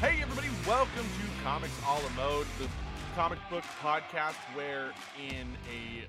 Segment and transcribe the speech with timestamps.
[0.00, 2.68] Hey, everybody, welcome to Comics All a Mode, the
[3.16, 6.06] comic book podcast where in a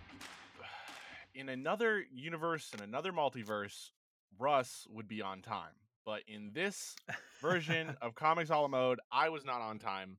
[1.40, 3.90] in another universe and another multiverse,
[4.38, 5.74] Russ would be on time.
[6.06, 6.96] But in this
[7.42, 10.18] version of Comics All a Mode, I was not on time.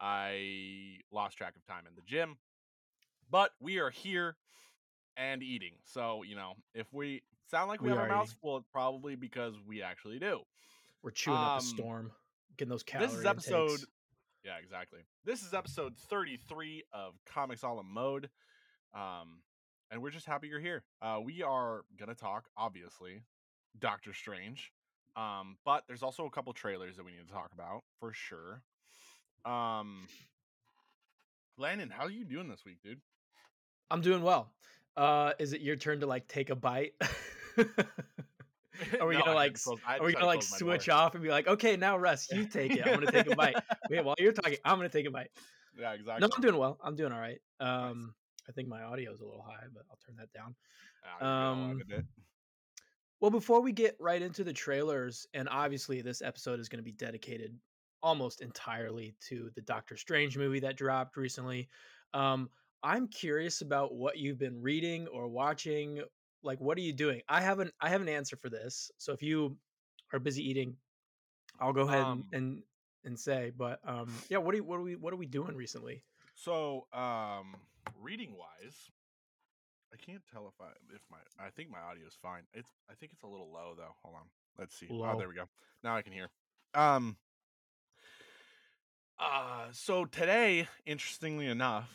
[0.00, 2.36] I lost track of time in the gym.
[3.30, 4.36] But we are here
[5.16, 5.74] and eating.
[5.84, 9.14] So, you know, if we sound like we, We have our mouths full, it's probably
[9.14, 10.40] because we actually do.
[11.02, 12.12] We're chewing up Um, a storm,
[12.60, 13.86] getting those calorie this is episode intakes.
[14.44, 18.28] yeah exactly this is episode 33 of comics all in mode
[18.94, 19.40] um
[19.90, 23.22] and we're just happy you're here uh we are gonna talk obviously
[23.78, 24.72] doctor strange
[25.16, 28.62] um but there's also a couple trailers that we need to talk about for sure
[29.44, 30.06] um
[31.56, 33.00] landon how are you doing this week dude
[33.90, 34.52] I'm doing well.
[34.96, 36.94] Uh, is it your turn to like take a bite?
[39.00, 39.60] Are we No, gonna like?
[39.62, 40.94] close- Are we gonna like switch door.
[40.96, 42.86] off and be like, okay, now Russ, you take it.
[42.86, 43.56] I'm gonna take a bite.
[43.90, 45.30] Wait, while you're talking, I'm gonna take a bite.
[45.78, 46.78] yeah exactly No, I'm doing well.
[46.82, 47.40] I'm doing all right.
[47.60, 48.14] Um,
[48.48, 50.54] I think my audio is a little high, but I'll turn that down.
[51.20, 52.04] Ah, you're good, I'll um.
[53.20, 56.82] Well, before we get right into the trailers, and obviously this episode is going to
[56.84, 57.54] be dedicated
[58.02, 61.68] almost entirely to the Doctor Strange movie that dropped recently.
[62.14, 62.48] Um,
[62.82, 66.00] I'm curious about what you've been reading or watching.
[66.42, 67.22] Like, what are you doing?
[67.28, 67.72] I haven't.
[67.80, 68.90] I have an answer for this.
[68.98, 69.56] So if you
[70.12, 70.76] are busy eating,
[71.60, 72.62] I'll go ahead Um, and, and
[73.04, 73.52] and say.
[73.56, 76.02] But um, yeah, what are you, what are we what are we doing recently?
[76.34, 77.54] So, um,
[78.00, 78.90] reading wise,
[79.92, 82.42] I can't tell if I if my I think my audio is fine.
[82.54, 83.94] It's I think it's a little low though.
[84.02, 84.26] Hold on,
[84.58, 84.88] let's see.
[84.90, 85.44] Oh, there we go.
[85.82, 86.30] Now I can hear.
[86.74, 87.16] Um.
[89.18, 91.90] Uh, so today, interestingly enough,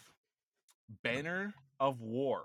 [1.01, 2.43] Banner of War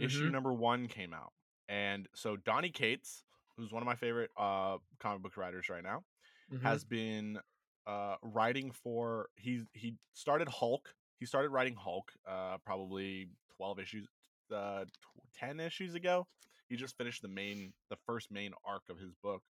[0.00, 0.30] issue Mhm.
[0.30, 1.32] number one came out,
[1.68, 3.24] and so Donny Cates,
[3.56, 6.04] who's one of my favorite uh comic book writers right now,
[6.48, 6.58] Mhm.
[6.62, 7.40] has been
[7.86, 10.94] uh writing for he he started Hulk.
[11.20, 14.08] He started writing Hulk uh probably 12 issues
[14.52, 14.86] uh
[15.34, 16.28] 10 issues ago.
[16.68, 19.44] He just finished the main the first main arc of his book.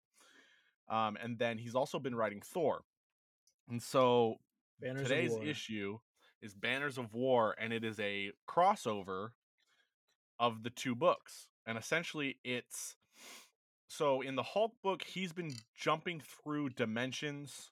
[0.89, 2.85] Um and then he's also been writing Thor.
[3.69, 4.39] And so
[4.81, 5.99] Banners today's issue
[6.43, 9.33] is Banners of War and it is a crossover
[10.39, 11.49] of the two books.
[11.67, 12.97] And essentially it's
[13.89, 17.71] so in the Hulk book he's been jumping through dimensions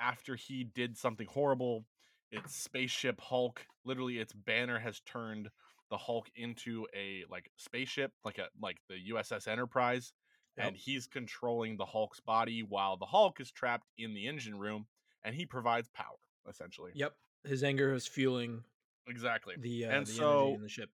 [0.00, 1.84] after he did something horrible.
[2.30, 3.64] It's spaceship Hulk.
[3.84, 5.48] Literally its banner has turned
[5.90, 10.12] the Hulk into a like spaceship, like a like the USS Enterprise.
[10.56, 14.86] And he's controlling the Hulk's body while the Hulk is trapped in the engine room
[15.24, 16.14] and he provides power,
[16.48, 16.92] essentially.
[16.94, 17.12] Yep.
[17.44, 18.62] His anger is fueling
[19.08, 19.54] Exactly.
[19.58, 20.90] the uh, And the so- energy in the ship.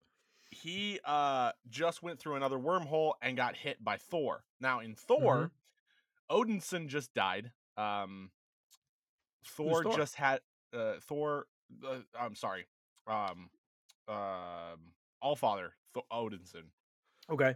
[0.65, 4.45] He uh just went through another wormhole and got hit by Thor.
[4.61, 5.51] Now in Thor,
[6.31, 7.53] Odinson just died.
[7.77, 8.31] Um
[9.47, 9.95] Thor, Thor?
[9.95, 10.41] just had
[10.75, 11.45] uh Thor
[11.87, 12.65] uh, I'm sorry.
[13.07, 13.51] Um
[14.09, 14.93] um
[15.23, 16.65] Allfather Th- Odinson.
[17.31, 17.55] Okay.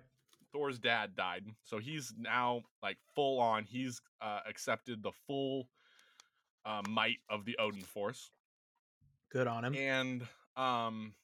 [0.52, 1.44] Thor's dad died.
[1.64, 3.64] So he's now like full on.
[3.64, 5.68] He's uh accepted the full
[6.66, 8.30] uh, might of the Odin force
[9.32, 9.74] Good on him.
[9.74, 10.26] and
[10.56, 11.14] um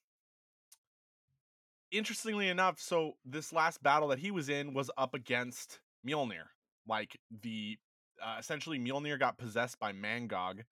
[1.95, 6.45] interestingly enough so this last battle that he was in was up against Mjolnir
[6.87, 7.79] like the
[8.23, 10.65] uh, essentially Mjolnir got possessed by Mangog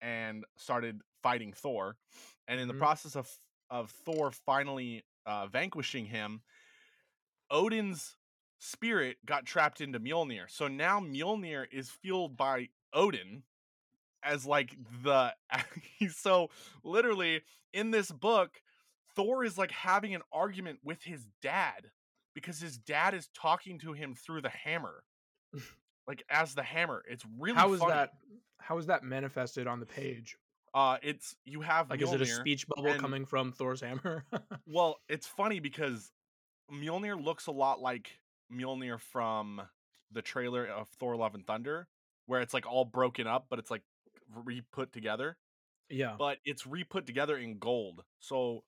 [0.00, 1.96] and started fighting Thor
[2.46, 2.78] and in the Mhm.
[2.78, 3.28] process of
[3.70, 6.42] of Thor finally uh, vanquishing him
[7.50, 8.16] Odin's
[8.58, 13.42] spirit got trapped into Mjolnir so now Mjolnir is fueled by Odin
[14.22, 15.34] as like the
[16.10, 16.50] so
[16.82, 18.60] literally in this book
[19.18, 21.90] thor is like having an argument with his dad
[22.34, 25.02] because his dad is talking to him through the hammer
[26.06, 27.92] like as the hammer it's really how is funny.
[27.92, 28.10] that?
[28.60, 30.36] How is that manifested on the page?
[30.74, 34.24] uh it's you have Like, is it a speech bubble and- coming from Thor's hammer?
[34.66, 36.12] well it's funny because
[36.72, 38.18] Mjolnir looks a lot like
[38.52, 39.62] Mjolnir from
[40.12, 41.88] the trailer of Thor Love and Thunder
[42.26, 43.82] where it's like all broken up but it's like
[44.44, 45.36] re-put together
[45.90, 46.14] yeah.
[46.18, 48.04] but it's re-put together in gold.
[48.20, 48.62] So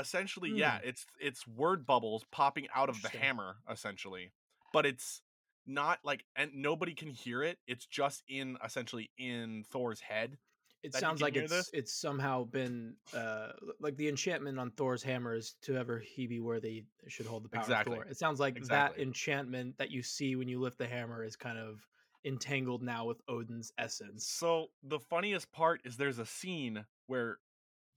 [0.00, 0.88] essentially, yeah, Hmm.
[0.88, 4.32] it's it's word bubbles popping out of the hammer, essentially.
[4.72, 5.22] But it's
[5.66, 7.58] not like and nobody can hear it.
[7.66, 10.38] It's just in essentially in Thor's head.
[10.82, 11.70] It sounds like it's this?
[11.74, 13.50] it's somehow been uh
[13.80, 17.50] like the enchantment on Thor's hammer is to ever he be worthy should hold the
[17.50, 17.92] power Exactly.
[17.98, 18.10] of Thor.
[18.10, 18.96] It sounds like Exactly.
[18.96, 21.86] that enchantment that you see when you lift the hammer is kind of
[22.24, 24.26] entangled now with Odin's essence.
[24.26, 27.38] So the funniest part is there's a scene where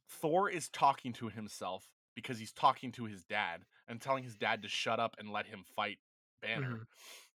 [0.09, 4.61] Thor is talking to himself because he's talking to his dad and telling his dad
[4.61, 5.99] to shut up and let him fight
[6.41, 6.79] Banner.
[6.79, 6.87] Mhm.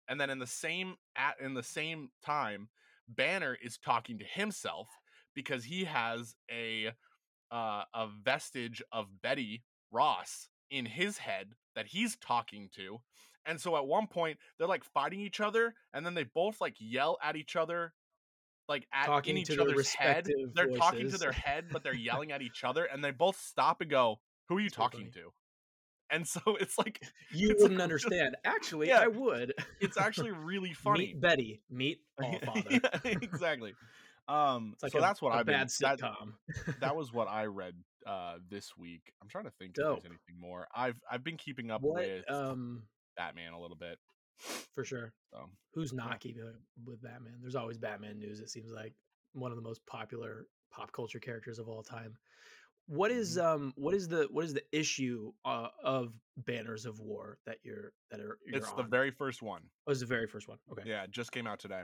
[0.09, 2.69] And then in the same at in the same time,
[3.07, 4.89] Banner is talking to himself
[5.33, 6.93] because he has a
[7.51, 13.01] uh, a vestige of Betty Ross in his head that he's talking to.
[13.45, 16.75] And so at one point they're like fighting each other and then they both like
[16.79, 17.93] yell at each other
[18.67, 20.27] like at Talking in each other's head.
[20.53, 23.81] They're talking to their head but they're yelling at each other and they both stop
[23.81, 24.19] and go,
[24.49, 25.11] "Who are you talking funny.
[25.11, 25.31] to?"
[26.09, 27.01] And so it's like
[27.33, 28.35] You it's wouldn't understand.
[28.45, 28.99] Actually, Yeah.
[29.01, 29.53] I would.
[29.79, 31.07] it's actually really funny.
[31.07, 31.61] Meet Betty.
[31.69, 32.61] Meet All Father.
[32.69, 32.79] Yeah,
[33.21, 33.73] exactly.
[34.27, 36.33] Um like so a, that's what a I've been bad that, sitcom.
[36.81, 37.75] that was what I read
[38.05, 39.13] uh this week.
[39.21, 40.67] I'm trying to think if there's anything more.
[40.75, 42.01] I've I've been keeping up what?
[42.01, 42.83] with Um,
[43.15, 43.97] Batman a little bit.
[44.37, 45.13] For sure.
[45.31, 45.97] So Who's Yeah.
[46.05, 46.55] not keeping up
[46.85, 47.35] with Batman?
[47.41, 48.39] There's always Batman news.
[48.39, 48.93] It seems like
[49.33, 52.17] one of the most popular pop culture characters of all time.
[52.87, 53.45] What is, Mm-hmm.
[53.45, 57.91] um what is the what is the issue uh, of Banners of War that you're
[58.11, 58.77] that are you're it's on?
[58.77, 59.61] the very first one.
[59.85, 60.57] oh, it's the very first one.
[60.71, 61.83] Okay, Yeah, it just came out today.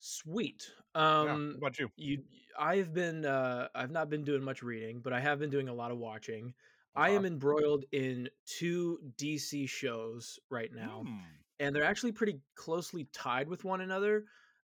[0.00, 0.68] sweet.
[0.94, 1.32] yeah.
[1.32, 1.90] Um, What about you?
[1.96, 2.24] you
[2.58, 5.74] I've been uh I've not been doing much reading, but I have been doing a
[5.74, 6.54] lot of watching.
[6.94, 11.02] I am embroiled in two DC shows right now.
[11.06, 11.18] Hmm,
[11.60, 14.24] and they're actually pretty closely tied with one another.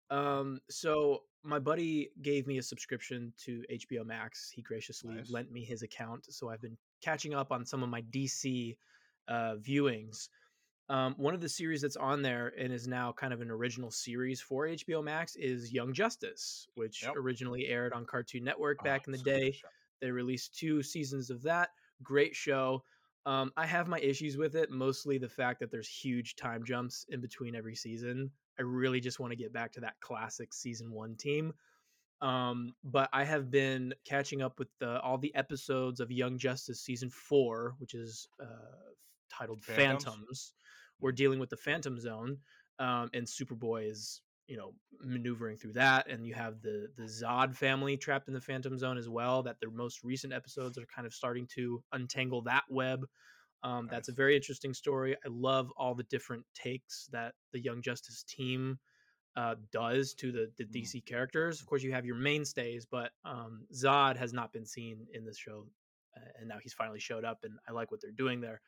[0.09, 4.51] Um, so my buddy gave me a subscription to HBO Max.
[4.53, 5.31] He graciously Nice.
[5.31, 8.77] lent me his account, so I've been catching up on some of my DC
[9.27, 10.29] uh, viewings.
[10.89, 13.91] Um, one of the series that's on there and is now kind of an original
[13.91, 17.15] series for HBO Max is Young Justice, which Yep.
[17.17, 19.61] originally aired on Cartoon Network Oh, back in the such a good day.
[20.01, 21.71] They released two seasons of that.
[22.03, 22.83] Great show.
[23.25, 27.05] Um, I have my issues with it, mostly the fact that there's huge time jumps
[27.09, 28.31] in between every season.
[28.57, 31.53] I really just want to get back to that classic season one team.
[32.21, 36.81] Um, but I have been catching up with the, all the episodes of Young Justice
[36.81, 38.45] season four, which is uh,
[39.29, 40.03] titled Phantoms?
[40.03, 40.53] Phantoms.
[40.99, 42.37] We're dealing with the Phantom Zone,
[42.79, 47.55] um, and Superboy is you know maneuvering through that, and you have the the Zod
[47.55, 49.43] family trapped in the Phantom Zone as well.
[49.43, 53.05] That their most recent episodes are kind of starting to untangle that web.
[53.63, 55.15] Um, That's a very interesting story.
[55.15, 58.79] I love all the different takes that the Young Justice team
[59.35, 60.71] uh, does to the, the Mm.
[60.71, 61.61] DC characters.
[61.61, 65.37] Of course, you have your mainstays, but um, Zod has not been seen in this
[65.37, 65.67] show,
[66.15, 68.61] uh, and now he's finally showed up, and I like what they're doing there.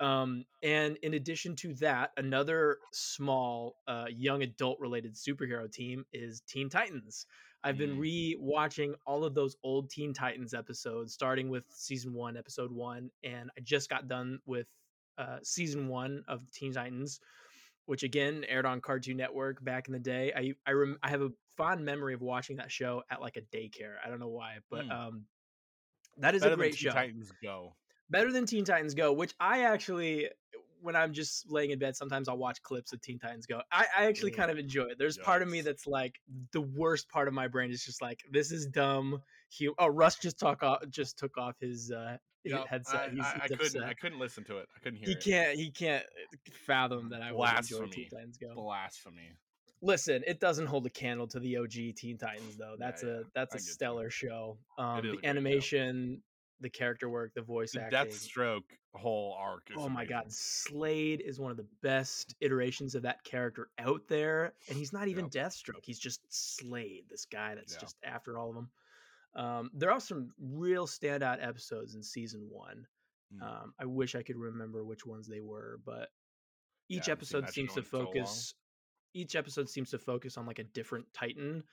[0.00, 6.40] Um, and in addition to that, another small uh, young adult related superhero team is
[6.48, 7.26] Teen Titans.
[7.62, 8.00] I've been Mm.
[8.00, 13.50] re-watching all of those old Teen Titans episodes, starting with season one, episode one, and
[13.56, 14.66] I just got done with
[15.16, 17.20] uh, season one of Teen Titans,
[17.86, 20.32] which again aired on Cartoon Network back in the day.
[20.36, 23.42] I I, rem- I have a fond memory of watching that show at like a
[23.56, 23.94] daycare.
[24.04, 24.90] I don't know why, but Mm.
[24.92, 25.26] um,
[26.18, 27.76] that is Better a great show Titans Go.
[28.10, 30.28] Better than Teen Titans Go, which I actually,
[30.80, 33.60] when I'm just laying in bed, sometimes I'll watch clips of Teen Titans Go.
[33.72, 34.36] I, I actually Ugh.
[34.38, 34.98] kind of enjoy it.
[34.98, 36.20] There's part of me that's like
[36.52, 39.22] the worst part of my brain is just like this is dumb.
[39.48, 43.08] He, oh, Russ just talk off, just took off his uh, Yep, headset.
[43.08, 43.82] I, He's, I, I couldn't.
[43.82, 44.68] I couldn't listen to it.
[44.76, 45.20] I couldn't hear He it.
[45.20, 45.58] can't.
[45.58, 46.04] He can't
[46.66, 47.90] fathom that I would enjoy Blasphemy.
[47.90, 48.54] Teen Titans Go.
[48.54, 49.32] Blasphemy.
[49.80, 52.76] Listen, it doesn't hold a candle to the OG Teen Titans though.
[52.78, 54.58] That's yeah, a that's I a stellar show.
[54.78, 56.22] Um, the animation,
[56.64, 57.98] the character work, the voice The acting.
[58.10, 58.62] Deathstroke
[58.94, 60.24] whole arc is Oh my god.
[60.32, 65.08] Slade is one of the best iterations of that character out there, and he's not
[65.08, 65.28] even.
[65.30, 65.84] Deathstroke.
[65.84, 67.80] He's just Slade, this guy that's Yeah.
[67.80, 68.70] just after all of them.
[69.36, 72.86] Um, there are some real standout episodes in season one.
[73.34, 73.42] Mm.
[73.42, 76.08] Um, I wish I could remember which ones they were, but
[76.88, 78.54] each I episode seems to in so focus.
[79.12, 81.64] each episode seems to focus on like a different Titan,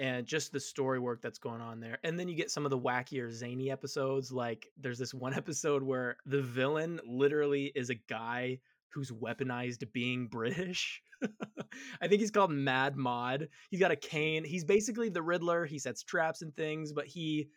[0.00, 1.98] and just the story work that's going on there.
[2.02, 4.32] And then you get some of the wackier, zany episodes.
[4.32, 10.26] Like there's this one episode where the villain literally is a guy who's weaponized being
[10.26, 11.02] British.
[12.00, 13.48] I think he's called Mad Mod.
[13.68, 14.42] He's got a cane.
[14.42, 15.66] He's basically the Riddler.
[15.66, 17.50] He sets traps and things, but he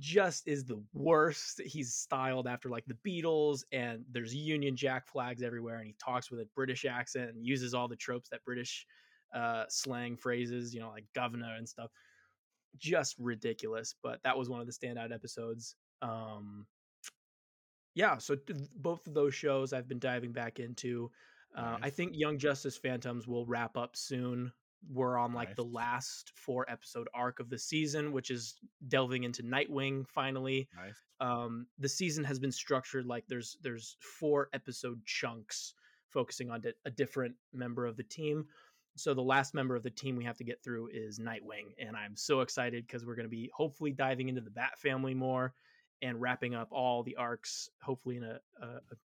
[0.00, 1.60] just is the worst.
[1.62, 6.30] He's styled after like the Beatles, and there's Union Jack flags everywhere, and he talks
[6.30, 8.86] with a British accent and uses all the tropes that British
[9.34, 11.90] uh, slang phrases, you know, like governor and stuff.
[12.78, 15.76] Just ridiculous, but that was one of the standout episodes.
[16.02, 16.66] Um,
[17.94, 21.10] yeah, so th- both of those shows I've been diving back into.
[21.56, 24.52] Uh, I think Young Justice Phantoms will wrap up soon.
[24.92, 28.56] We're on like the last four episode arc of the season, which is
[28.88, 30.68] delving into Nightwing finally.
[30.76, 30.94] Nice.
[31.18, 35.72] Um, the season has been structured like there's there's four episode chunks
[36.10, 38.46] focusing on di- a different member of the team.
[38.96, 41.96] So the last member of the team we have to get through is Nightwing, and
[41.96, 45.54] I'm so excited because we're going to be hopefully diving into the Bat family more
[46.02, 48.96] and wrapping up all the arcs, hopefully in a, a, a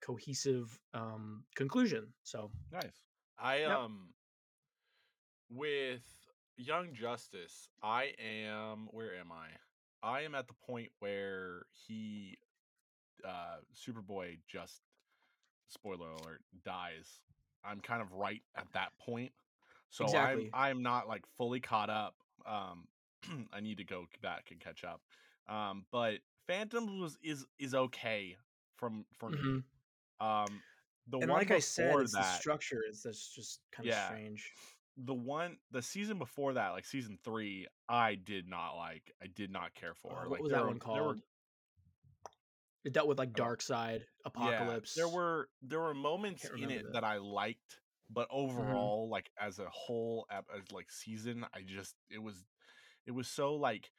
[0.00, 2.08] cohesive um, conclusion.
[2.24, 3.04] So Nice.
[3.38, 3.70] I Yep.
[3.78, 4.08] um
[5.50, 6.04] with
[6.56, 9.48] Young Justice, I am where am I?
[10.02, 12.38] I am at the point where he
[13.24, 14.82] uh Superboy just
[15.68, 17.20] spoiler alert dies.
[17.64, 19.34] I'm kind of right at that point.
[19.90, 20.16] So Exactly.
[20.16, 22.16] I'm I'm not like fully caught up.
[22.46, 22.88] Um
[23.52, 25.02] I need to go back and catch up.
[25.46, 28.38] Um but Phantoms was is is okay
[28.76, 29.46] from for me.
[29.46, 29.64] Mhm.
[30.20, 30.64] Um
[31.06, 33.94] the And one like I said, it's the that, structure is that's just kind of
[33.94, 34.58] strange.
[34.96, 39.12] the one the season before that, like season 3, I did not like.
[39.22, 40.28] I did not care Uh, for.
[40.28, 41.22] what Like was that were one there were called?
[42.84, 44.02] It dealt with like Darkseid,
[44.36, 46.92] Yeah, there were there were moments in it that.
[46.92, 48.30] that I liked, but Mhm.
[48.30, 52.44] overall, like as a whole, as like season, I just it was
[53.06, 53.90] it was so like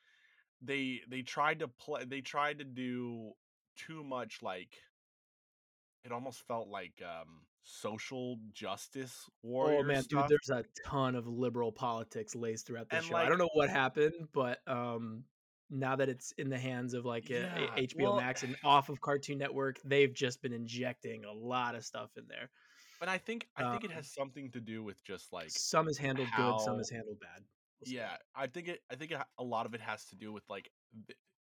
[0.62, 3.34] they they tried to play they tried to do
[3.76, 4.78] too much like
[6.04, 9.70] it almost felt like um social justice war.
[9.70, 13.16] Oh man, dude, there's a ton of liberal politics laced throughout this and show.
[13.16, 15.26] I don't know what happened, but um
[15.72, 18.90] now that it's in the hands of like a, yeah HBO well Max and off
[18.90, 22.52] of Cartoon Network, they've just been injecting a lot of stuff in there.
[23.00, 25.88] but I think I think it Um has something to do with just like some
[25.88, 27.46] is handled good, some is handled bad.
[27.80, 27.90] We'll.
[27.90, 28.82] Yeah, I think it.
[28.92, 30.72] I think it, a lot of it has to do with like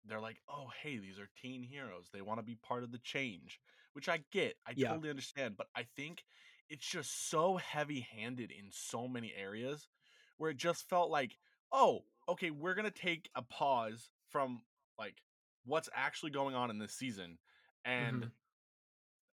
[0.05, 2.09] they're like, oh, hey, these are teen heroes.
[2.12, 3.59] They want to be part of the change,
[3.93, 4.55] which I get.
[4.65, 4.88] I Yeah.
[4.88, 5.57] totally understand.
[5.57, 6.24] But I think
[6.69, 9.89] it's just so heavy-handed in so many areas,
[10.38, 11.38] where it just felt like,
[11.71, 14.63] oh, okay, we're gonna take a pause from
[14.98, 15.21] like
[15.65, 17.39] what's actually going on in this season,
[17.86, 18.31] and Mhm.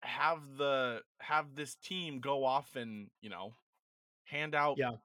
[0.03, 3.55] have the have this team go off and you know
[4.25, 4.97] hand out Yeah.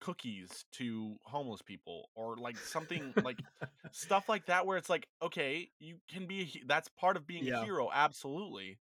[0.00, 3.44] cookies to homeless people or like something like
[3.92, 7.48] stuff like that where it's like okay you can be a, that's part of being
[7.48, 8.78] a hero absolutely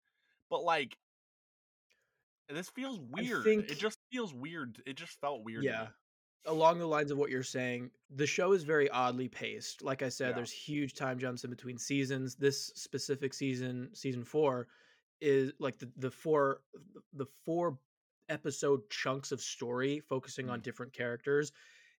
[0.50, 0.98] but like
[2.50, 5.88] this feels weird it just feels weird it just felt weird yeah.
[6.45, 9.83] Along the lines of what you're saying, the show is very oddly paced.
[9.83, 12.36] Like I said, yeah there's huge time jumps in between seasons.
[12.36, 14.67] This specific season, season four,
[15.21, 16.62] is like the the four
[17.13, 17.77] the four
[18.29, 21.51] episode chunks of story focusing on Mm, different characters.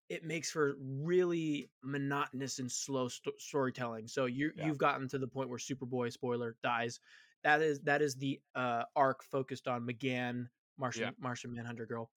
[0.09, 4.07] It makes for really monotonous and slow sto- storytelling.
[4.07, 6.99] So you yeah you've gotten to the point where Superboy spoiler dies.
[7.43, 10.49] That is that is the uh, arc focused on M'gann,
[10.93, 12.11] yeah Martian Martian Manhunter girl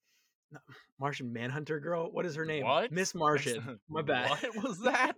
[0.99, 2.11] Martian Manhunter girl.
[2.11, 2.65] What is her name?
[2.65, 3.79] what Miss Martian.
[3.89, 4.31] My bad.
[4.31, 5.17] what was that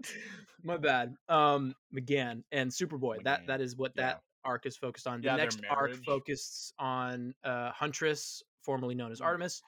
[0.63, 1.15] My bad.
[1.29, 3.23] Um, M'gann and Superboy.
[3.25, 5.21] That that is what yeah that arc is focused on.
[5.21, 9.63] The yeah next arc focuses on uh, Huntress, formerly known as Mm, Artemis,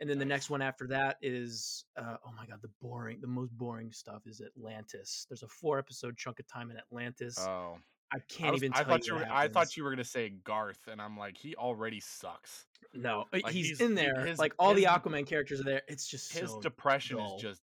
[0.00, 3.26] and then the next one after that is uh, oh my god, the boring, the
[3.26, 5.26] most boring stuff is Atlantis.
[5.28, 7.38] There's a four episode chunk of time in Atlantis.
[7.40, 7.76] oh
[8.12, 9.90] I i can't was even i tell you thought you were i thought you were
[9.90, 13.90] gonna say garth and i'm like he already sucks No, uh, like he's he's in
[13.90, 14.24] he, there.
[14.26, 15.82] his Like all the Aquaman characters are there.
[15.88, 17.60] It's just his so depression is just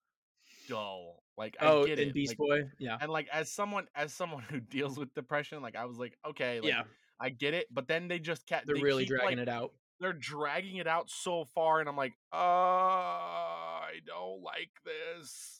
[0.68, 1.22] dull.
[1.36, 2.14] Like I Oh, get in it.
[2.14, 5.76] Beast Like Boy, yeah, and like as someone as someone who deals with depression, like
[5.76, 6.82] I was like, okay, like yeah.
[7.20, 9.48] I get it, but then they just kept They're they really keep like dragging it
[9.48, 9.72] out.
[10.00, 15.57] they're dragging it out so far and I'm like, uh I don't like this.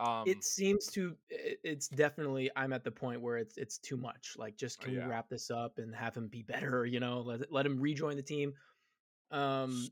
[0.00, 4.34] Um It seems to it's definitely I'm at the point where it's it's too much.
[4.38, 5.06] Like, just uh, can we yeah.
[5.06, 7.20] wrap this up and have him be better, you know?
[7.20, 8.54] Let let him rejoin the team.
[9.30, 9.88] Um,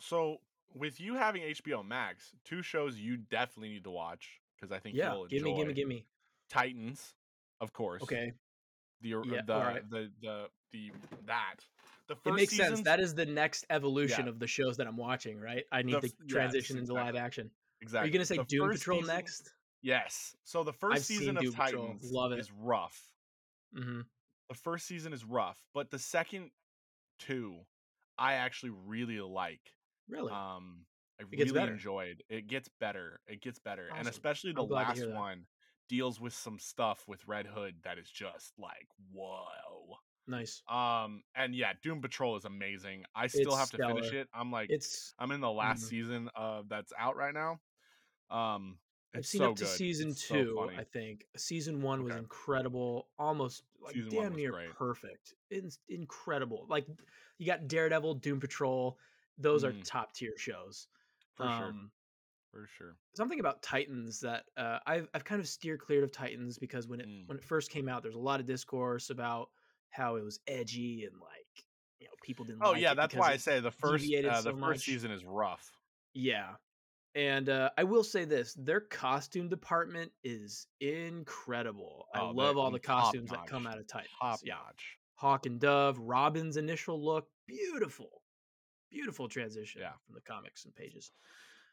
[0.00, 0.38] So
[0.74, 4.96] with you having HBO Max, two shows you definitely need to watch because I think
[4.96, 6.06] yeah, you'll gimme, gimme, gimme.
[6.48, 7.14] Titans,
[7.60, 8.02] of course.
[8.02, 8.32] Okay,
[9.02, 9.90] The yeah, the alright.
[9.90, 10.90] the the the
[11.26, 11.56] that.
[12.06, 12.80] The It first makes sense.
[12.82, 14.30] That is the next evolution yeah.
[14.30, 15.64] of the shows that I'm watching, right?
[15.70, 17.14] I The need to f- yes, transition into live
[17.80, 18.04] exactly.
[18.04, 19.54] Are you gonna say The Doom Patrol season, next?
[19.82, 20.36] yes.
[20.44, 21.98] So the I've first season seen of Doom Patrol.
[21.98, 22.40] Titans Love it.
[22.40, 23.14] is rough.
[23.74, 24.08] Mhm.
[24.48, 26.52] The first season is rough, but the second
[27.18, 27.66] two,
[28.18, 29.74] I actually really like.
[30.08, 30.32] Really?
[30.32, 30.86] Um,
[31.20, 32.22] I It really enjoyed.
[32.28, 33.20] It gets better.
[33.26, 35.46] It gets better, and especially the to last one
[35.88, 39.98] deals with some stuff with Red Hood that is just like whoa.
[40.26, 40.62] Nice.
[40.68, 43.04] Um, and yeah, Doom Patrol is amazing.
[43.14, 44.28] I still It's have to finish it.
[44.32, 45.88] I'm like, It's I'm in the last mhm.
[45.88, 47.60] season of that's out right now.
[48.30, 48.78] Um,
[49.14, 49.66] I've seen so up to good.
[49.66, 50.76] season It's two, funny.
[50.76, 51.26] I think.
[51.36, 54.76] Season one was incredible, almost like Season damn near great.
[54.78, 55.34] perfect.
[55.50, 56.66] It's incredible.
[56.68, 56.86] Like
[57.38, 58.98] you got Daredevil, Doom Patrol.
[59.38, 60.88] Those are Mm, top tier shows.
[61.34, 61.74] for sure.
[61.74, 61.92] Um,
[62.52, 62.98] For sure.
[63.14, 67.00] something about Titans that uh, I've I've kind of steered clear of Titans because when
[67.00, 67.26] it Mm.
[67.26, 69.50] when it first came out, there's a lot of discourse about
[69.90, 71.66] how it was edgy and like
[71.98, 74.52] you know people didn't Oh like yeah, that's why I say the first uh, the
[74.52, 74.84] so first much.
[74.84, 75.78] season is rough.
[76.14, 76.56] Yeah.
[77.18, 82.06] And uh, I will say this: their costume department is incredible.
[82.14, 84.08] I Oh, love all the costumes that come out of Titans.
[84.20, 84.98] Top Yeah, notch.
[85.16, 88.22] Hawk and Dove, Robin's initial look, beautiful,
[88.88, 89.94] beautiful transition Yeah.
[90.06, 91.10] from the comics and pages.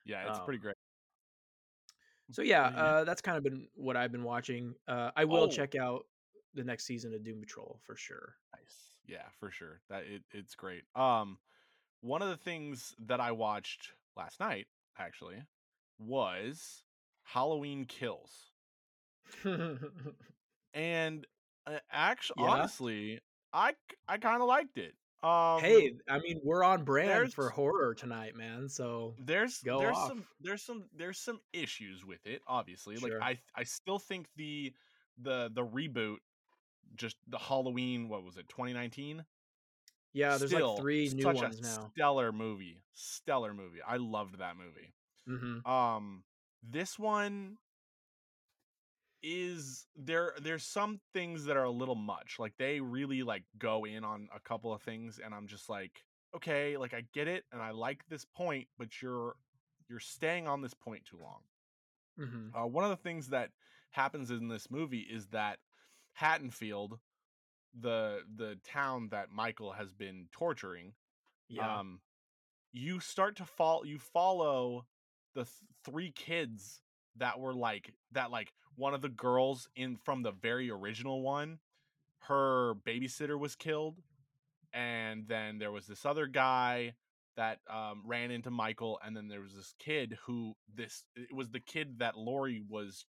[0.04, 0.76] Yeah, it's pretty Um, great.
[2.32, 2.72] so yeah, yeah.
[2.76, 4.74] uh, that's kind of been what I've been watching.
[4.88, 6.08] Uh, I will Oh, check out
[6.56, 8.36] the next season of Doom Patrol for sure.
[8.54, 8.98] nice.
[9.08, 9.82] Yeah, for sure.
[9.90, 10.84] That it, it's great.
[10.96, 11.38] Um,
[12.02, 15.38] one of the things that I watched last night actually
[16.00, 16.84] was
[17.24, 18.52] Halloween Kills,
[20.74, 21.28] and
[21.68, 22.50] uh, actually, yeah.
[22.50, 23.20] honestly,
[23.54, 23.74] I
[24.18, 24.94] kind of liked it.
[25.24, 28.70] Um, Hey, I mean, we're on brand for horror tonight, man.
[28.70, 32.42] So there's there's some there's some there's some issues with it.
[32.48, 34.74] Obviously, like I I still think the
[35.18, 36.18] the the reboot,
[36.96, 39.26] just the Halloween, what was it, 2019?
[40.16, 41.92] Yeah, there's like three new such a ones now.
[41.94, 42.82] stellar movie.
[42.94, 43.82] Stellar movie.
[43.82, 44.94] I loved that movie.
[45.28, 46.24] hmm Um
[46.64, 47.58] this one
[49.24, 52.38] is there there's some things that are a little much.
[52.40, 56.06] Like they really like go in on a couple of things and I'm just like,
[56.36, 59.36] okay, like I get it and I like this point, but you're
[59.90, 61.42] you're staying on this point too long.
[62.18, 63.52] hmm Uh, one of the things that
[63.92, 65.60] happens in this movie is that
[66.14, 67.00] Haddonfield,
[67.80, 70.94] the the town that Michael has been torturing,
[71.50, 71.80] Yeah.
[71.80, 72.00] um
[72.72, 74.86] you start to fall you follow
[75.34, 75.56] the th-
[75.86, 76.82] three kids
[77.18, 81.60] that were like that like one of the girls in from the very original one
[82.20, 84.02] her babysitter was killed
[84.74, 86.94] and then there was this other guy
[87.38, 91.50] that um, ran into michael and then there was this kid who this it was
[91.52, 93.06] the kid that laurie was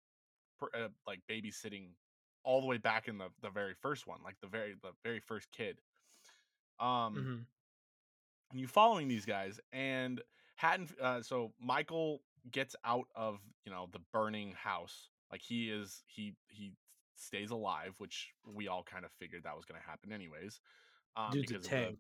[0.61, 1.87] uh, like babysitting
[2.45, 5.19] all the way back in the, the very first one like the very the very
[5.19, 5.79] first kid.
[6.79, 7.35] Um hmm
[8.51, 10.21] and you following these guys and
[10.55, 12.21] Hatton uh, so Michael
[12.51, 16.73] gets out of you know the burning house like he is he he
[17.15, 20.61] stays alive which we all kind of figured that was going to happen anyways
[21.17, 21.95] um Dude's a because the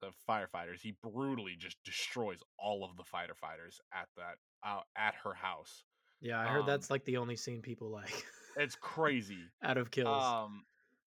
[0.00, 0.80] the firefighters.
[0.80, 4.36] He brutally just destroys all of the fighter fighters at that
[4.68, 5.84] uh, at her house.
[6.20, 8.10] Yeah, I heard um that's like the only scene people like
[8.56, 10.22] it's crazy out of kills.
[10.22, 10.64] um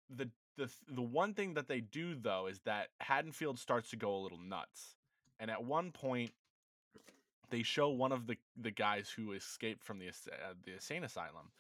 [0.10, 4.16] the the the one thing that they do though is that Haddonfield starts to go
[4.16, 4.96] a little nuts.
[5.40, 6.32] And at one point
[7.50, 11.52] they show one of the the guys who escaped from the uh, the insane asylum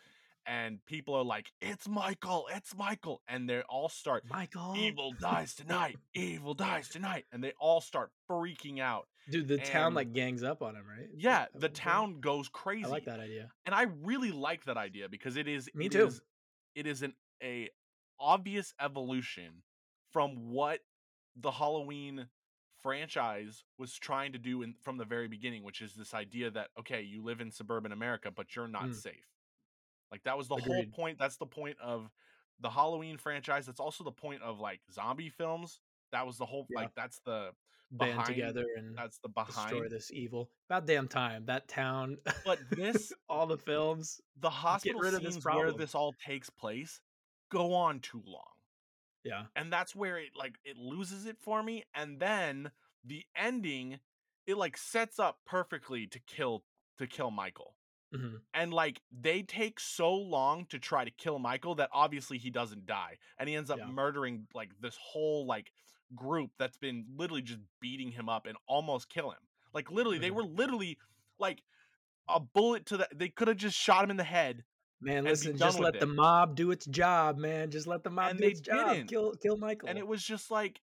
[0.45, 5.53] and people are like it's Michael, it's Michael and they all start Michael, evil dies
[5.53, 9.07] tonight, evil dies tonight and they all start freaking out.
[9.29, 11.09] Dude, the town like gangs up on him, right?
[11.15, 13.51] yeah, the town goes crazy I like that idea.
[13.65, 16.07] and I really like that idea because it is Me it too.
[16.07, 16.21] is-
[16.75, 17.13] it is an
[17.43, 17.69] a
[18.19, 19.63] obvious evolution
[20.11, 20.79] from what
[21.35, 22.27] the Halloween
[22.81, 26.69] franchise was trying to do in, from the very beginning, which is this idea that
[26.79, 28.95] okay, you live in suburban America, but you're not Mm.
[28.95, 29.27] safe.
[30.11, 30.73] Like that was the Agreed.
[30.73, 31.17] whole point.
[31.19, 32.09] That's the point of
[32.59, 33.65] the Halloween franchise.
[33.65, 35.81] That's also the point of like zombie films.
[36.11, 36.81] That was the whole Yeah.
[36.81, 37.51] like that's the
[37.89, 39.91] Band together and that's the destroy behind.
[39.91, 40.49] this evil.
[40.69, 41.45] About damn time.
[41.45, 44.19] That town, But this all the films.
[44.41, 46.99] the hospital rid of this where this all takes place
[47.49, 48.43] go on too long.
[49.23, 49.43] Yeah.
[49.55, 52.71] and that's where it like it loses it for me and then
[53.05, 53.99] the ending
[54.45, 56.63] it like sets up perfectly to kill
[56.97, 57.75] to kill michael
[58.13, 62.49] hmm and like they take so long to try to kill michael that obviously he
[62.49, 63.87] doesn't die and he ends up Yeah.
[63.87, 65.71] murdering like this whole like
[66.15, 69.39] group that's been literally just beating him up and almost kill him
[69.73, 70.35] like literally they Mhm.
[70.35, 70.97] were literally
[71.39, 71.63] like
[72.29, 74.63] a bullet to the they could have just shot him in the head
[74.99, 77.69] Man, listen, just let the mob do its job, man.
[77.69, 78.87] Just let the mob And do its job.
[78.89, 79.09] didn't.
[79.09, 79.89] Kill kill Michael.
[79.89, 80.81] and it was just like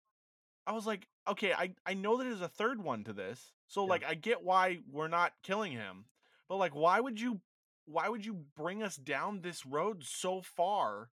[0.67, 3.85] I was like, okay, I I know that there's a third one to this, so
[3.85, 3.91] Yeah.
[3.91, 6.07] like I get why we're not killing him,
[6.49, 7.41] but like why would you
[7.85, 11.11] why would you bring us down this road so far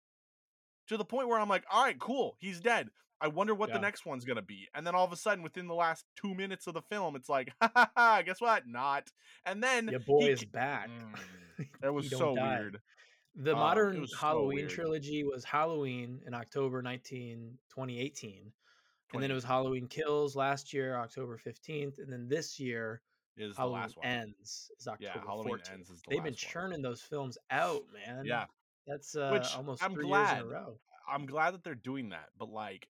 [0.89, 2.91] to the point where I'm like, all right, cool, he's dead.
[3.23, 3.75] I wonder what Yeah.
[3.77, 6.35] the next one's gonna be, and then all of a sudden, within the last two
[6.35, 8.67] minutes of the film, it's like, ha ha ha, guess what?
[8.67, 9.11] Not,
[9.47, 10.91] and then Your boy he is back.
[11.81, 12.59] that was so die.
[12.59, 12.81] weird.
[13.35, 18.53] The Um, modern was so Halloween trilogy was Halloween in October 19, 2018.
[19.15, 21.99] And then it was Halloween Kills last year, October 15th.
[21.99, 23.03] And then this year,
[23.37, 24.07] is the Halloween last one.
[24.07, 25.73] Ends is October Yeah, Halloween 14th.
[25.73, 26.51] ends is the They've been last one.
[26.53, 28.25] churning those films out, man.
[28.27, 28.47] Yeah,
[28.87, 30.43] That's uh, Which almost I'm three years in glad.
[30.43, 30.81] a row.
[31.09, 32.89] I'm glad that they're doing that, but like,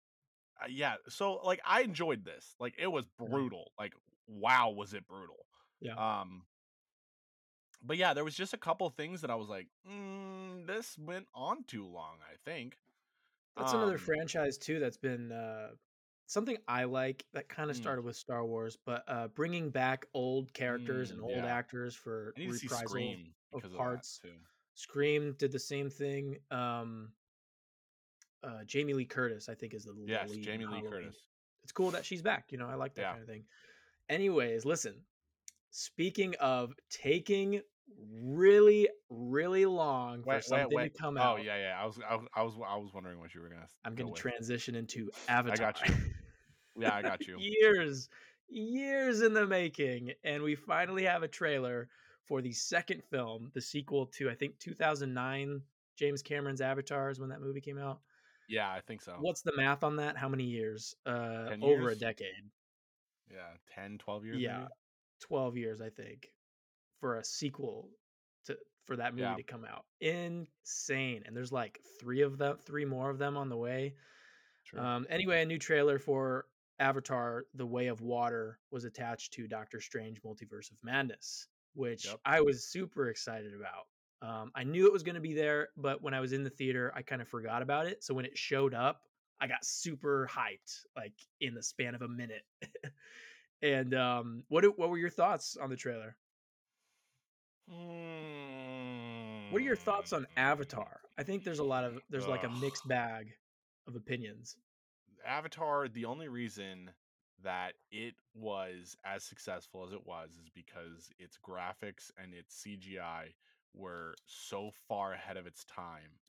[0.61, 0.95] uh, yeah.
[1.09, 2.55] So like, I enjoyed this.
[2.59, 3.71] Like, it was brutal.
[3.77, 3.93] Like,
[4.27, 5.45] wow, was it brutal?
[5.79, 5.93] Yeah.
[5.95, 6.43] Um.
[7.83, 11.27] But yeah, there was just a couple things that I was like, mm, this went
[11.33, 12.17] on too long.
[12.21, 12.77] I think.
[13.55, 15.69] That's another Um, franchise too that's been uh,
[16.27, 17.81] something I like that kind of Mm.
[17.81, 21.45] started with Star Wars, but uh, bringing back old characters and Mm, old yeah.
[21.45, 23.15] actors for I need to see reprisal
[23.53, 24.21] of of, parts.
[24.75, 26.37] Scream did the same thing.
[26.51, 27.13] Um,
[28.43, 30.81] uh, Jamie Lee Curtis, I think, is the Yes, lead Jamie Lee.
[30.89, 31.15] Curtis.
[31.63, 32.51] It's cool that she's back.
[32.51, 33.11] You know, I like that Yeah.
[33.11, 33.43] kind of thing.
[34.09, 35.05] Anyways, listen.
[35.69, 37.61] Speaking of taking
[38.09, 41.81] really, really long for Wait, wait, something to come Oh out Oh yeah, yeah.
[41.81, 44.09] I was, I was, I was, I was wondering what you were gonna I'm gonna
[44.11, 44.19] with.
[44.19, 45.67] transition into Avatar.
[45.67, 45.95] I got you.
[46.79, 47.37] Yeah, I got you.
[47.39, 48.09] years,
[48.49, 51.89] years in the making, and we finally have a trailer
[52.25, 55.61] for the second film, the sequel to I think 2009
[55.95, 58.01] James Cameron's Avatar is when that movie came out.
[58.47, 59.15] Yeah, I think so.
[59.19, 60.17] What's the math on that?
[60.17, 60.95] How many years?
[61.05, 62.49] Uh, 10 over a decade.
[63.29, 64.37] Yeah, 10, 12 years.
[64.39, 64.69] Yeah, maybe?
[65.21, 66.31] 12 years I think
[66.99, 67.89] for a sequel
[68.45, 69.35] to for that movie Yeah.
[69.35, 69.85] to come out.
[69.99, 71.23] Insane.
[71.25, 73.95] And there's like 3 of them, 3 more of them on the way.
[74.65, 74.79] True.
[74.79, 76.45] Um, anyway, a new trailer for
[76.79, 82.19] Avatar: The Way of Water was attached to Doctor Strange: Multiverse of Madness, which Yep.
[82.25, 83.87] I was super excited about.
[84.21, 86.49] Um, I knew it was going to be there, but when I was in the
[86.49, 88.03] theater, I kind of forgot about it.
[88.03, 89.01] So when it showed up,
[89.39, 92.43] I got super hyped, like in the span of a minute.
[93.61, 96.15] and um, what do- what were your thoughts on the trailer?
[99.49, 101.01] What are your thoughts on Mm, Avatar?
[101.17, 103.33] I think there's a lot of there's like a mixed bag
[103.87, 104.55] of opinions.
[105.25, 106.91] Avatar, the only reason
[107.43, 113.33] that it was as successful as it was is because its graphics and its CGI
[113.73, 116.19] were so far ahead of its time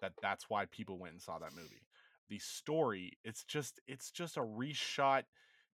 [0.00, 1.82] that that's why people went and saw that movie.
[2.28, 5.22] The story, it's just it's just a reshot,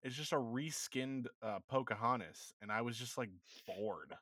[0.03, 3.29] it's just a reskinned uh, Pocahontas, and I was just like
[3.65, 4.13] bored.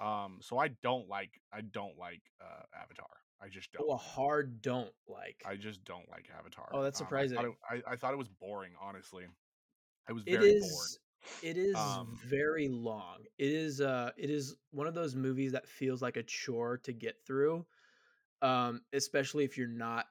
[0.00, 3.06] Um, so I don't like I don't like uh, Avatar.
[3.42, 3.86] I just don't.
[3.88, 5.42] Oh, a hard don't like.
[5.46, 6.68] I just don't like Avatar.
[6.72, 7.38] Oh, that's Um, I thought, surprising.
[7.70, 8.72] it, I, I thought it was boring.
[8.80, 9.24] Honestly,
[10.08, 10.88] I was very bored.
[11.42, 13.24] It is Um, very long.
[13.38, 16.92] It is uh it is one of those movies that feels like a chore to
[16.92, 17.66] get through.
[18.42, 20.06] Um especially if you're not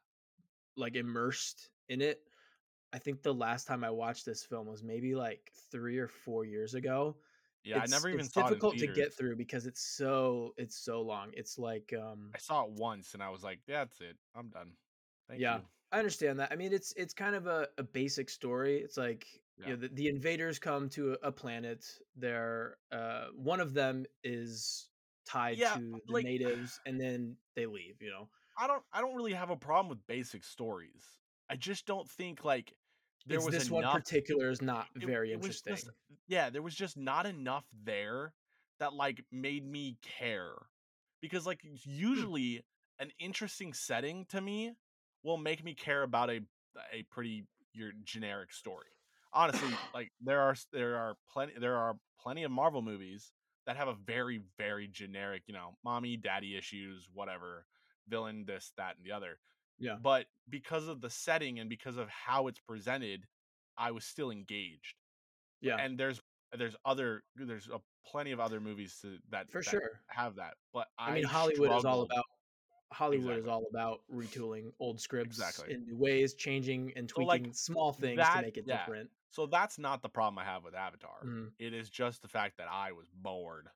[0.75, 2.21] like immersed in it.
[2.93, 6.45] I think the last time I watched this film was maybe like 3 or 4
[6.45, 7.17] years ago.
[7.63, 10.53] Yeah, I It's never even it's saw it difficult to get through because it's so
[10.57, 11.31] it's so long.
[11.33, 14.17] It's like um I saw it once and I was like, that's it.
[14.35, 14.77] I'm done.
[15.27, 15.55] Thank yeah.
[15.55, 16.51] you." I understand that.
[16.51, 18.77] I mean, it's it's kind of a, a basic story.
[18.79, 21.85] It's like you know, the, the invaders come to a, planet.
[22.15, 24.89] They're uh, one of them is
[25.27, 28.01] tied Yeah, to the like- natives, and then they leave.
[28.01, 28.83] You know, I don't.
[28.91, 31.03] I don't really have a problem with basic stories.
[31.49, 32.73] I just don't think like
[33.27, 33.83] there it's was this enough.
[33.83, 35.75] one particular is not it- very it interesting.
[35.75, 35.89] just-
[36.27, 38.33] yeah, there was just not enough there
[38.79, 40.55] that like made me care.
[41.21, 41.75] Because like Hmm.
[41.85, 42.65] usually
[42.99, 44.73] an interesting setting to me
[45.23, 46.41] will make me care about a
[46.91, 48.87] a pretty your generic story.
[49.33, 53.33] Honestly, like there are there are plenty there are plenty of Marvel movies
[53.65, 57.65] that have a very very generic, you know, mommy daddy issues, whatever,
[58.07, 59.39] villain this that and the other.
[59.79, 59.95] Yeah.
[60.01, 63.25] But because of the setting and because of how it's presented,
[63.77, 64.95] I was still engaged
[65.63, 66.21] yeah, and there's
[66.57, 70.01] there's other there's a plenty of other movies to, that for that sure.
[70.07, 72.25] have that but i, I mean, Hollywood is all about
[72.91, 75.73] Hollywood is all about retooling old scripts Exactly.
[75.73, 78.77] in new ways, changing and So, tweaking like, small things to make it yeah.
[78.77, 79.09] different.
[79.33, 81.51] So that's not the problem i have with avatar Mhm.
[81.59, 83.67] it is just the fact that i was bored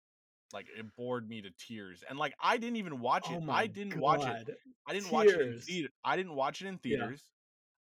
[0.54, 3.68] like it bored me to tears and like i didn't even watch it Oh i
[3.68, 4.38] didn't watch it
[4.88, 5.66] i didn't watch it in Tears.
[5.66, 7.32] theater i didn't watch it in theaters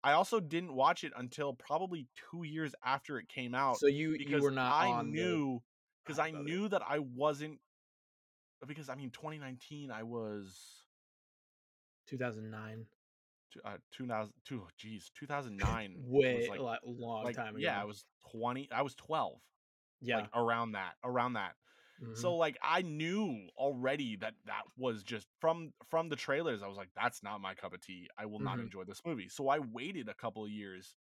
[0.04, 4.14] i also didn't watch it until probably two years after it came out So you
[4.14, 5.62] you were not i the knew
[6.04, 6.44] because i of it.
[6.44, 7.60] knew that i wasn't
[8.66, 10.86] because i mean 2019 i was
[12.06, 12.86] 2009.
[13.54, 17.66] Two, uh, 2000 two, geez, 2009 way was like, a long like time ago.
[17.66, 19.40] yeah, I was 20, I was 12,
[20.00, 20.28] yeah.
[20.28, 21.56] like around that, around that.
[21.98, 22.14] mhm.
[22.14, 26.62] So like I knew already that that was just from from the trailers.
[26.62, 28.08] I was like, that's not my cup of tea.
[28.18, 28.60] I will not Mhm.
[28.60, 29.28] enjoy this movie.
[29.28, 30.94] So I waited a couple of years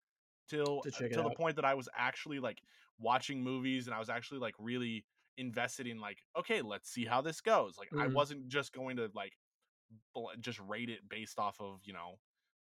[0.47, 1.37] till To till the out.
[1.37, 2.61] point that I was actually like
[2.97, 5.05] watching movies and I was actually like really
[5.37, 7.77] invested in like, okay, let's see how this goes.
[7.77, 8.07] Like I Mhm.
[8.07, 9.37] wasn't just going to like
[10.13, 12.17] bl- just rate it based off of you know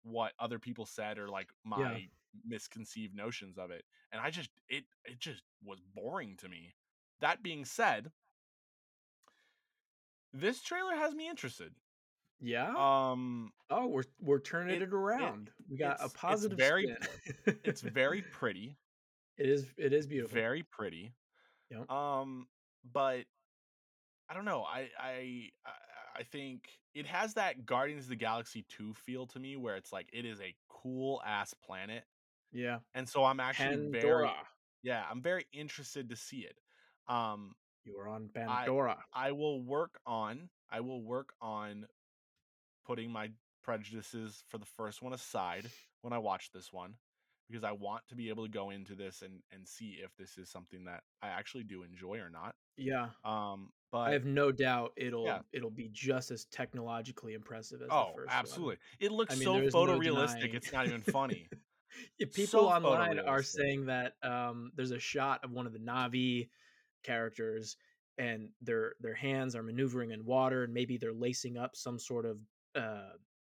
[0.03, 2.07] what other people said or like my
[2.45, 6.73] misconceived notions of it and i just it it just was boring to me
[7.19, 8.11] that being said
[10.33, 11.71] this trailer has me interested
[12.39, 12.69] yeah.
[12.77, 15.49] um oh, we're we're turning it- it, around.
[15.69, 16.95] we got it's- a it's positive very-
[17.63, 18.77] it's very pretty
[19.37, 20.35] it is it is beautiful.
[20.35, 21.13] very pretty
[21.71, 21.89] Yep.
[21.91, 22.47] um
[22.93, 23.23] but
[24.29, 25.71] i don't know I, I i
[26.17, 29.91] i think it has that guardians of the galaxy 2 feel to me where it's
[29.93, 32.03] like it is a cool ass planet
[32.51, 32.79] yeah.
[32.93, 34.29] and so i'm actually very
[34.83, 36.57] yeah i'm very interested to see it
[37.11, 38.97] um You are on Pandora.
[39.13, 41.85] i will work on i will work on
[42.85, 43.29] putting my
[43.63, 45.69] prejudices for the first one aside
[46.01, 46.95] when i watch this one
[47.49, 50.37] because I want to be able to go into this and and see if this
[50.37, 52.55] is something that I actually do enjoy or not.
[52.75, 53.09] Yeah.
[53.23, 55.39] Um, I have no doubt it'll yeah.
[55.53, 58.35] it'll be just as technologically impressive as the Oh, first one.
[58.35, 58.77] absolutely.
[58.99, 60.53] It I looks mean, so is no photorealistic.
[60.53, 61.47] It's not even funny.
[62.19, 66.49] People So online are saying that um, there's a shot of one of the Na'vi
[67.03, 67.77] characters
[68.17, 72.25] and their their hands are maneuvering in water and maybe they're lacing up some sort
[72.25, 72.37] of
[72.75, 73.09] uh,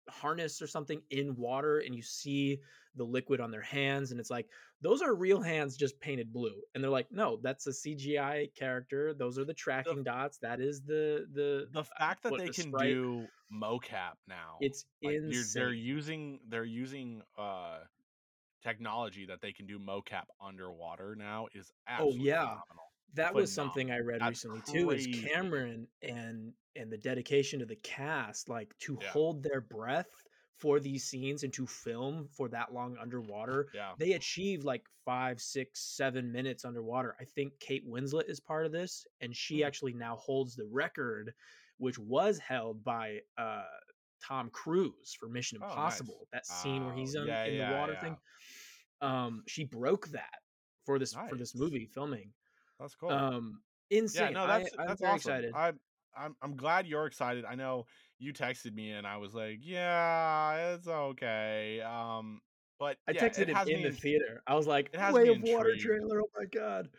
[0.09, 2.61] harness or something in water and you see
[2.95, 6.61] the liquid on their hands and it's like those are real hands just painted blue
[6.73, 10.59] and they're like no that's a CGI character those are the The tracking dots that
[10.61, 14.59] is the the the uh, fact that what they the can sprite do mocap now,
[14.59, 15.19] it's like
[15.53, 17.85] they're using they're using uh
[18.61, 22.86] technology that they can do mocap underwater now is oh absolutely yeah phenomenal.
[23.13, 24.91] That was something I read That's recently too.
[24.91, 25.07] Is.
[25.31, 29.09] Cameron and and the dedication to the cast, like to Yeah.
[29.09, 30.09] hold their breath
[30.57, 33.67] for these scenes and to film for that long underwater.
[33.73, 33.93] Yeah.
[33.97, 37.15] They achieved like five, six, seven minutes underwater.
[37.19, 39.67] I think Kate Winslet is part of this, and she Mm.
[39.67, 41.33] actually now holds the record,
[41.77, 43.63] which was held by uh
[44.23, 45.73] Tom Cruise for Mission Oh, nice.
[45.75, 46.27] Impossible.
[46.33, 48.17] That scene where he's on yeah, in the water thing.
[48.99, 50.39] Um, she broke that
[50.85, 52.33] for this for this movie filming.
[52.79, 53.25] That's cool.
[53.25, 53.63] Um,
[54.13, 54.31] Yeah, insane.
[54.31, 55.15] no, I that's I'm that's very awesome.
[55.15, 55.53] excited.
[55.53, 55.73] I
[56.15, 57.45] I'm I'm glad you're excited.
[57.45, 57.85] I know
[58.19, 61.81] you texted me and I was like, yeah, it's okay.
[61.81, 62.41] Um,
[62.79, 64.41] but I yeah, texted it him in the theater.
[64.47, 66.21] I was like, it has "Way of Water trailer!
[66.21, 66.91] Oh my god!"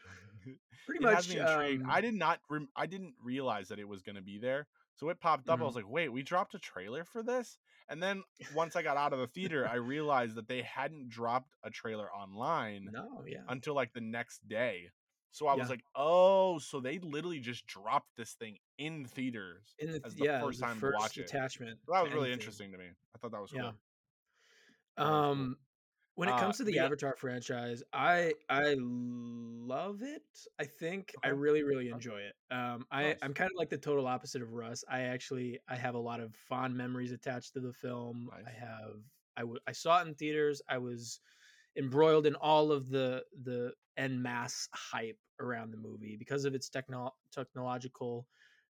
[0.87, 1.31] Pretty much.
[1.31, 1.83] intrigued.
[1.87, 4.69] I Um, did not rem- I didn't realize that it was going to be there.
[4.95, 5.61] So it popped up.
[5.61, 5.65] I mhm.
[5.65, 9.13] was like, "Wait, we dropped a trailer for this?" And then once I got out
[9.13, 13.75] of the theater, I realized that they hadn't dropped a trailer online No, yeah, until
[13.75, 14.91] like the next day.
[15.31, 19.91] So I was like, "Oh, so they literally just dropped this thing in theaters In
[19.93, 21.39] the as the yeah, first the time to watch first it."
[21.85, 22.33] So that was really anything.
[22.33, 22.91] interesting to me.
[23.15, 23.79] I thought that was cool.
[24.97, 25.47] I thought that was cool.
[25.47, 25.57] Um,
[26.15, 27.83] when it Uh, comes to the yeah, Avatar franchise.
[27.93, 30.25] I I love it.
[30.59, 32.35] I think I really really enjoy it.
[32.51, 33.23] Um, I Nice.
[33.23, 34.85] I'm kind of like the total opposite of Russ.
[34.89, 38.31] I actually I have a lot of fond memories attached to the film.
[38.45, 38.53] I Nice.
[38.53, 39.05] have
[39.37, 40.61] I w- I saw it in theaters.
[40.69, 41.21] I was
[41.79, 46.69] embroiled in all of the the en masse hype around the movie because of its
[46.69, 48.27] techno- technological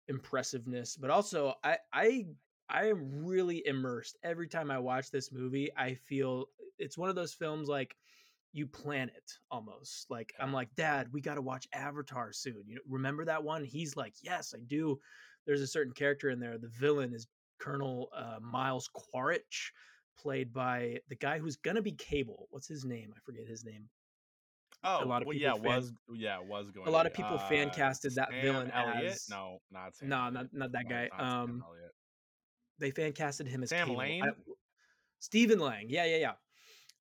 [0.10, 2.26] impressiveness but also i i
[2.70, 4.18] i am really immersed.
[4.24, 6.46] Every time i watch this movie i feel
[6.78, 7.96] it's one of those films like
[8.52, 10.10] you plan it almost.
[10.10, 12.64] Like i'm like dad we got to watch avatar soon.
[12.68, 13.64] You know remember that one?
[13.64, 15.00] He's like yes i do.
[15.46, 16.58] There's a certain character in there.
[16.58, 17.28] The villain is
[17.60, 19.74] colonel uh, miles quaritch
[20.22, 23.90] played by the guy who's gonna be cable what's his name i forget his name
[24.84, 27.14] Oh, a lot of well, people yeah, fan was yeah, was going a lot of
[27.14, 29.22] people fan Uh, casted that Sam villain Elliott?
[29.22, 31.12] as No, not Sam no, not not that No, guy.
[31.12, 31.68] not Um,
[32.78, 34.16] they fan casted him as Sam Cable.
[34.22, 34.34] I, Lane?
[35.20, 35.90] Stephen Lang.
[35.90, 36.36] Yeah, yeah, yeah.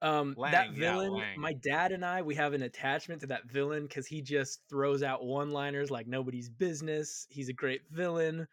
[0.02, 1.36] Um, that Lang, yeah, villain, Lang.
[1.36, 5.02] my dad and I, we have an attachment to that villain because he just throws
[5.02, 7.26] out one-liners like nobody's business.
[7.30, 8.48] He's a great villain.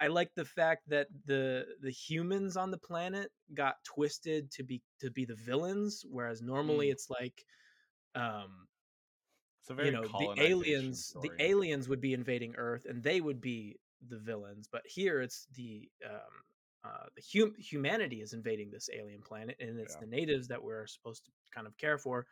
[0.00, 4.82] I like the fact that the the humans on the planet got twisted to be
[5.00, 6.90] to be the villains, whereas normally Mm.
[6.90, 7.44] it's like
[8.14, 8.68] um
[9.60, 13.78] It's you know the aliens the aliens would be invading earth and they would be
[14.06, 16.42] the villains but here it's the um
[16.84, 20.00] uh the hum- humanity is invading this alien planet and it's Yeah.
[20.00, 22.26] the natives that we're supposed to kind of care for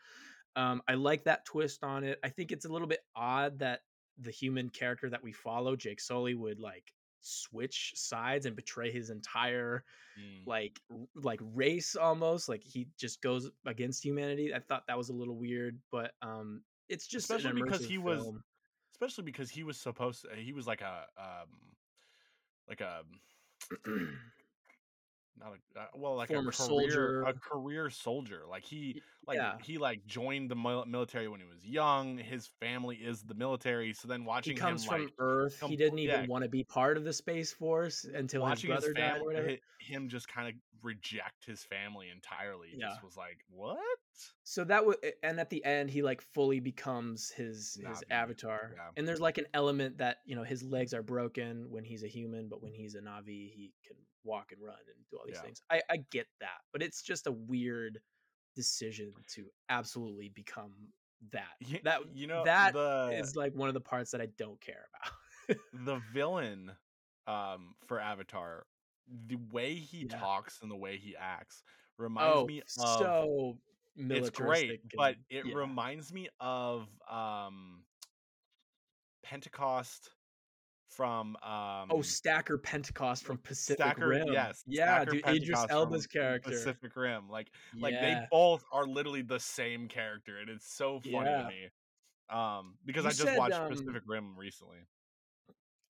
[0.57, 3.83] um i like that twist on it i think it's a little bit odd that
[4.19, 6.93] the human character that we follow jake sully would like
[7.27, 9.85] switch sides and betray his entire
[10.19, 10.47] Mm.
[10.47, 15.11] like r- like race almost like he just goes against humanity i thought that was
[15.11, 18.27] a little weird but um it's just Especially because he was
[18.95, 21.49] especially because he was supposed to, he was like a um
[22.67, 23.03] like a
[25.39, 27.23] not a uh, well like Former a career soldier.
[27.23, 29.57] a career soldier like he like yeah.
[29.63, 34.09] he like joined the military when he was young his family is the military so
[34.09, 36.65] then he watching comes him from like earth he didn't even yeah want to be
[36.65, 40.29] part of the space force until his watching his brother died family whatever him just
[40.29, 42.89] kind of reject his family entirely Yeah.
[42.89, 43.79] just was like what
[44.43, 48.91] so that would, and at the end he like fully becomes his his avatar yeah.
[48.97, 52.09] and there's like an element that you know his legs are broken when he's a
[52.09, 55.37] human but when he's a na'vi he can walk and run and do all these
[55.37, 55.43] Yeah.
[55.43, 58.01] things i i get that but it's just a weird
[58.55, 60.73] decision to absolutely become
[61.31, 64.61] that that you know that the is like one of the parts that i don't
[64.61, 65.13] care about
[65.85, 66.73] the villain
[67.27, 68.67] um for Avatar,
[69.27, 70.19] the way he Yeah.
[70.19, 71.63] talks and the way he acts
[71.99, 73.59] reminds oh me of so
[73.97, 75.55] it's great, but it yeah.
[75.55, 77.85] reminds me of um
[79.23, 80.15] Pentecost
[80.89, 81.43] from um,
[81.91, 84.27] Oh, um Stacker Pentecost from Pacific Stacker, Rim.
[84.33, 86.51] yes, Yeah, Stacker dude, Idris Elba's character.
[86.51, 87.29] Pacific Rim.
[87.29, 91.71] Like like they both are literally the same character, and it's so funny to me.
[92.31, 94.87] Um, because You I just said, watched um Pacific Rim recently.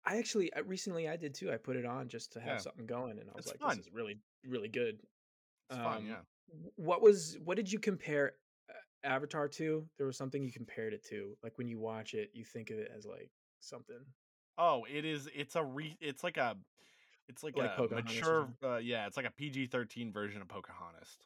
[0.04, 1.52] I actually uh, recently I did too.
[1.52, 3.58] I put it on just to have Yeah, something going, and I was it's like,
[3.60, 3.76] fun.
[3.78, 5.00] "This is really, really good."
[5.68, 6.22] It's fun, Um, yeah.
[6.76, 8.32] What was what did you compare
[8.70, 8.74] uh,
[9.06, 9.88] Avatar to?
[9.98, 11.36] There was something you compared it to.
[11.42, 13.30] Like when you watch it, you think of it as like
[13.60, 14.04] something
[14.58, 15.28] Oh, it is.
[15.34, 15.96] It's a re.
[16.00, 16.56] It's like a.
[17.28, 18.48] It's like like a Pocahontas mature.
[18.62, 21.18] Uh, yeah, it's like a PG thirteen version of Pocahontas.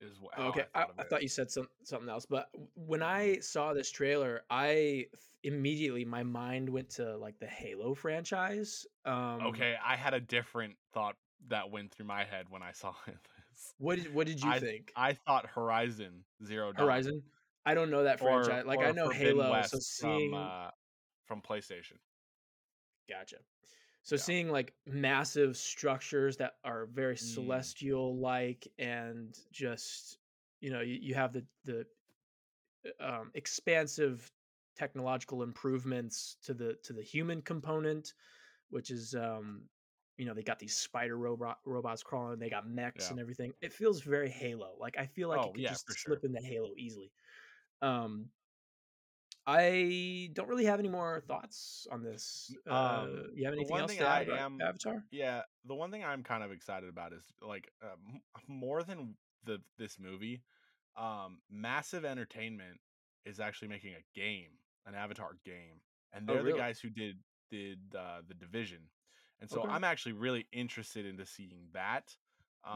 [0.00, 2.26] Is wh- Oh, Okay, I I, thought of I thought you said some, something else,
[2.26, 3.06] but when Mm.
[3.06, 5.08] I saw this trailer, I th-
[5.44, 8.86] immediately my mind went to like the Halo franchise.
[9.04, 11.16] Um, Okay, I had a different thought
[11.48, 13.16] that went through my head when I saw this.
[13.78, 14.92] what did what did you I think?
[14.96, 17.22] I thought Horizon Zero Dawn Horizon?
[17.64, 18.64] I don't know that or franchise.
[18.66, 20.70] Like I know Forbidden Halo, so West from seeing uh
[21.24, 21.98] from PlayStation.
[23.08, 23.38] Gotcha.
[24.02, 24.22] So Yeah.
[24.24, 30.18] seeing like massive structures that are very Mm, celestial like and just
[30.60, 31.86] you know you, you have the the
[33.00, 34.32] uh, um, expansive
[34.76, 38.14] technological improvements to the to the human component
[38.70, 39.68] which is um
[40.16, 43.10] you know they got these spider robot robots crawling they got mechs yeah.
[43.10, 45.90] and everything it feels very halo like i feel like it Oh could yeah, just
[45.90, 46.30] slip sure.
[46.30, 47.10] into halo easily
[47.80, 48.30] um
[49.46, 53.96] i don't really have any more thoughts on this uh Um, you have anything else
[53.96, 57.12] to I add about am, avatar yeah, the one thing I'm kind of excited about
[57.12, 60.42] is like uh, m- more than the this movie,
[60.96, 62.80] um, Massive Entertainment
[63.24, 64.52] is actually making a game,
[64.86, 65.80] an Avatar game,
[66.12, 67.16] and oh they're the really guys who did
[67.50, 68.90] did uh, the Division,
[69.42, 72.16] and so okay I'm actually really interested into seeing that.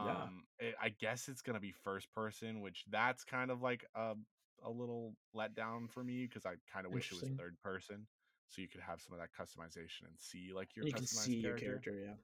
[0.05, 3.85] yeah Um, it, I guess it's gonna be first person, which that's kind of like
[3.95, 4.15] a
[4.63, 8.07] a little letdown for me because I kind of wish it was third person,
[8.49, 11.39] so you could have some of that customization and see like your you can see
[11.39, 11.91] customized your character.
[11.91, 12.15] character yeah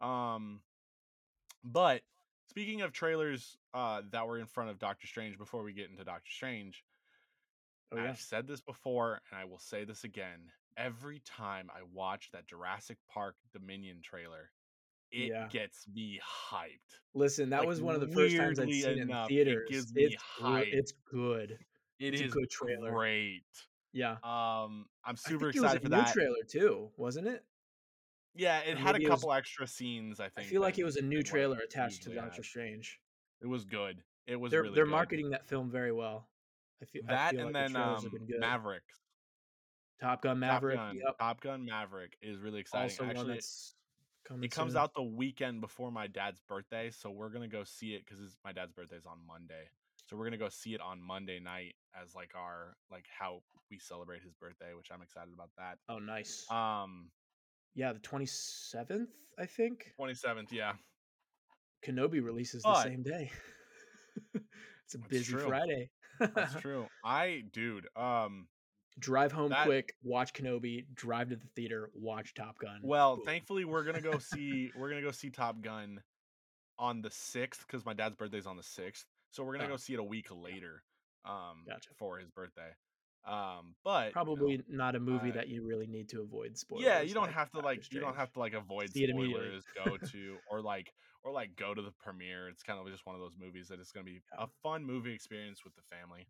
[0.00, 0.62] Um,
[1.64, 2.02] but
[2.46, 6.04] speaking of trailers uh, that were in front of Doctor Strange, before we get into
[6.04, 6.84] Doctor Strange,
[7.92, 10.52] oh yeah I've said this before and I will say this again.
[10.78, 14.52] Every time I watch that Jurassic Park Dominion trailer,
[15.10, 17.00] it yeah gets me hyped.
[17.14, 19.34] Listen, that Like was one of the first times I've seen it in enough, it
[19.34, 19.68] theaters.
[19.68, 20.22] gives me It's
[20.72, 21.58] it's good.
[21.98, 22.90] It It's a good trailer.
[22.92, 23.44] great.
[23.92, 24.18] Yeah.
[24.22, 26.12] Um, I'm I super think it was excited a for new that.
[26.12, 27.44] trailer too, wasn't it?
[28.34, 30.38] Yeah, it Or had a it was couple extra scenes, I think.
[30.38, 32.44] I feel like it was a new than what it trailer attached to Doctor had.
[32.44, 33.00] Strange.
[33.40, 34.04] It was good.
[34.26, 34.90] It was They're really they're good.
[34.90, 36.28] marketing that film very well.
[36.82, 38.40] I feel I That feel and like then have um been good.
[38.40, 38.84] Maverick.
[40.00, 40.96] Top Gun Top Maverick, Gun.
[40.96, 41.18] yep.
[41.18, 42.84] Top Gun Maverick is really exciting.
[42.90, 43.74] Also Actually, it, that's
[44.24, 44.80] coming it comes soon.
[44.82, 48.52] out the weekend before my dad's birthday, so we're gonna go see it because my
[48.52, 49.68] dad's birthday is on Monday.
[50.06, 53.78] So we're gonna go see it on Monday night as like our like how we
[53.78, 55.78] celebrate his birthday, which I'm excited about that.
[55.88, 56.50] Oh, nice.
[56.50, 57.10] Um,
[57.74, 59.08] Yeah, the 27th,
[59.38, 59.92] I think.
[60.00, 60.72] 27th, yeah,
[61.84, 63.30] Kenobi releases the same day.
[64.34, 65.48] it's a busy true.
[65.48, 65.90] Friday.
[66.18, 66.86] That's true.
[67.04, 68.48] I, dude, um,
[68.98, 72.80] drive home that quick, watch Kenobi, drive to the theater, watch Top Gun.
[72.82, 73.24] well, Boom.
[73.24, 76.00] thankfully we're gonna go see we're gonna go see Top Gun
[76.78, 79.06] on the sixth because my dad's birthday's on the sixth.
[79.30, 80.82] So we're gonna Oh, go see it a week later,
[81.24, 81.90] um, gotcha.
[81.98, 82.70] for his birthday.
[83.24, 86.56] Um, but you know, Probably not a movie uh, that you really need to avoid
[86.56, 86.84] spoilers.
[86.86, 89.64] yeah, you don't like have to like you don't have to like avoid See spoilers,
[89.84, 90.92] go to or like
[91.24, 92.48] or like go to the premiere.
[92.48, 94.44] It's kind of just one of those movies that it's gonna be Yeah.
[94.44, 96.26] a fun movie experience with the family.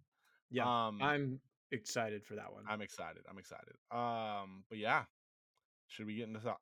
[0.50, 2.64] Yeah, Um, I'm excited for that one.
[2.68, 3.22] I'm excited.
[3.28, 3.74] I'm excited.
[3.90, 5.04] Um, but yeah,
[5.88, 6.54] should we get into uh,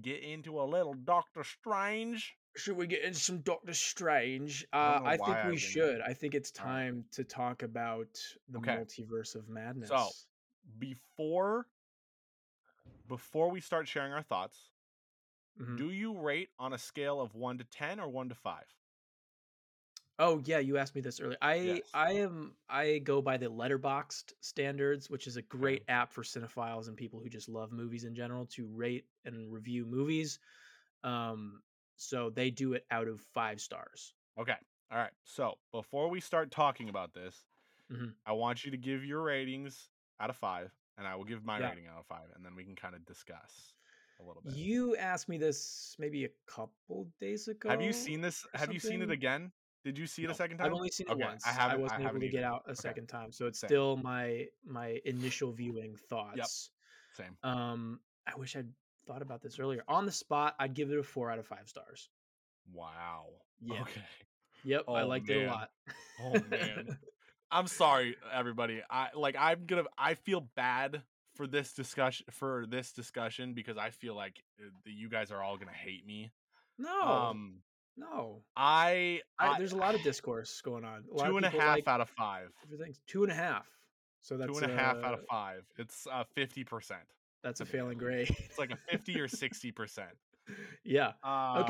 [0.00, 2.36] get into a little Doctor Strange?
[2.56, 4.66] Should we get into some Doctor Strange?
[4.72, 5.58] I Uh, don't I think I we that.
[5.58, 6.00] should.
[6.00, 6.92] I think it's All right.
[6.92, 8.08] time to talk about
[8.48, 8.76] the Okay.
[8.76, 9.88] multiverse of madness.
[9.88, 10.08] So
[10.78, 11.66] before
[13.08, 14.72] before we start sharing our thoughts,
[15.58, 15.76] Mhm.
[15.76, 18.79] do you rate on a scale of one to ten or one to five?
[20.20, 21.38] Oh yeah, you asked me this earlier.
[21.42, 21.94] I Yes.
[21.94, 26.88] I am I go by the Letterboxd standards, which is a great app for cinephiles
[26.88, 30.38] and people who just love movies in general to rate and review movies.
[31.04, 31.62] Um,
[31.96, 34.14] so they do it out of five stars.
[34.38, 34.56] Okay.
[34.90, 35.12] All right.
[35.24, 37.46] So before we start talking about this,
[37.88, 38.20] Mhm.
[38.26, 39.90] I want you to give your ratings
[40.20, 41.70] out of five, and I will give my Yeah.
[41.70, 43.76] rating out of five, and then we can kind of discuss
[44.20, 44.56] a little bit.
[44.56, 47.68] You asked me this maybe a couple days ago.
[47.68, 48.46] Have you seen this?
[48.54, 49.10] or Have you seen it something?
[49.10, 49.52] again?
[49.84, 50.66] Did you see it a second time?
[50.66, 51.46] I've only seen it Okay, once.
[51.46, 51.78] I haven't.
[51.78, 53.68] I wasn't able haven't to get out a Okay, second time, so it's same.
[53.68, 56.70] still my my initial viewing Yep, thoughts.
[57.16, 57.36] same.
[57.42, 58.68] Um, I wish I'd
[59.06, 59.82] thought about this earlier.
[59.88, 62.08] On the spot, I'd give it a four out of five stars.
[62.72, 63.26] Wow.
[63.60, 63.80] Yeah.
[63.82, 64.02] Okay.
[64.64, 65.70] Yep, I Oh liked it a lot.
[66.20, 66.98] Oh man.
[67.50, 68.82] I'm sorry, everybody.
[68.88, 69.34] I like.
[69.38, 69.84] I'm gonna.
[69.98, 71.02] I feel bad
[71.34, 75.56] for this discussion for this discussion because I feel like uh, you guys are all
[75.56, 76.30] gonna hate me.
[76.78, 77.62] No, Um,
[78.00, 78.42] no.
[78.56, 81.04] I, I, I there's a lot of discourse going on.
[81.16, 82.48] A two and a half like out of five.
[82.64, 83.00] Everything's.
[83.06, 83.66] Two and a half.
[84.22, 85.62] So that's Two and a half out uh, of five.
[85.78, 87.00] It's uh fifty percent.
[87.42, 88.34] That's a failing grade.
[88.38, 90.10] It's like a fifty or sixty percent.
[90.84, 91.12] yeah.
[91.22, 91.64] Uh,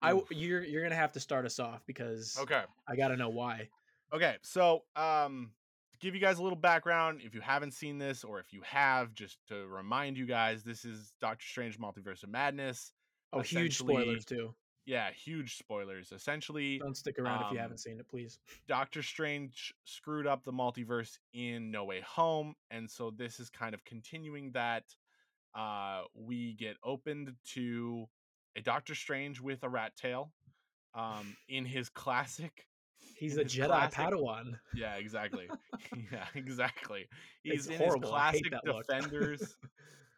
[0.00, 0.30] I w- oof.
[0.30, 2.62] you're you're gonna have to start us off because Okay.
[2.88, 3.68] I gotta know why.
[4.12, 5.50] Okay, so um
[5.92, 8.60] to give you guys a little background, if you haven't seen this or if you
[8.64, 12.92] have, just to remind you guys, this is Doctor Strange Multiverse of Madness.
[13.32, 14.54] Oh, huge spoilers too.
[14.84, 16.10] Yeah, huge spoilers.
[16.12, 18.38] Essentially, Don't stick around if you um, haven't seen it, please.
[18.66, 23.74] Doctor Strange screwed up the multiverse in No Way Home, and so this is kind
[23.74, 24.84] of continuing that.
[25.54, 28.08] Uh, we get opened to
[28.56, 30.32] a Doctor Strange with a rat tail,
[30.94, 32.66] um, in his classic.
[33.16, 34.58] He's a Jedi classic- Padawan.
[34.74, 35.48] Yeah, exactly.
[36.12, 37.06] yeah, exactly.
[37.44, 38.00] It's He's in horrible.
[38.08, 38.52] his classic.
[38.64, 39.56] Defenders.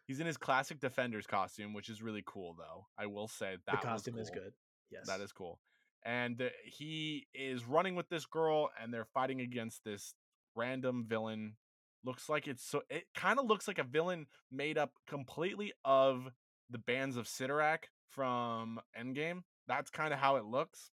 [0.05, 2.85] He's in his classic Defenders costume, which is really cool, though.
[2.97, 4.53] I will say that the costume is good.
[4.91, 5.07] Yes.
[5.07, 5.59] That is cool.
[6.03, 10.13] And uh, he is running with this girl, and they're fighting against this
[10.55, 11.55] random villain.
[12.03, 12.83] Looks like it's so.
[12.89, 16.29] It kind of looks like a villain made up completely of
[16.69, 19.41] the bands of Cyttorak from Endgame.
[19.67, 20.91] That's kind of how it looks.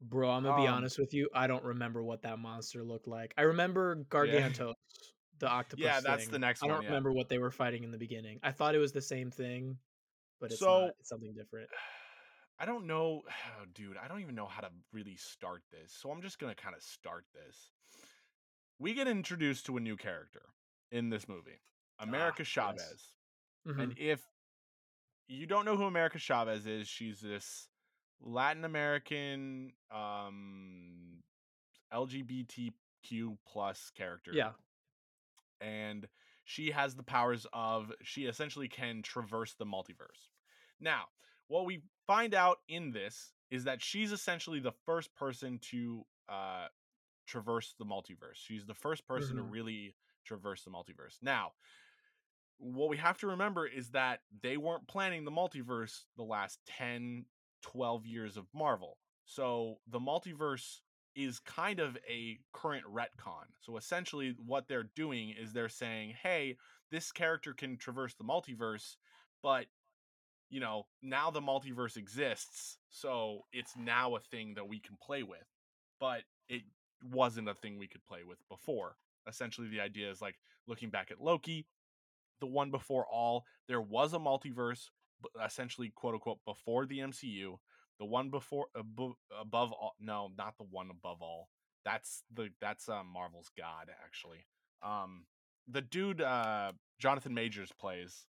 [0.00, 1.28] Bro, I'm gonna be Um, honest with you.
[1.34, 3.34] I don't remember what that monster looked like.
[3.36, 4.74] I remember Gargantos,
[5.38, 5.84] the octopus.
[5.84, 6.88] Yeah, that's the next I one, don't yeah.
[6.90, 8.40] remember what they were fighting in the beginning.
[8.42, 9.78] I thought it was the same thing,
[10.40, 10.90] but it's So- not.
[11.00, 11.68] It's something different.
[12.60, 13.96] I don't know, oh, dude.
[13.96, 15.92] I don't even know how to really start this.
[15.92, 17.70] So I'm just gonna kind of start this.
[18.80, 20.42] We get introduced to a new character
[20.90, 21.60] in this movie,
[21.98, 22.48] America Ah, yes.
[22.48, 23.12] Chavez.
[23.66, 23.82] Mhm.
[23.82, 24.22] And if
[25.28, 27.68] you don't know who America Chavez is, she's this
[28.20, 31.22] Latin American um
[31.92, 34.32] LGBTQ plus character.
[34.34, 34.52] Yeah.
[35.60, 36.08] And
[36.44, 40.30] she has the powers of she essentially can traverse the multiverse.
[40.80, 41.06] Now,
[41.48, 46.68] what we find out in this is that she's essentially the first person to uh
[47.26, 48.36] traverse the multiverse.
[48.36, 49.44] She's the first person to Mhm.
[49.44, 51.18] really traverse the multiverse.
[51.22, 51.54] Now,
[52.58, 57.26] what we have to remember is that they weren't planning the multiverse the last 10
[57.62, 60.80] 12 years of marvel so the multiverse
[61.18, 63.44] is kind of a current retcon.
[63.60, 66.56] So essentially what they're doing is they're saying hey
[66.92, 68.94] this character can traverse the multiverse
[69.42, 69.66] but
[70.48, 75.24] you know now the multiverse exists so it's now a thing that we can play
[75.24, 75.44] with.
[75.98, 76.62] But it
[77.12, 78.94] wasn't a thing we could play with before.
[79.28, 80.36] Essentially the idea is like
[80.68, 81.66] looking back at loki
[82.40, 84.90] the one before all there was a multiverse
[85.44, 87.56] essentially quote unquote before the mcu
[87.98, 91.48] the one before abo- above all no not the one above all
[91.84, 94.44] that's the that's uh, marvel's god actually
[94.82, 95.24] um
[95.68, 98.26] the dude uh jonathan majors plays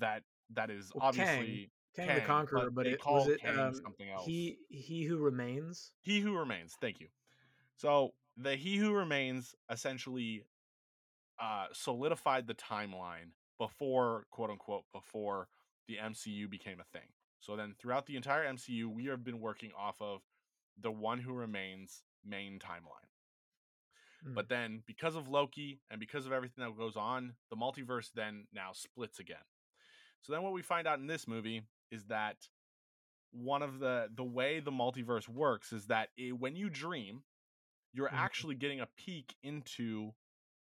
[0.00, 0.22] that
[0.54, 3.74] that is Well, Kang, obviously Kang, the Conqueror, but it call was it Kang um,
[3.74, 4.24] something else.
[4.26, 5.92] he he who remains.
[6.02, 7.08] he who remains thank you
[7.76, 10.44] so the he who remains essentially
[11.40, 15.48] uh solidified the timeline before quote unquote before
[15.88, 17.06] the mcu became a thing
[17.46, 20.20] so then throughout the entire mcu we have been working off of
[20.80, 23.08] the one who remains main timeline
[24.26, 24.34] Mm.
[24.34, 28.46] but then because of loki and because of everything that goes on the multiverse then
[28.52, 29.44] now splits again
[30.22, 32.36] so then what we find out in this movie is that
[33.32, 37.22] one of the the way the multiverse works is that it, when you dream
[37.92, 38.14] you're Mhm.
[38.14, 40.12] actually getting a peek into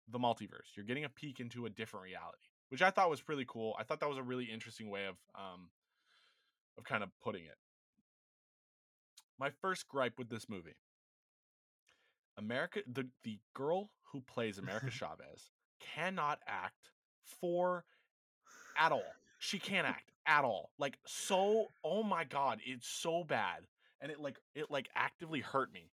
[0.09, 3.45] the multiverse you're getting a peek into a different reality which i thought was pretty
[3.47, 5.69] cool i thought that was a really interesting way of um
[6.78, 7.57] of kind of putting it
[9.39, 10.76] my first gripe with this movie
[12.38, 15.51] america the the girl who plays america chavez
[15.95, 16.91] cannot act
[17.23, 17.84] for
[18.80, 19.03] at all
[19.39, 23.59] she can't act at all like so oh my god it's so bad
[24.01, 25.89] and it like it like actively hurt me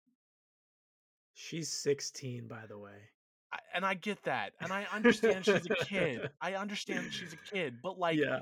[1.34, 3.10] She's 16, by the way.
[3.54, 6.30] I, and I get that, and I understand she's a kid.
[6.42, 8.42] I understand she's a kid, but like yeah.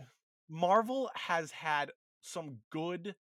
[0.49, 1.91] Marvel has had
[2.21, 3.15] some good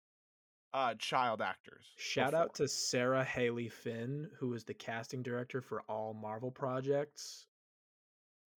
[0.72, 1.86] uh child actors.
[1.97, 7.47] Shout out to Sarah Halley Finn, who is the casting director for all Marvel projects.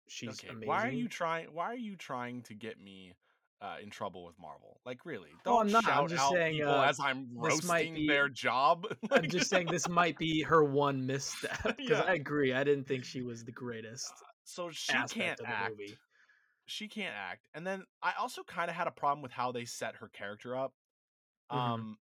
[0.08, 0.50] She's okay.
[0.50, 0.68] amazing.
[0.68, 1.48] Why are you trying?
[1.54, 3.14] Why are you trying to get me
[3.62, 4.80] uh, in trouble with Marvel?
[4.86, 5.30] Like really?
[5.46, 5.88] Oh, Don't I'm not.
[5.88, 8.88] I'm just out saying, people uh, as I'm roasting be- their job.
[9.12, 12.06] I'm just saying this might be her one misstep because Yeah.
[12.08, 12.54] I agree.
[12.54, 14.14] I didn't think she was the greatest
[14.48, 15.72] so she can't act.
[15.72, 15.98] movie.
[16.68, 17.48] She can't act.
[17.54, 20.56] And then I also kind of had a problem with how they set her character
[20.58, 20.76] up.
[21.52, 21.88] Mhm.
[21.88, 22.00] Um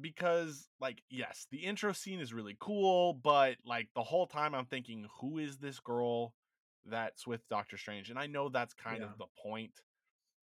[0.00, 4.66] because like yes, the intro scene is really cool, but like the whole time I'm
[4.66, 6.34] thinking who is this girl?
[6.86, 9.04] that's with Doctor Strange, and I know that's kind Yeah.
[9.04, 9.82] of the point.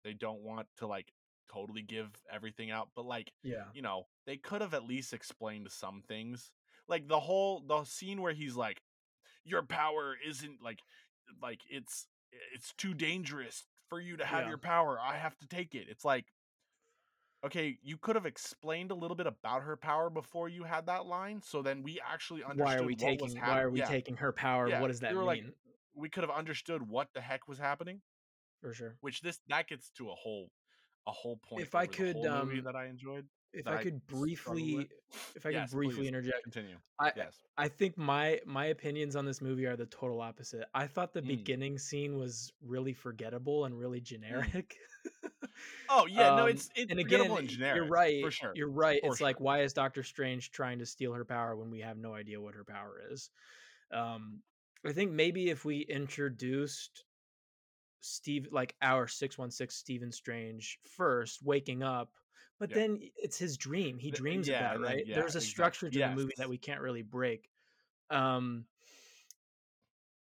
[0.03, 1.13] They don't want to like
[1.51, 3.73] totally give everything out, but like Yeah.
[3.73, 6.51] you know, they could have at least explained some things.
[6.87, 8.81] Like the whole the scene where he's like,
[9.45, 10.83] "Your power isn't like
[11.41, 12.08] like it's
[12.53, 14.49] it's too dangerous for you to have Yeah.
[14.49, 14.99] your power.
[14.99, 16.25] I have to take it." It's like
[17.41, 21.05] okay, you could have explained a little bit about her power before you had that
[21.05, 24.33] line, so then we actually understood Why are we taking why are we taking her
[24.33, 24.67] power?
[24.67, 25.25] Yeah, What does that were mean?
[25.45, 25.55] like-
[25.93, 28.01] we could have understood what the heck was happening,
[28.61, 28.97] For sure.
[28.99, 30.51] which this that gets to a whole
[31.07, 31.61] a whole point.
[31.61, 33.29] If I could, um, that I enjoyed.
[33.53, 34.89] If I I could briefly
[35.35, 36.77] if I Yes, could briefly please, interject, Continue.
[36.99, 37.39] I Yes.
[37.57, 40.67] I think my my opinions on this movie are the total opposite.
[40.73, 41.27] I thought the Mm.
[41.27, 44.77] beginning scene was really forgettable and really generic.
[45.87, 47.75] Oh yeah, no, Um, it's it's and forgettable again, and generic.
[47.75, 48.15] you're right.
[48.21, 48.53] for sure.
[48.53, 48.99] You're right.
[49.01, 51.97] For it's like why is Doctor Strange trying to steal her power when we have
[51.97, 53.29] no idea what her power is?
[53.91, 54.43] Um,
[54.85, 57.05] I think maybe if we introduced
[58.01, 62.15] Steve, like our six one six Stephen Strange first, waking up,
[62.59, 62.75] but Yeah.
[62.75, 63.97] then it's his dream.
[63.97, 65.05] He dreams yeah, of that, right?
[65.07, 67.49] yeah, There's a structure to the movie that we can't really break.
[68.09, 68.65] Um,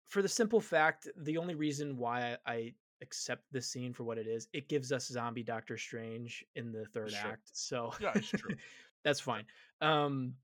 [0.08, 4.28] for the simple fact, the only reason why I, accept this scene for what it
[4.28, 7.32] is, it gives us zombie Doctor Strange in the third Sure.
[7.32, 7.50] act.
[7.54, 8.56] So Yeah, it's true.
[9.04, 9.46] that's fine.
[9.82, 10.36] Um,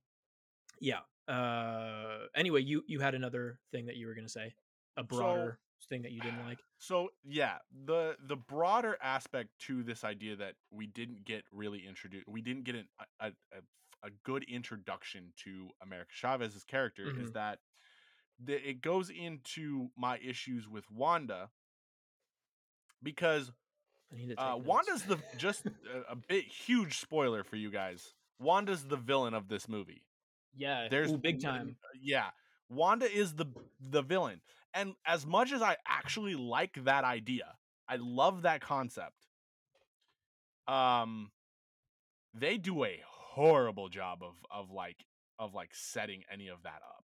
[0.80, 1.02] yeah.
[1.28, 4.56] Uh, anyway, you you had another thing that you were gonna say,
[4.96, 6.60] a broader thing that you didn't like.
[6.78, 12.28] So yeah, the the broader aspect to this idea that we didn't get really introduced,
[12.28, 12.88] we didn't get an,
[13.20, 13.62] a, a
[14.04, 17.34] a good introduction to America Chavez's character is Mhm.
[17.34, 17.60] that
[18.40, 21.50] the, it goes into my issues with Wanda
[23.02, 23.52] because
[24.12, 24.58] I need to take uh.
[24.58, 25.66] Wanda's the just
[26.10, 28.14] a, a bit huge spoiler for you guys.
[28.40, 30.04] Wanda's the villain of this movie.
[30.56, 31.76] yeah, There's ooh, big time.
[32.02, 32.30] yeah.
[32.70, 33.46] Wanda is the
[33.80, 34.42] the villain.
[34.78, 37.56] And as much as I actually like that idea,
[37.90, 39.28] I love that concept.
[40.68, 41.32] Um
[42.34, 45.06] they do a horrible job of of like
[45.40, 47.04] of like setting any of that up.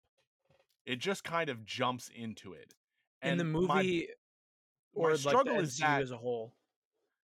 [0.84, 2.74] It just kind of jumps into it.
[3.22, 4.06] in the And my- movie, my
[4.94, 6.54] or like the struggle is that- as a whole.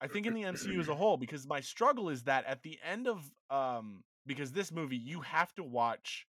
[0.02, 2.80] I think in the MCU as a whole, because my struggle is that at the
[2.84, 6.26] end of um because this movie you have to watch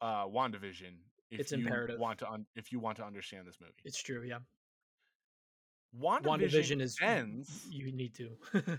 [0.00, 0.94] uh WandaVision
[1.30, 1.98] if It's you imperative.
[1.98, 3.72] want to un- if you want to understand this movie.
[3.84, 4.22] It's true.
[4.22, 4.38] Yeah,
[5.98, 8.36] WandaVision, WandaVision is ends You need to.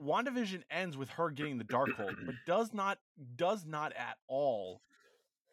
[0.00, 2.98] WandaVision ends with her getting the Darkhold, but does not
[3.36, 4.82] does not at all,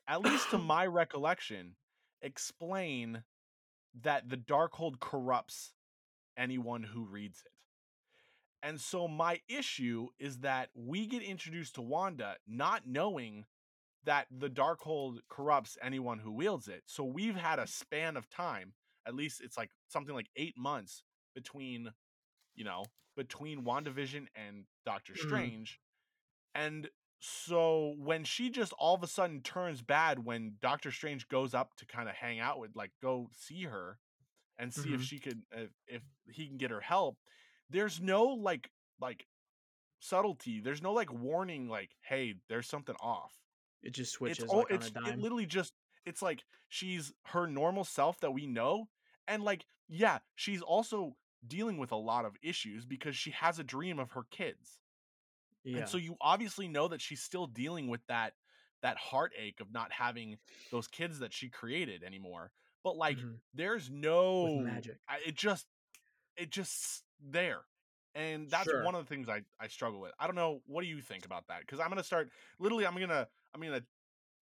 [0.08, 1.76] at least to my recollection,
[2.22, 3.24] explain
[4.02, 5.74] that the Darkhold corrupts
[6.38, 7.52] anyone who reads it.
[8.62, 13.46] And so my issue is that we get introduced to Wanda not knowing
[14.06, 16.84] that the Darkhold corrupts anyone who wields it.
[16.86, 18.74] So we've had a span of time,
[19.08, 21.04] at least it's like something like 8 months
[21.36, 21.92] between,
[22.56, 25.18] you know, between WandaVision and Doctor Mhm.
[25.18, 25.80] Strange.
[26.54, 26.90] And
[27.20, 31.76] so when she just all of a sudden turns bad when Doctor Strange goes up
[31.78, 34.00] to kind of hang out with like go see her
[34.58, 35.04] and see if Mhm.
[35.04, 37.18] she could if, if he can get her help
[37.70, 39.28] there's no like like
[40.00, 43.34] subtlety there's no like warning like hey there's something off
[43.86, 45.74] it just switches it's all like on it's it literally just
[46.06, 48.88] it's like she's her normal self that we know
[49.28, 51.16] and like yeah she's also
[51.48, 54.80] dealing with a lot of issues because she has a dream of her kids
[55.64, 55.80] yeah.
[55.80, 58.34] and so you obviously know that she's still dealing with that
[58.82, 60.38] that heartache of not having
[60.72, 62.52] those kids that she created anymore
[62.84, 63.40] but like Mhm.
[63.54, 64.98] there's no magic.
[65.08, 65.68] I, it just
[66.38, 67.62] it just there
[68.16, 68.84] and that's Sure.
[68.84, 71.26] one of the things I, I struggle with i don't know what do you think
[71.26, 72.30] about that because i'm gonna start
[72.60, 73.82] literally i'm gonna i'm gonna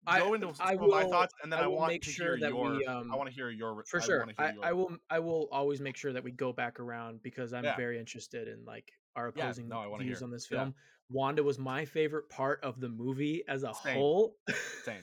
[0.07, 2.03] I- go into some I of my thoughts and then I i, will want make
[2.03, 4.47] to sure hear that your we, um, i want to hear your for sure hear
[4.47, 7.53] I, your, I will i will always make sure that we go back around because
[7.53, 7.75] i'm Yeah.
[7.75, 10.25] very interested in like our Yeah, opposing no, I views hear.
[10.25, 10.57] on this Yeah.
[10.59, 10.75] film
[11.09, 13.95] wanda was my favorite part of the movie as a Same.
[13.95, 14.37] whole
[14.85, 15.01] Same.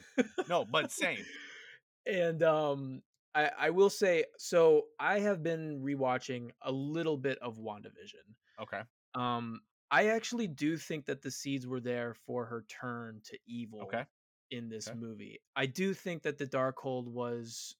[0.49, 1.23] no but same
[2.05, 3.01] and um
[3.35, 8.25] I, I will say so i have been rewatching a little bit of wandavision
[8.61, 8.81] okay
[9.15, 9.61] um
[9.91, 14.05] i actually do think that the seeds were there for her turn to evil okay
[14.51, 14.97] in this Okay.
[14.97, 15.39] movie.
[15.55, 17.75] I do think that the Darkhold was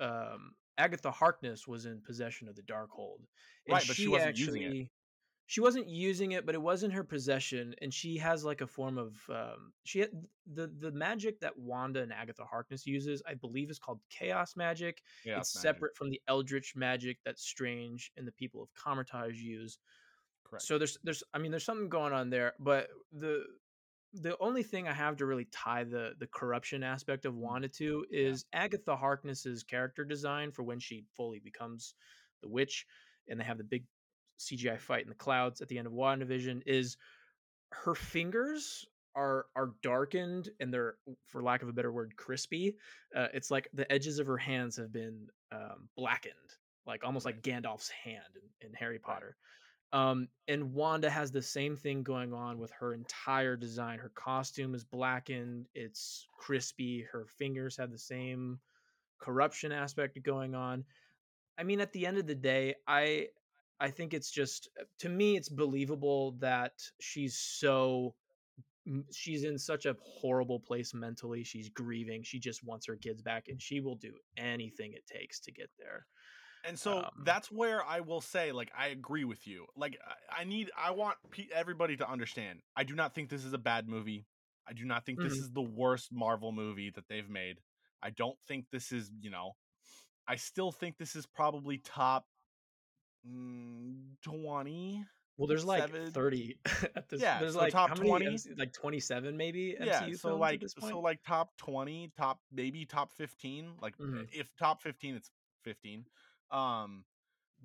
[0.00, 3.26] um Agatha Harkness was in possession of the Darkhold.
[3.66, 4.76] And Right, but she wasn't using it.
[5.46, 8.66] She wasn't using it, but it was in her possession, and she has like a
[8.66, 10.10] form of um she had
[10.46, 15.02] the the magic that Wanda and Agatha Harkness uses, I believe is called chaos magic.
[15.24, 15.60] yeah it's magic.
[15.60, 19.78] separate from the eldritch magic that Strange and the people of Kamar-Taj use.
[20.54, 23.44] Correct So there's there's I mean there's something going on there, but the
[24.12, 27.68] the only thing I have to really tie the the corruption aspect of Mm, Wanda
[27.68, 31.94] to yeah, is Agatha Harkness's character design for when she fully becomes
[32.42, 32.86] the witch,
[33.28, 33.86] and they have the big
[34.38, 36.62] CGI fight in the clouds at the end of WandaVision.
[36.66, 36.96] Is
[37.72, 40.96] her fingers are are darkened and they're,
[41.26, 42.76] for lack of a better word, crispy.
[43.14, 46.34] Uh, it's like the edges of her hands have been um, blackened,
[46.86, 49.22] like almost right, like Gandalf's hand in, in Harry right.
[49.94, 54.00] Um, and Wanda has the same thing going on with her entire design.
[54.00, 57.02] Her costume is blackened, it's crispy.
[57.02, 58.58] Her fingers have the same
[59.20, 60.84] corruption aspect going on.
[61.56, 63.28] I mean, at the end of the day, I
[63.78, 68.16] I think it's just uh, to me it's believable that she's so
[69.12, 71.44] she's in such a horrible place mentally.
[71.44, 72.24] She's grieving.
[72.24, 75.70] She just wants her kids back and she will do anything it takes to get
[75.78, 76.06] there.
[76.64, 79.66] And so Um that's where I will say, like, I agree with you.
[79.76, 82.62] Like, I, I need, I want pe- everybody to understand.
[82.74, 84.26] I do not think this is a bad movie.
[84.66, 85.40] I do not think this mhm.
[85.40, 87.60] is the worst Marvel movie that they've made.
[88.02, 89.52] I don't think this is, you know,
[90.28, 92.26] I still think this is probably top
[93.26, 95.04] mm, 20,
[95.36, 96.14] Well, there's like 7.
[96.14, 96.58] 30
[96.96, 97.36] at this Yeah.
[97.36, 98.26] there's So like top 20.
[98.26, 100.10] MC like 27 maybe Yeah.
[100.10, 103.76] MCU So, like, this so, like, top 20, top, maybe top 15.
[103.80, 104.28] Like, Mhm.
[104.32, 105.30] if top 15, it's
[105.62, 106.06] 15.
[106.54, 107.04] Um,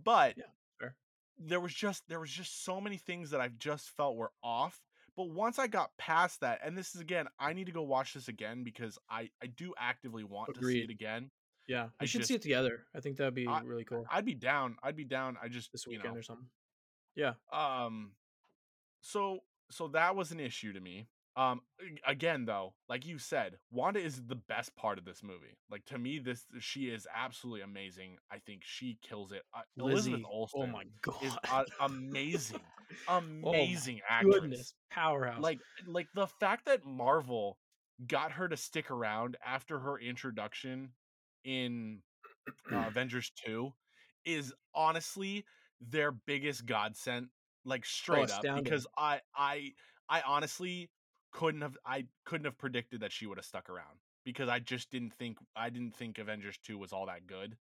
[0.04, 0.44] but Yeah,
[0.80, 0.96] fair.
[1.38, 4.82] there was just there was just so many things that I've just felt were off.
[5.16, 8.14] But once I got past that, and this is again, I need to go watch
[8.14, 11.30] this again because I I do actively want to see it again.
[11.68, 12.86] Yeah, we I should see it together.
[12.96, 14.78] I think that'd be I really cool I'd be down.
[14.82, 15.38] I'd be down.
[15.42, 16.48] I just this you weekend know or something.
[17.16, 17.34] Yeah.
[17.52, 18.14] um
[19.02, 21.08] so so that was an issue to me.
[21.36, 21.62] Um
[22.06, 25.58] again though, like you said, Wanda is the best part of this movie.
[25.70, 28.18] Like to me this she is absolutely amazing.
[28.32, 29.44] I think she kills it.
[29.54, 30.26] Uh, Elizabeth Lizzie.
[30.54, 31.16] Oh my god.
[31.22, 32.72] is uh, amazing.
[33.44, 34.42] Oh Amazing actress.
[34.42, 34.74] goodness.
[34.90, 35.44] Powerhouse.
[35.44, 37.60] Like like the fact that Marvel
[38.08, 40.94] got her to stick around after her introduction
[41.44, 42.02] in
[42.74, 43.74] uh, Avengers 2
[44.26, 45.46] is honestly
[45.82, 47.30] their biggest godsend
[47.66, 49.74] like Oh, straight up because I I
[50.10, 50.92] I honestly
[51.32, 54.90] couldn't have I couldn't have predicted that she would have stuck around because I just
[54.92, 57.58] didn't think I didn't think Avengers 2 was all that good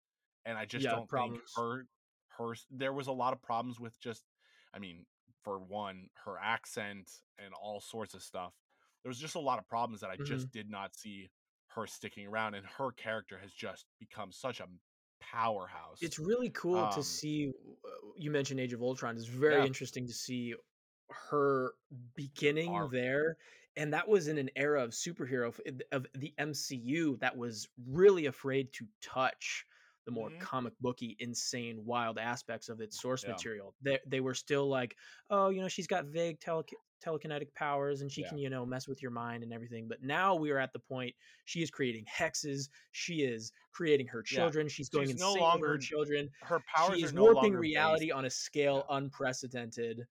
[0.45, 1.87] and I just Yeah, don't think her
[2.29, 4.25] her there was a lot of problems with just
[4.73, 5.05] I mean
[5.43, 8.55] for one her accent and all sorts of stuff
[9.03, 10.17] there was just a lot of problems that I Mhm.
[10.17, 11.29] just did not see
[11.69, 14.67] her sticking around and her character has just become such a
[15.19, 17.51] powerhouse It's really cool to um see
[17.85, 19.15] uh, you mentioned Age of Ultron.
[19.17, 20.55] It's very yeah interesting to see
[21.09, 21.73] her
[22.15, 23.37] beginning there,
[23.75, 25.47] and that was in an era of superhero
[25.91, 29.65] of the MCU that was really afraid to touch
[30.05, 33.75] the more hmm comic booky, insane, wild aspects of its source yeah material.
[33.81, 34.97] They they were still like,
[35.29, 36.63] "Oh, you know, she's got vague tele
[37.03, 40.01] telekinetic powers and she yeah can, you know, mess with your mind and everything." But
[40.03, 44.49] now we are at the point she is creating hexes, she is creating her yeah
[44.49, 46.29] children, she's going she's no insane over her children.
[46.41, 48.29] her She powers are is no warping longer based reality on a
[48.71, 50.07] yeah scale unprecedented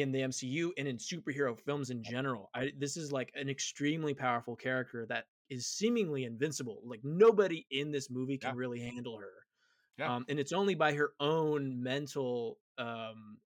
[0.00, 2.50] in the MCU and in superhero films in general.
[2.54, 6.80] I this is like an extremely powerful character that is seemingly invincible.
[6.84, 9.46] Like nobody in this movie can yeah really handle her.
[9.98, 13.38] yeah Um, and it's only by her own mental um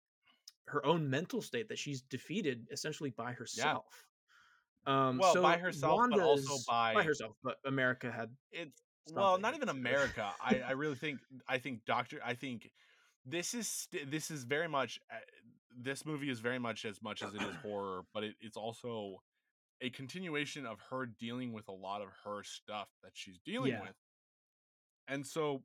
[0.68, 4.06] her own mental state that she's defeated essentially by yeah herself.
[4.86, 9.38] Um, well by so herself but also by by herself, but America had it's well
[9.38, 12.72] not even america i i really think i think doctor i think
[13.24, 15.16] this is st- this is very much uh,
[15.80, 19.20] this movie is very much as much as it is horror but it, it's also
[19.80, 23.82] a continuation of her dealing with a lot of her stuff that she's dealing yeah,
[23.82, 23.94] with.
[25.08, 25.62] And so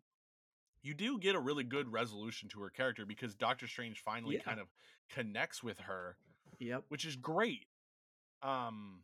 [0.84, 4.42] you do get a really good resolution to her character because doctor strange finally yeah,
[4.42, 4.68] kind of
[5.10, 6.18] connects with her
[6.60, 6.84] yep.
[6.90, 7.66] which is great.
[8.44, 9.02] Um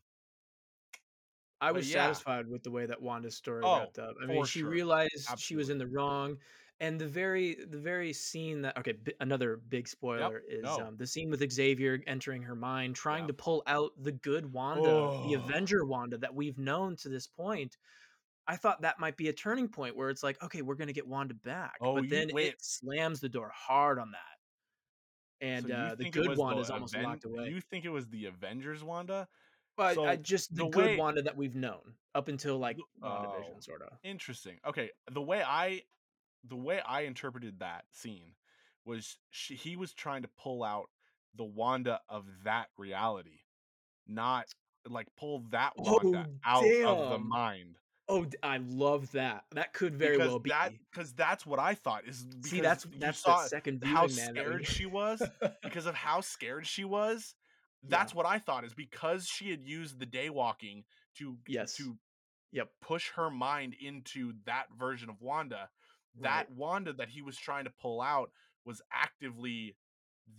[1.59, 2.03] I was yeah.
[2.03, 4.13] satisfied with the way that Wanda's story oh wrapped up.
[4.21, 4.69] I mean, she sure.
[4.69, 6.37] realized she was in the wrong,
[6.79, 10.87] and the very the very scene that okay, bi- another big yep spoiler is no
[10.87, 14.51] um, the scene with Xavier entering her mind, trying yeah to pull out the good
[14.51, 17.77] Wanda, the oh Avenger Wanda that we've known to this point.
[18.47, 21.07] I thought that might be a turning point where it's like, okay, we're gonna get
[21.07, 25.95] Wanda back, oh but then it slams the door hard on that, and you uh,
[25.95, 27.49] the good Wanda is almost Aven locked away.
[27.49, 29.27] you think it was the Avengers Wanda?
[29.75, 33.07] But I just the the good way Wanda that we've known up until like the,
[33.07, 33.89] WandaVision, oh, sort of.
[34.03, 34.57] interesting.
[34.67, 35.81] Okay, the way I
[36.49, 38.33] the way I interpreted that scene
[38.85, 40.89] was she, he was trying to pull out
[41.35, 43.39] the Wanda of that reality,
[44.07, 44.47] not
[44.89, 47.77] like pull that Oh Wanda out of the mind
[48.09, 49.43] Oh, I love that.
[49.51, 50.51] That could very because well be.
[50.91, 54.65] because that's what I thought is See, that's that's that saw second how man, scared
[54.65, 55.21] she was
[55.63, 57.35] because of how scared she was
[57.89, 58.17] that's Yeah.
[58.17, 60.83] what I thought is because she had used the daywalking
[61.17, 61.77] to Yes.
[61.77, 61.97] to
[62.53, 62.69] Yep.
[62.81, 65.69] push her mind into that version of Wanda.
[66.19, 66.47] Right.
[66.47, 68.31] That Wanda that he was trying to pull out
[68.65, 69.77] was actively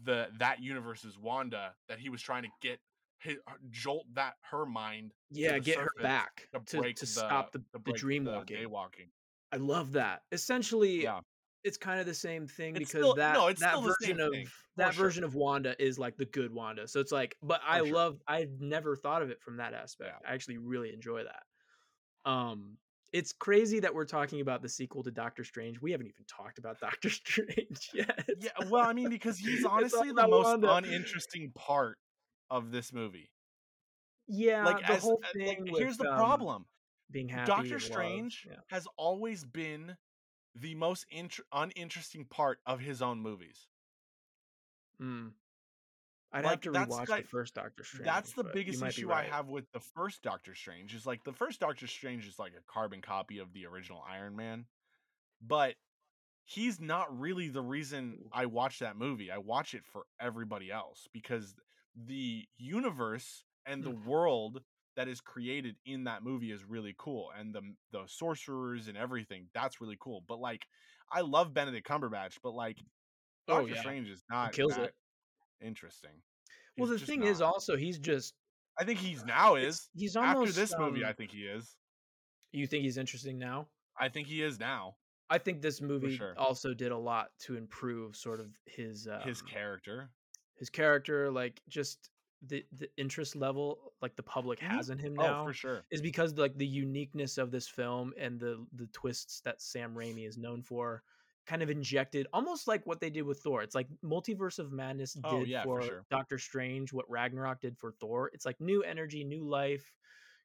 [0.05, 2.81] the that universe's Wanda that he was trying to get
[3.21, 3.37] his,
[3.71, 7.65] jolt that her mind Yeah, get her back to to break to the stop the
[7.85, 8.57] the dream walking.
[8.57, 9.11] daywalking.
[9.51, 10.23] I love that.
[10.31, 11.21] Essentially, Yeah.
[11.65, 14.47] it's kind of the same thing It's because still that no, that version of thing.
[14.47, 15.05] For that sure.
[15.07, 16.87] version of Wanda is like the good Wanda.
[16.87, 17.95] So it's like, but I For sure.
[17.97, 18.23] love.
[18.29, 20.21] I've never thought of it from that aspect.
[20.23, 20.31] Yeah.
[20.31, 21.43] I actually really enjoy that.
[22.31, 22.79] Um,
[23.13, 25.81] it's crazy that we're talking about the sequel to Doctor Strange.
[25.81, 28.29] We haven't even talked about Doctor Strange yet.
[28.39, 30.75] Yeah, well, I mean, because he's honestly the most Wanda.
[30.75, 31.99] uninteresting part
[32.51, 33.31] of this movie.
[34.27, 36.67] Yeah, Like, the as whole uh, thing like, with here's the um, problem:
[37.11, 37.47] being happy.
[37.47, 38.57] Doctor Strange Yeah.
[38.69, 39.97] has always been
[40.55, 43.69] the most int- uninteresting part of his own movies.
[45.01, 45.31] Mm.
[46.33, 48.05] I'd Like, have to rewatch like- the first Doctor Strange.
[48.05, 50.95] That's the biggest issue I have with the first Doctor Strange.
[50.95, 54.37] Is like the first Doctor Strange is like a carbon copy of the original Iron
[54.37, 54.67] Man,
[55.41, 55.75] but
[56.45, 59.31] he's not really the reason I watch that movie.
[59.31, 61.55] I watch it for everybody else because
[61.95, 64.05] the universe and the Mm.
[64.05, 64.63] world
[64.97, 67.63] that is created in that movie is really cool and the
[67.93, 70.67] the sorcerers and everything that's really cool but like
[71.13, 72.79] i love benedict cumberbatch but like
[73.47, 73.81] Oh, doctor yeah.
[73.81, 74.95] strange is not kills that it.
[75.61, 76.11] Interesting.
[76.77, 78.35] Well, the thing is also he's just
[78.79, 79.89] i think he's now is.
[79.95, 81.77] he's after almost this movie i um, think he is.
[82.53, 83.69] You think he's interesting now?
[83.99, 84.97] i think he is now.
[85.31, 86.35] I think this movie sure.
[86.39, 90.11] also did a lot to improve sort of his um, his character.
[90.57, 92.11] his character, like just
[92.47, 94.69] the the interest level like the public Mhm.
[94.69, 95.85] has in him oh now for sure.
[95.91, 100.27] is because like the uniqueness of this film and the the twists that Sam Raimi
[100.27, 101.03] is known for
[101.49, 103.63] kind of injected almost like what they did with Thor.
[103.63, 106.05] It's like Multiverse of Madness did Oh, yeah, for for sure.
[106.11, 108.31] Doctor Strange what Ragnarok did for Thor.
[108.35, 109.95] It's like new energy, new life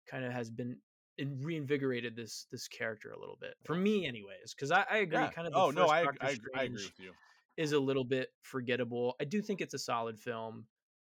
[0.09, 0.77] kind of has been
[1.19, 5.29] reinvigorated this this character a little bit for me anyways because I, I agree yeah
[5.29, 7.11] kind of oh no I, I, I agree with you
[7.55, 10.65] is a little bit forgettable i do think it's a solid film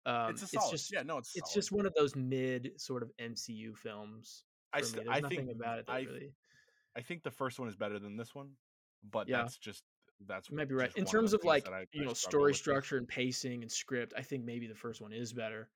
[0.06, 1.56] um it's a solid just yeah no it's it's solid.
[1.56, 5.86] just one of those mid sort of mcu films I, st- I think about it
[5.88, 6.34] I, really
[6.96, 8.50] I think the first one is better than this one
[9.12, 9.42] but Yeah.
[9.42, 9.84] that's just
[10.26, 12.60] that's you might be right in terms of like I- you I know story this.
[12.60, 15.70] structure and pacing and script i think maybe the first one is better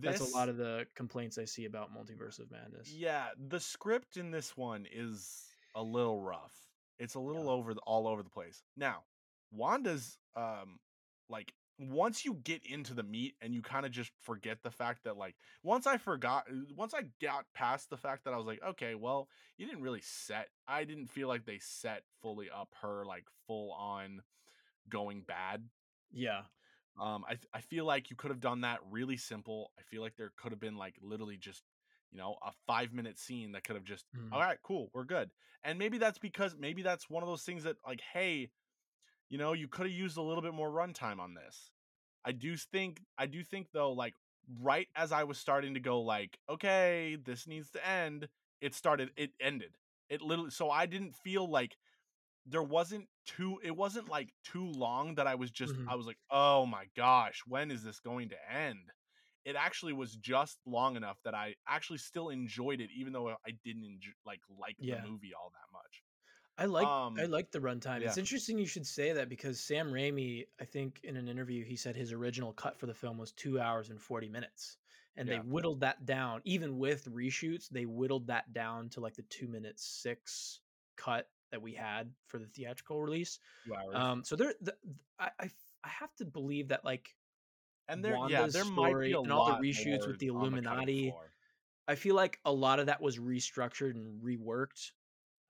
[0.00, 4.16] that's a lot of the complaints i see about multiverse of madness Yeah, the script
[4.16, 5.44] in this one is
[5.76, 6.54] a little rough.
[6.98, 7.50] It's a little Yeah.
[7.50, 8.62] over the, all over the place.
[8.76, 9.04] Now,
[9.52, 10.78] Wanda's um
[11.28, 15.04] like once you get into the meat and you kind of just forget the fact
[15.04, 18.62] that like once I forgot once I got past the fact that I was like,
[18.62, 23.04] okay, well, you didn't really set I didn't feel like they set fully up her
[23.04, 24.22] like full on
[24.88, 25.68] going bad
[26.10, 26.44] yeah
[26.98, 29.72] um, I I feel like you could have done that really simple.
[29.78, 31.64] I feel like there could have been like literally just
[32.12, 34.30] you know a five minute scene that could have just Mm.
[34.30, 35.32] all right, cool, we're good.
[35.64, 38.50] And maybe that's because maybe that's one of those things that like, hey,
[39.28, 41.72] you know, you could have used a little bit more runtime on this.
[42.24, 44.14] I do think I do think though, like
[44.60, 48.28] right as I was starting to go like, okay, this needs to end,
[48.60, 49.76] it started, it ended.
[50.08, 51.76] It literally so I didn't feel like
[52.46, 55.88] there wasn't too it wasn't like too long that I was just Mhm.
[55.88, 58.92] I was like, "Oh my gosh, when is this going to end?"
[59.44, 63.52] It actually was just long enough that I actually still enjoyed it even though I
[63.64, 64.90] didn't enjoy, like like Yeah.
[64.90, 66.03] the movie all that much.
[66.56, 68.00] I like I Um, like the runtime.
[68.02, 71.76] It's interesting you should say that because Sam Raimi, I think in an interview, he
[71.76, 74.78] said his original cut for the film was two hours and forty minutes,
[75.16, 75.38] and Yeah.
[75.42, 76.42] they whittled that down.
[76.44, 80.60] Even with reshoots, they whittled that down to like the two minute six
[80.96, 83.38] cut that we had for the theatrical release.
[83.66, 83.94] 2 hours.
[83.94, 85.50] Um, so there, the, th- I, I
[85.84, 87.16] I have to believe that like
[87.88, 91.34] and there yeah, there might be a and all the reshoots with the Illuminati, floor.
[91.86, 94.92] I feel like a lot of that was restructured and reworked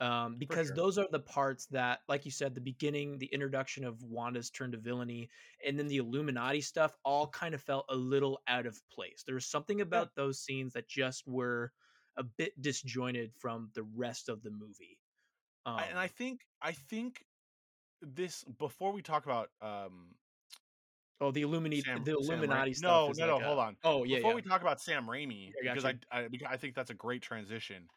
[0.01, 0.77] um, because sure.
[0.77, 4.73] those are the parts that, like you said, the beginning, the introduction of Wanda's turn
[4.73, 5.31] to villainy,
[5.67, 9.23] and then the Illuminati stuff all kind of felt a little out of place.
[9.25, 11.73] There was something about those scenes that just were
[12.17, 14.99] a bit disjointed from the rest of the movie.
[15.67, 17.25] Um, and I think I think
[18.03, 20.15] this before we talk about um
[21.21, 23.17] oh, the Illuminati, Sam- the Sam Illuminati stuff.
[23.17, 23.77] No, no, no, like hold on.
[23.83, 24.37] Oh yeah, before yeah.
[24.37, 27.89] we talk about Sam Raimi, Yeah, because I, I I think that's a great transition.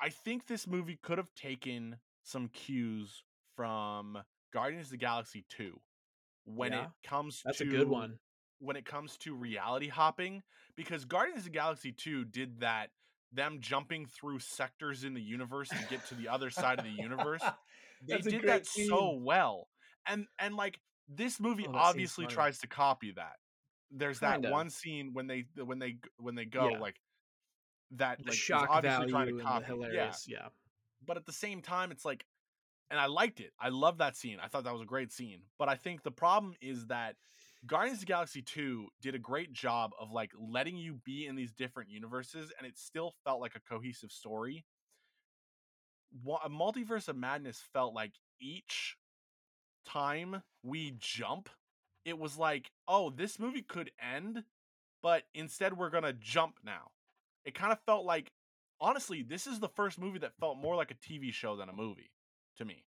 [0.00, 3.24] I think this movie could have taken some cues
[3.56, 4.22] from
[4.52, 5.80] Guardians of the Galaxy 2
[6.44, 8.18] when Yeah, it comes That's to a good one.
[8.60, 10.42] when it comes to reality hopping
[10.76, 12.90] because Guardians of the Galaxy 2 did that
[13.32, 16.90] them jumping through sectors in the universe to get to the other side of the
[16.90, 17.52] universe.
[18.10, 19.68] They did that so well.
[20.06, 23.36] And and like this movie Oh, obviously tries to copy that.
[23.90, 24.44] there's that Kinda.
[24.44, 26.78] one scene when they when they when they go Yeah.
[26.78, 27.00] like
[27.92, 29.62] that The like shock obviously value trying to copy.
[29.62, 30.26] Yeah, hilarious.
[30.28, 30.48] Yeah.
[31.06, 32.24] but at the same time, it's like,
[32.90, 33.52] and I liked it.
[33.60, 34.38] I love that scene.
[34.42, 35.40] I thought that was a great scene.
[35.58, 37.16] But I think the problem is that
[37.66, 41.34] Guardians of the Galaxy 2 did a great job of like letting you be in
[41.36, 44.64] these different universes, and it still felt like a cohesive story.
[46.44, 48.96] A multiverse of madness felt like each
[49.86, 51.50] time we jump,
[52.04, 54.44] it was like, oh, this movie could end,
[55.02, 56.90] but instead we're gonna jump now.
[57.48, 58.30] It kind of felt like,
[58.78, 61.72] honestly, this is the first movie that felt more like a TV show than a
[61.72, 62.10] movie
[62.58, 62.84] to me.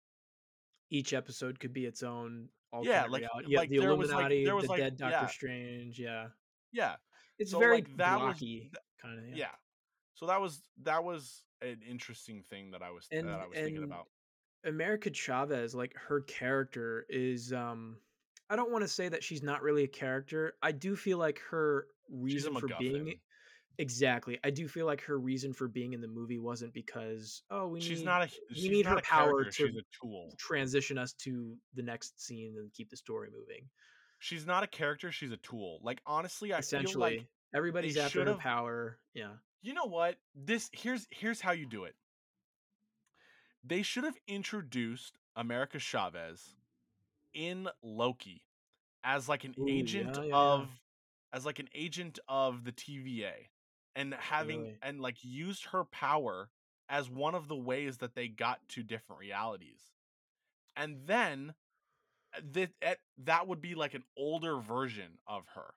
[0.90, 2.48] Each episode could be its own
[2.82, 5.16] Yeah, like have like the there was like Illuminati, there was the like dead Doctor
[5.16, 5.98] yeah Strange.
[5.98, 6.26] Yeah.
[6.70, 6.94] yeah.
[7.40, 8.70] It's So very like that blocky,
[9.02, 9.26] kind of.
[9.26, 9.34] Yeah.
[9.34, 9.50] yeah.
[10.14, 13.82] So that was that was an interesting thing that I was that I was thinking
[13.82, 14.07] about.
[14.64, 17.96] America Chavez, like her character is um
[18.48, 20.55] I don't want to say that she's not really a character.
[20.62, 23.18] I do feel like her reason for being.
[23.78, 24.38] Exactly.
[24.44, 27.80] I do feel like her reason for being in the movie wasn't because oh we
[27.80, 30.32] She's need not a we need her power to She's a tool.
[30.38, 33.68] transition us to the next scene and keep the story moving.
[34.18, 35.12] She's not a character.
[35.12, 35.80] She's a tool.
[35.82, 38.98] Like honestly, I feel like everybody's after her power.
[39.14, 39.32] Yeah.
[39.62, 40.16] You know what?
[40.34, 41.94] This here's here's how you do it.
[43.66, 46.54] They should have introduced America Chavez
[47.32, 48.44] in Loki
[49.02, 50.36] as like an Ooh, agent yeah, yeah.
[50.36, 50.68] of
[51.32, 53.32] as like an agent of the TVA
[53.95, 54.80] and having Really.
[54.82, 56.51] and like used her power
[56.88, 59.92] as one of the ways that they got to different realities.
[60.76, 61.55] And then
[62.42, 65.74] that that would be like an older version of her.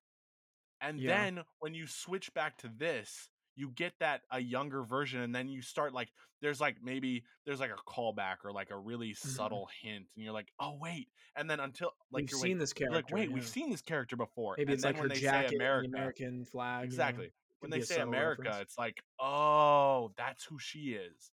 [0.82, 1.07] And Yeah.
[1.07, 5.49] then when you switch back to this, you get that a younger version and then
[5.49, 9.57] you start like there's like maybe there's like a callback or like a really Mhm.
[9.57, 12.57] subtle hint and you're like, "Oh wait." And then until like We've you're seen wait,
[12.57, 13.34] this you're like, "Wait, Yeah.
[13.34, 15.49] we've seen this character before." Maybe and it's then like when her they jacket say
[15.74, 16.91] and the America, American flag.
[16.91, 17.34] You know, exactly.
[17.60, 18.62] When they say America, reference.
[18.62, 21.32] it's like, "Oh, that's who she is."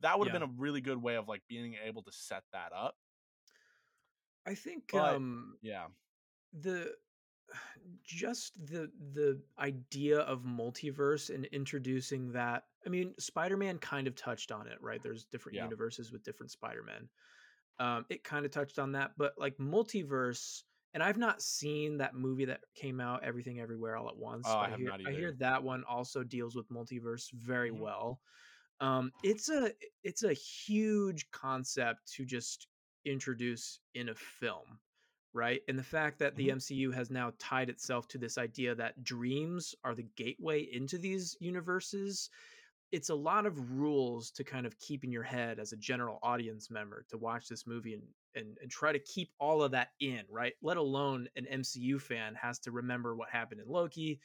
[0.00, 0.40] That would have Yeah.
[0.46, 2.96] been a really good way of like being able to set that up.
[4.46, 5.88] I think But um yeah.
[6.52, 6.96] the
[8.02, 14.50] just the the idea of multiverse and introducing that i mean spider-man kind of touched
[14.52, 15.64] on it right there's different Yeah.
[15.64, 17.08] universes with different spider-men
[17.78, 20.64] um it kind of touched on that but like multiverse
[20.96, 24.58] and i've not seen that movie that came out everything everywhere all at once Oh,
[24.60, 27.80] I have hear not i hear that one also deals with multiverse very Mhm.
[27.82, 28.22] well
[28.80, 29.72] um it's a
[30.02, 32.68] it's a huge concept to just
[33.04, 34.80] introduce in a film
[35.34, 36.56] right and the fact that the Mhm.
[36.56, 41.36] mcu has now tied itself to this idea that dreams are the gateway into these
[41.40, 42.30] universes
[42.92, 46.18] it's a lot of rules to kind of keep in your head as a general
[46.22, 49.88] audience member to watch this movie and and, and try to keep all of that
[50.00, 54.20] in right let alone an mcu fan has to remember what happened in loki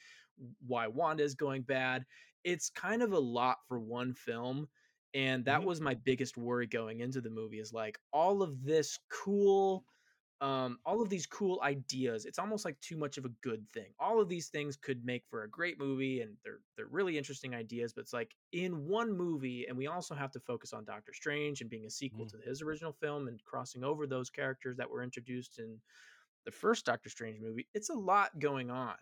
[0.66, 2.06] why wanda is going bad
[2.44, 4.68] it's kind of a lot for one film
[5.14, 5.64] and that Mhm.
[5.64, 9.86] was my biggest worry going into the movie is like all of this cool
[10.42, 12.26] um, all of these cool ideas.
[12.26, 13.94] It's almost like too much of a good thing.
[14.00, 17.54] All of these things could make for a great movie, and they're they're really interesting
[17.54, 17.94] ideas.
[17.94, 21.62] But it's like in one movie, and we also have to focus on Doctor Strange
[21.62, 22.30] and being a sequel Mhm.
[22.30, 25.80] to his original film and crossing over those characters that were introduced in
[26.44, 27.68] the first Doctor Strange movie.
[27.74, 28.98] It's a lot going on.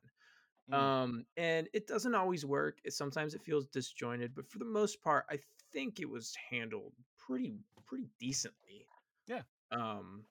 [0.68, 0.74] Mm.
[0.78, 2.80] Um, and it doesn't always work.
[2.84, 5.38] It, sometimes it feels disjointed, but for the most part, I
[5.72, 8.86] think it was handled pretty pretty decently.
[9.26, 9.42] Yeah.
[9.70, 10.26] Um,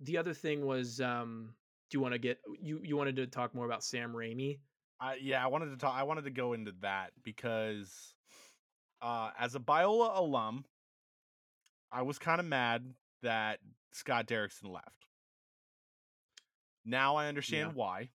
[0.00, 1.54] the other thing was, um,
[1.90, 4.58] do you want to get you you wanted to talk more about Sam Raimi?
[5.00, 8.14] I yeah, I wanted to talk I wanted to go into that because
[9.02, 10.64] uh as a Biola alum,
[11.92, 13.58] I was kind of mad that
[13.92, 15.06] Scott Derrickson left.
[16.84, 17.74] Now I understand Yeah.
[17.74, 18.08] why.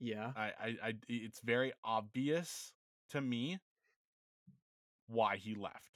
[0.00, 0.32] Yeah.
[0.36, 2.72] I, I, I it's very obvious
[3.10, 3.58] to me
[5.06, 5.90] why he left.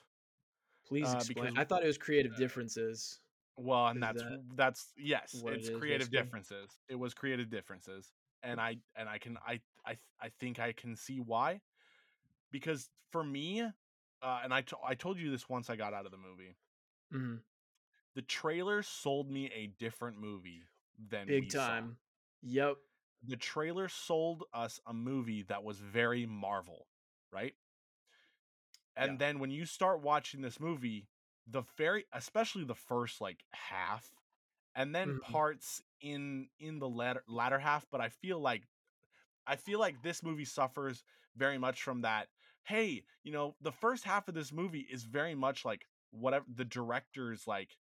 [0.86, 1.59] Please Uh, explain.
[1.59, 3.18] I thought it was creative uh, differences.
[3.57, 6.78] Well, and Is that's that that's yes, what it it's creative differences.
[6.88, 10.94] It was creative differences, and I and I can I I I think I can
[10.94, 11.62] see why,
[12.50, 16.07] because for me, uh, and I to- I told you this once I got out
[16.07, 16.57] of the movie.
[17.11, 17.44] Mhm.
[18.14, 20.66] The trailer sold me a different movie
[20.98, 21.90] than Big we saw.
[21.90, 21.98] time.
[22.42, 22.78] Yep.
[23.22, 26.88] The trailer sold us a movie that was very Marvel,
[27.30, 27.57] right?
[28.96, 29.18] And Yeah.
[29.18, 31.09] then when you start watching this movie,
[31.47, 34.11] the very especially the first like half
[34.74, 35.20] and then Mhm.
[35.20, 38.64] parts in in the latter latter half, but I feel like
[39.47, 41.05] I feel like this movie suffers
[41.36, 42.28] very much from that.
[42.64, 46.64] Hey, you know, the first half of this movie is very much like whatever the
[46.64, 47.76] director's like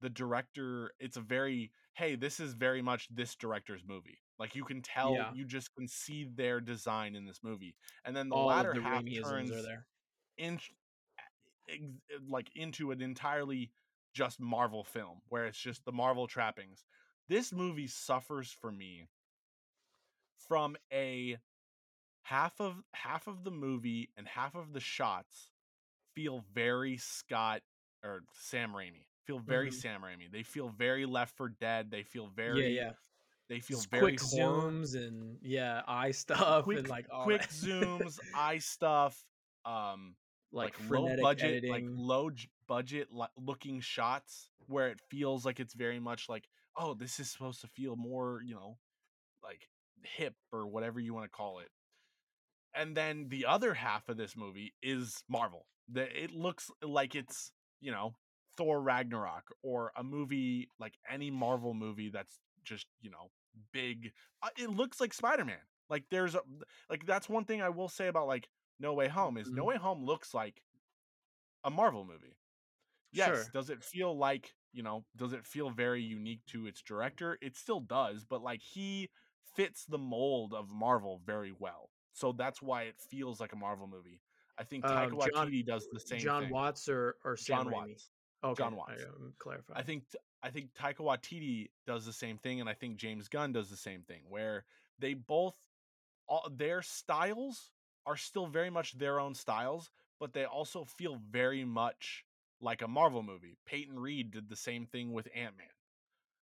[0.00, 4.64] the director it's a very hey this is very much this director's movie like you
[4.64, 5.30] can tell Yeah.
[5.30, 7.74] you just can see their design in this movie
[8.04, 9.86] and then the All latter the half turns are there.
[10.36, 10.58] in
[11.68, 13.70] ex- like into an entirely
[14.14, 16.84] just Marvel film where it's just the Marvel trappings.
[17.28, 19.06] This movie suffers for me
[20.48, 21.36] from a
[22.22, 25.50] half of half of the movie and half of the shots
[26.14, 27.62] feel very Scott
[28.04, 29.04] or Sam Raimi.
[29.26, 29.74] Feel very Mhm.
[29.74, 30.30] Sam Raimi.
[30.30, 31.90] They feel very Left for Dead.
[31.90, 32.92] They feel very yeah.
[33.48, 37.42] they feel Just very quick horror zooms and yeah, eye stuff quick and like quick
[37.42, 37.50] that.
[37.50, 39.22] zooms, eye stuff,
[39.64, 40.14] um
[40.52, 41.70] like, like, low budget, editing.
[41.70, 46.94] like low j- budget looking shots where it feels like it's very much like, oh,
[46.94, 48.78] this is supposed to feel more, you know,
[49.42, 49.68] like
[50.02, 51.68] hip or whatever you want to call it.
[52.74, 55.66] And then the other half of this movie is Marvel.
[55.90, 58.14] The, it looks like it's, you know,
[58.56, 63.30] Thor Ragnarok or a movie like any Marvel movie that's just, you know,
[63.72, 64.12] big.
[64.42, 65.56] Uh, It looks like Spider-Man.
[65.88, 66.40] Like there's a
[66.90, 68.48] like that's one thing I will say about like
[68.78, 69.66] No Way Home is No Mhm.
[69.66, 70.62] Way Home looks like
[71.64, 72.36] a Marvel movie.
[73.12, 73.50] Yes, Sure.
[73.52, 77.38] does it feel like, you know, does it feel very unique to its director?
[77.40, 79.10] It still does, but like he
[79.54, 81.90] fits the mold of Marvel very well.
[82.12, 84.22] So that's why it feels like a Marvel movie.
[84.58, 86.52] I think Taika Um, John Waititi does the same John thing.
[86.52, 87.72] Watts or or Sam John Raimi?
[87.90, 88.10] Watts.
[88.44, 89.04] Okay, John I, Watts.
[89.04, 89.74] um, clarify.
[89.76, 90.04] I think
[90.42, 93.76] I think Taika Waititi does the same thing, and I think James Gunn does the
[93.76, 94.64] same thing, where
[94.98, 95.56] they both
[96.28, 97.72] all their styles
[98.08, 102.24] are still very much their own styles, but they also feel very much
[102.60, 103.56] like a Marvel movie.
[103.66, 105.66] Peyton Reed did the same thing with Ant Man.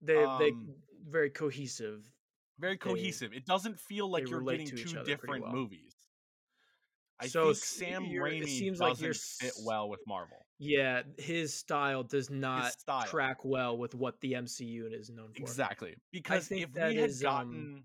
[0.02, 0.76] they they um,
[1.08, 2.10] very cohesive.
[2.58, 3.34] Very They- cohesive.
[3.34, 5.54] It doesn't feel like you're getting two different well.
[5.54, 5.96] movies.
[7.22, 10.46] I So think Sam Raimi seems doesn't like fit well with Marvel.
[10.58, 13.06] Yeah, his style does not style.
[13.08, 15.42] track well with what the MCU is known for.
[15.42, 15.96] Exactly.
[16.14, 17.84] Because if we had is, um, gotten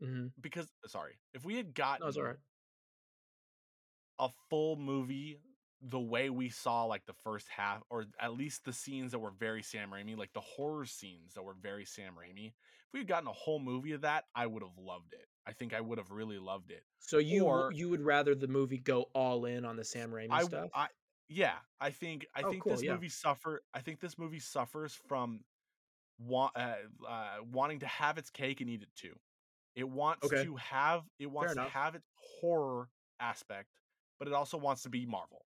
[0.00, 2.36] hmm because sorry, if we had gotten No, it's all right.
[4.20, 5.40] A full movie
[5.82, 9.30] the way we saw like the first half or at least the scenes that were
[9.30, 12.48] very Sam Raimi, like the horror scenes that were very Sam Raimi.
[12.48, 15.26] If we had gotten a whole movie of that, I would have loved it.
[15.46, 16.84] I think I would have really loved it.
[16.98, 20.28] So you or- you would rather the movie go all in on the Sam Raimi
[20.30, 20.70] I, stuff?
[20.74, 20.88] I
[21.28, 22.92] yeah, I think I Oh, think cool, this yeah.
[22.92, 25.40] movie suffer I think this movie suffers from
[26.30, 26.74] uh,
[27.08, 29.14] uh, wanting to have its cake and eat it too.
[29.74, 30.44] It wants Okay.
[30.44, 32.06] to have it wants to have its
[32.40, 32.90] horror
[33.20, 33.79] aspect,
[34.20, 35.46] but it also wants to be Marvel.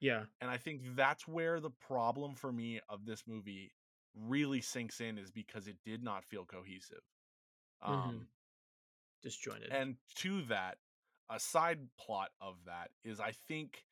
[0.00, 0.26] yeah.
[0.40, 3.72] And I think that's where the problem for me of this movie
[4.14, 7.02] really sinks in is because it did not feel cohesive.
[7.86, 8.26] Mhm.
[8.26, 8.28] Um
[9.22, 9.70] Disjointed.
[9.70, 10.78] and to that,
[11.28, 13.86] a side plot of that is I think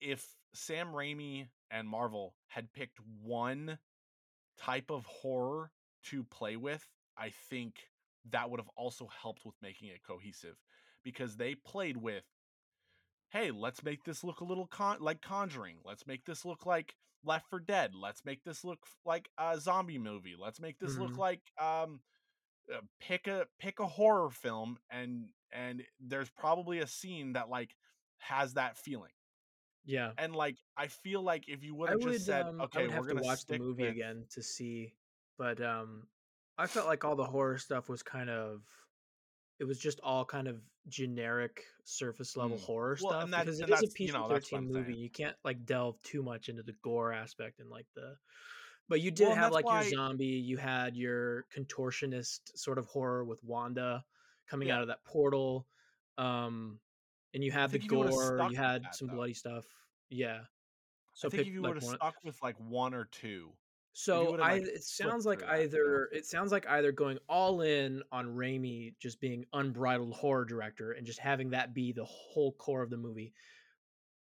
[0.00, 3.80] if Sam Raimi and Marvel had picked one
[4.58, 5.72] type of horror
[6.04, 6.86] to play with,
[7.16, 7.90] I think
[8.26, 10.62] that would have also helped with making it cohesive
[11.02, 12.24] because they played with
[13.32, 15.76] hey, let's make this look a little con- like Conjuring.
[15.84, 17.94] Let's make this look like Left 4 Dead.
[17.94, 20.34] Let's make this look like a zombie movie.
[20.38, 21.18] Let's make this look Mhm.
[21.18, 22.00] like um
[22.72, 27.74] uh, pick a pick a horror film and and there's probably a scene that like
[28.18, 29.12] has that feeling.
[29.84, 30.12] yeah.
[30.18, 33.22] And like I feel like if you would have just said, um, okay, we're gonna
[33.22, 34.94] watch the movie with- again to see,
[35.38, 36.06] but um,
[36.58, 38.62] I felt like all the horror stuff was kind of,
[39.62, 42.64] it was just all kind of generic surface level Mm.
[42.64, 44.96] horror Well, stuff and that- because it is a PG you know, thirteen movie.
[44.96, 48.18] You can't like delve too much into the gore aspect and like the,
[48.88, 52.86] but you did Well, have like why- your zombie, you had your contortionist sort of
[52.86, 54.04] horror with Wanda
[54.48, 54.76] coming Yeah.
[54.78, 55.68] out of that portal,
[56.18, 56.80] um,
[57.32, 59.14] and you had the you gore, you had that, some though.
[59.14, 59.64] bloody stuff,
[60.10, 60.44] yeah.
[61.14, 63.56] So I think if you would have stuck with like one or two,
[63.92, 68.02] so I it sounds like through that, either it sounds like either going all in
[68.10, 72.82] on Raimi just being unbridled horror director and just having that be the whole core
[72.82, 73.32] of the movie.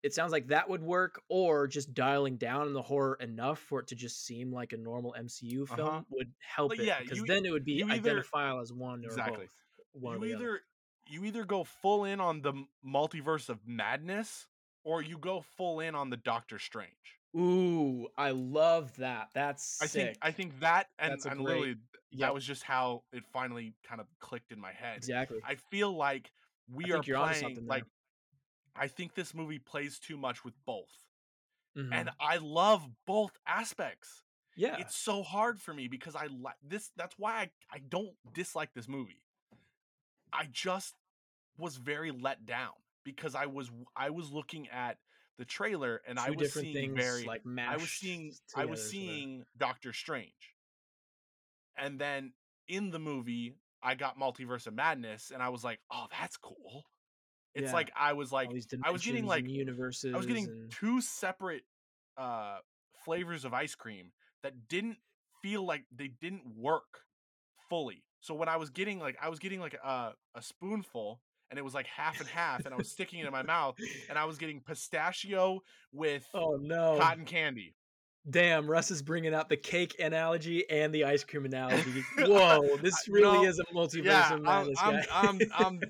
[0.02, 3.88] It sounds like that would work, or just dialing down the horror enough for it
[3.88, 6.02] to just seem like a normal MCU film Uh-huh.
[6.10, 9.08] would help it yeah, because you- then it would be either- identifiable as one or
[9.08, 9.44] Exactly.
[9.46, 9.56] both.
[9.92, 10.60] One you the either
[11.06, 12.54] you either go full in on the
[12.86, 14.46] multiverse of madness
[14.84, 17.19] or you go full in on the Doctor Strange.
[17.36, 19.28] Ooh, I love that.
[19.34, 20.06] That's I sick.
[20.06, 21.74] think I think that and, That's and great- really
[22.12, 24.96] Yep, that was just how it finally kind of clicked in my head.
[24.96, 25.38] exactly.
[25.44, 26.32] I feel like
[26.68, 27.84] we are playing like
[28.74, 30.90] I think this movie plays too much with both.
[31.76, 31.90] Mhm.
[31.92, 34.24] And I love both aspects.
[34.56, 38.16] yeah, It's so hard for me because I like this that's why I, I don't
[38.34, 39.22] dislike this movie.
[40.32, 40.96] I just
[41.58, 42.72] was very let down
[43.04, 44.98] because I was I was looking at
[45.40, 49.44] the trailer and I was seeing things, very like, I was seeing I was seeing
[49.56, 50.54] Doctor Strange.
[51.76, 52.34] And then
[52.68, 56.84] in the movie, I got Multiverse of Madness and I was like, "Oh, that's cool."
[57.54, 57.72] It's Yeah.
[57.72, 58.50] like I was like
[58.84, 61.64] I was getting like universes I was getting and two separate
[62.18, 62.58] uh
[63.04, 64.12] flavors of ice cream
[64.42, 64.98] that didn't
[65.42, 67.06] feel like they didn't work
[67.68, 68.04] fully.
[68.20, 71.62] So when I was getting like I was getting like a a spoonful and it
[71.62, 73.76] was like half and half and I was sticking it in my mouth
[74.08, 75.60] and I was getting pistachio
[75.92, 76.96] with Oh, no.
[77.00, 77.74] cotton candy.
[78.28, 82.04] Damn, Russ is bringing out the cake analogy and the ice cream analogy.
[82.18, 85.00] Whoa, this really no, is a multiverse Yeah, I'm madness, I'm.
[85.10, 85.80] I'm I'm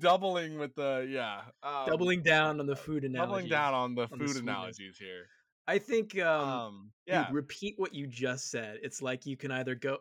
[0.00, 1.40] doubling with the yeah.
[1.62, 3.26] Um, Doubling down on the food analogy.
[3.26, 4.42] doubling down on the on the food sweetness.
[4.42, 5.26] analogies here.
[5.66, 8.78] I think, um, Um dude, yeah, repeat what you just said.
[8.82, 9.98] It's like you can either go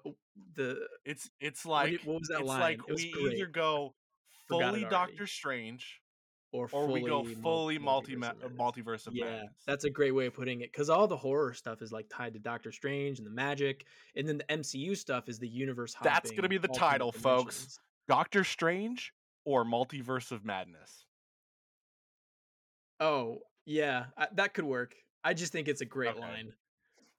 [0.55, 2.45] the it's it's like did- what was that line?
[2.45, 2.59] it's line?
[2.61, 3.33] like it we great.
[3.37, 3.95] either go
[4.47, 4.85] fully.
[4.85, 6.01] Doctor Strange
[6.51, 9.63] or or we go fully multi multiverse of of Yeah, madness.
[9.67, 10.71] that's a great way of putting it.
[10.71, 13.85] Because all the horror stuff is like tied to Doctor Strange and the magic,
[14.15, 15.95] and then the MCU stuff is the universe.
[16.01, 17.77] That's gonna be the title, folks.
[18.07, 19.13] Doctor Strange
[19.45, 21.05] or Multiverse of Madness.
[22.99, 24.95] Oh yeah, I, that could work.
[25.23, 26.19] I just think it's a great Okay.
[26.19, 26.53] line.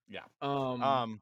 [0.08, 0.20] Yeah.
[0.40, 1.20] Um, Um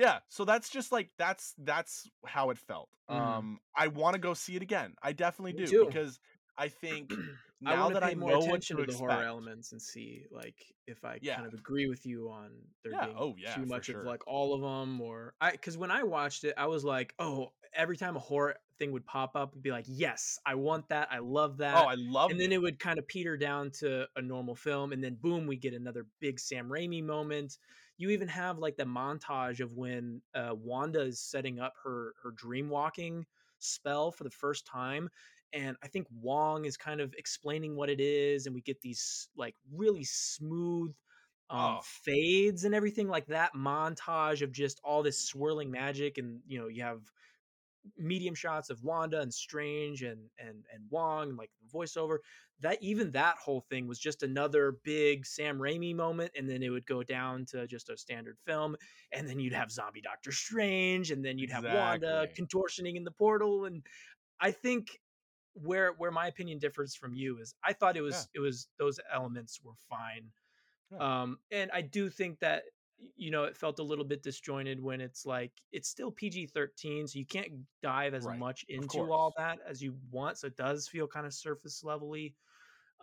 [0.00, 2.88] yeah, so that's just like that's that's how it felt.
[3.10, 3.48] Mhm.
[3.48, 4.94] Um I want to go see it again.
[5.02, 5.84] I definitely Me do too.
[5.86, 6.20] because
[6.56, 6.68] I
[7.10, 7.20] think
[7.60, 10.26] now to that I more know what attention to to the horror elements and see
[10.30, 11.36] like if I Yeah.
[11.36, 12.52] kind of agree with you on
[12.84, 15.76] there Yeah, being oh yeah, too much of like all of them or I because
[15.78, 19.36] when I watched it I was like oh every time a horror thing would pop
[19.36, 22.40] up it'd be like yes I want that I love that Oh, I love and
[22.40, 25.56] then it would kind of peter down to a normal film and then boom we
[25.56, 27.58] get another big sam raimi moment
[28.00, 32.32] you even have like the montage of when uh, wanda is setting up her her
[32.32, 33.26] dream walking
[33.58, 35.08] spell for the first time
[35.52, 39.28] and i think wong is kind of explaining what it is and we get these
[39.36, 40.94] like really smooth
[41.50, 41.82] um, Oh.
[41.82, 46.68] fades and everything like that montage of just all this swirling magic and you know
[46.68, 47.00] you have
[47.96, 52.18] medium shots of Wanda and Strange and and and Wong and like voiceover.
[52.60, 56.68] That even that whole thing was just another big Sam Raimi moment, and then it
[56.68, 58.76] would go down to just a standard film,
[59.12, 62.46] and then you'd have Zombie Doctor Strange, and then you'd have Wanda Exactly.
[62.46, 63.82] contortioning in the portal, and
[64.40, 65.00] I think
[65.54, 69.00] where where my opinion differs from you is I thought it was it was those
[69.12, 70.30] elements were fine.
[70.92, 71.22] Yeah.
[71.22, 72.64] Um, and I do think that
[73.16, 77.06] you know it felt a little bit disjointed when it's like it's still PG thirteen,
[77.06, 80.38] so you can't dive as Right, much into all that as you want.
[80.38, 82.34] So it does feel kind of surface levely.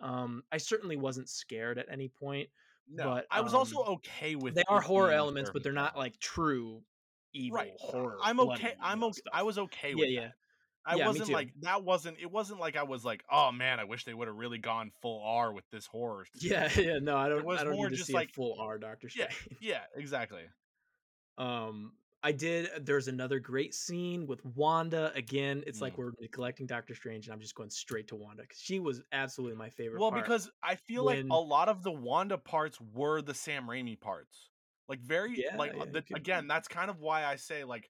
[0.00, 2.48] Um, I certainly wasn't scared at any point.
[2.90, 5.96] No, but, I was also um, okay with They are horror elements, but they're not
[5.96, 6.82] like true
[7.34, 7.72] evil right.
[7.78, 8.16] horror.
[8.22, 8.74] I'm okay.
[8.80, 9.12] I'm okay.
[9.12, 9.32] stuff.
[9.34, 10.20] I was okay Yeah, with yeah.
[10.20, 10.32] that.
[10.86, 11.84] I Yeah, wasn't like that.
[11.84, 12.30] Wasn't it?
[12.30, 15.22] Wasn't like I was like, oh man, I wish they would have really gone full
[15.24, 16.24] R with this horror.
[16.40, 16.98] Yeah, yeah.
[17.00, 17.40] No, I don't.
[17.40, 19.58] It was I don't more just see like- a full R Doctor Yeah, Strange.
[19.60, 20.42] yeah, yeah, exactly.
[21.36, 22.68] Um, I did.
[22.84, 25.12] There's another great scene with Wanda.
[25.14, 25.98] Again, it's like Mm.
[25.98, 29.56] we're neglecting Doctor Strange, and I'm just going straight to Wanda because she was absolutely
[29.56, 30.00] my favorite.
[30.00, 33.66] Well, because I feel when- like a lot of the Wanda parts were the Sam
[33.68, 34.50] Raimi parts.
[34.88, 37.88] Like very Yeah, like yeah, uh, the, again, that's kind of why I say like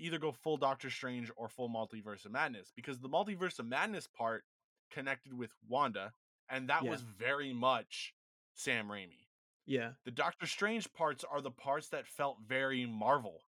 [0.00, 4.06] either go full Doctor Strange or full Multiverse of Madness because the Multiverse of Madness
[4.06, 4.44] part
[4.90, 6.12] connected with Wanda
[6.48, 6.90] and that Yeah.
[6.90, 8.14] was very much
[8.54, 9.28] Sam Raimi.
[9.66, 13.44] yeah, The Doctor Strange parts are the parts that felt very Marvel.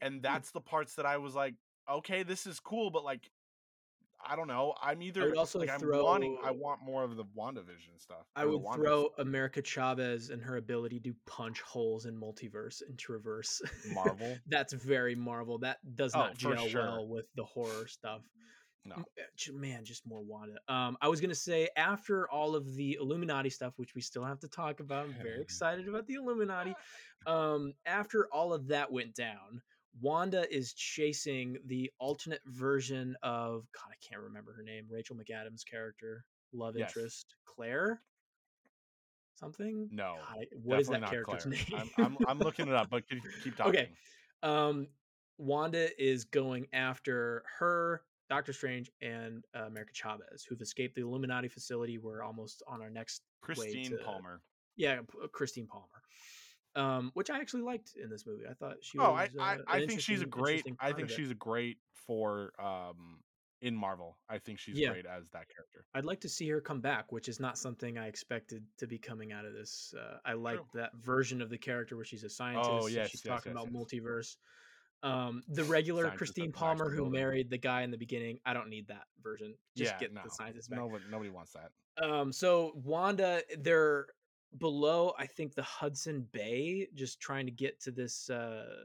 [0.00, 0.20] And hmm.
[0.22, 1.54] that's the parts that I was like,
[1.88, 3.30] okay, this is cool, but like
[4.28, 4.74] I don't know.
[4.82, 8.26] I'm either also like I'm throw- wanting I want more of the WandaVision stuff.
[8.36, 9.18] I would throw stuff.
[9.18, 13.60] America Chavez and her ability to punch holes in multiverse and traverse.
[13.92, 14.36] Marvel?
[14.46, 15.58] That's very Marvel.
[15.58, 16.82] That does Oh, not for gel sure.
[16.82, 18.22] well with the horror stuff.
[18.84, 18.96] No.
[19.36, 20.56] J- Man, just more Wanda.
[20.68, 24.40] Um, I was gonna say after all of the Illuminati stuff, which we still have
[24.40, 25.06] to talk about.
[25.06, 26.74] I'm very excited about the Illuminati.
[27.26, 29.62] Um, after all of that went down,
[30.00, 33.90] Wanda is chasing the alternate version of God.
[33.90, 34.86] I can't remember her name.
[34.90, 36.88] Rachel McAdams' character, love Yes.
[36.96, 38.00] interest, Claire.
[39.34, 39.88] Something.
[39.90, 41.80] No, God, what is that character's Claire.
[41.84, 41.90] name?
[41.98, 43.70] I'm, I'm I'm looking it up, but keep, keep talking.
[43.80, 43.88] Okay.
[44.42, 44.86] um,
[45.38, 51.48] Wanda is going after her, Doctor Strange, and uh, America Chavez, who've escaped the Illuminati
[51.48, 51.98] facility.
[51.98, 54.40] We're almost on our next Christine to- Palmer.
[54.76, 54.98] yeah,
[55.32, 56.01] Christine Palmer,
[56.74, 58.44] um, which I actually liked in this movie.
[58.48, 59.30] I thought she Oh, was.
[59.38, 60.66] I I, uh, I think she's a great.
[60.80, 63.20] I think she's a great for um
[63.60, 64.18] in Marvel.
[64.28, 64.90] I think she's Yeah.
[64.90, 65.86] great as that character.
[65.94, 68.98] I'd like to see her come back, which is not something I expected to be
[68.98, 69.94] coming out of this.
[69.96, 72.70] Uh, I liked that version of the character where she's a scientist.
[72.70, 74.36] Oh, yes, she's yes, talking yes, about multiverse.
[75.04, 77.98] Um, the regular Scientist Christine that crashed the Palmer who married the guy in the
[77.98, 78.38] beginning.
[78.44, 79.54] I don't need that version.
[79.76, 80.78] Just yeah, get no, the scientist back.
[80.78, 81.70] nobody nobody wants that.
[82.04, 84.06] Um, so Wanda, they're
[84.58, 88.84] below, I think the Hudson Bay, just trying to get to this uh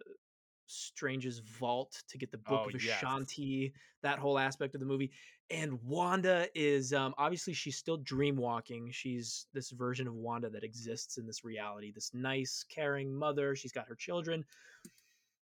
[0.70, 3.00] Strange's vault to get the Book Oh, of yes.
[3.02, 3.72] Vishanti,
[4.04, 5.12] that whole aspect of the movie.
[5.50, 8.92] And Wanda is um, obviously she's still dream walking.
[8.92, 13.56] She's this version of Wanda that exists in this reality, this nice, caring mother.
[13.56, 14.44] She's got her children.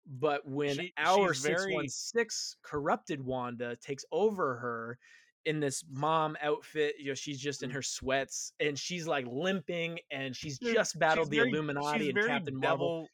[0.07, 4.99] But when She- our she's very- 616 corrupted Wanda takes over her
[5.47, 9.99] in this mom outfit, you know, she's just in her sweats and she's like limping
[10.11, 13.09] and she's just battled she's the very- Illuminati and Captain devil, Marvel.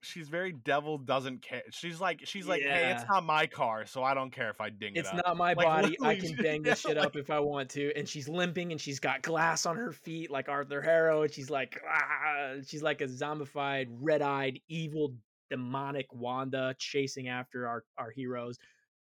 [0.00, 1.62] She's very devil doesn't care.
[1.70, 4.70] She's like she's like, hey, it's not my car, so I don't care if I
[4.70, 5.18] ding It's it up.
[5.18, 5.96] It's not my Like, body.
[6.00, 7.92] I can bang this yeah, shit up if I want to.
[7.96, 11.22] And she's limping and she's got glass on her feet like Arthur Harrow.
[11.22, 15.14] And she's like, ah, she's like a zombified, red eyed, evil,
[15.50, 18.56] demonic Wanda chasing after our, our heroes.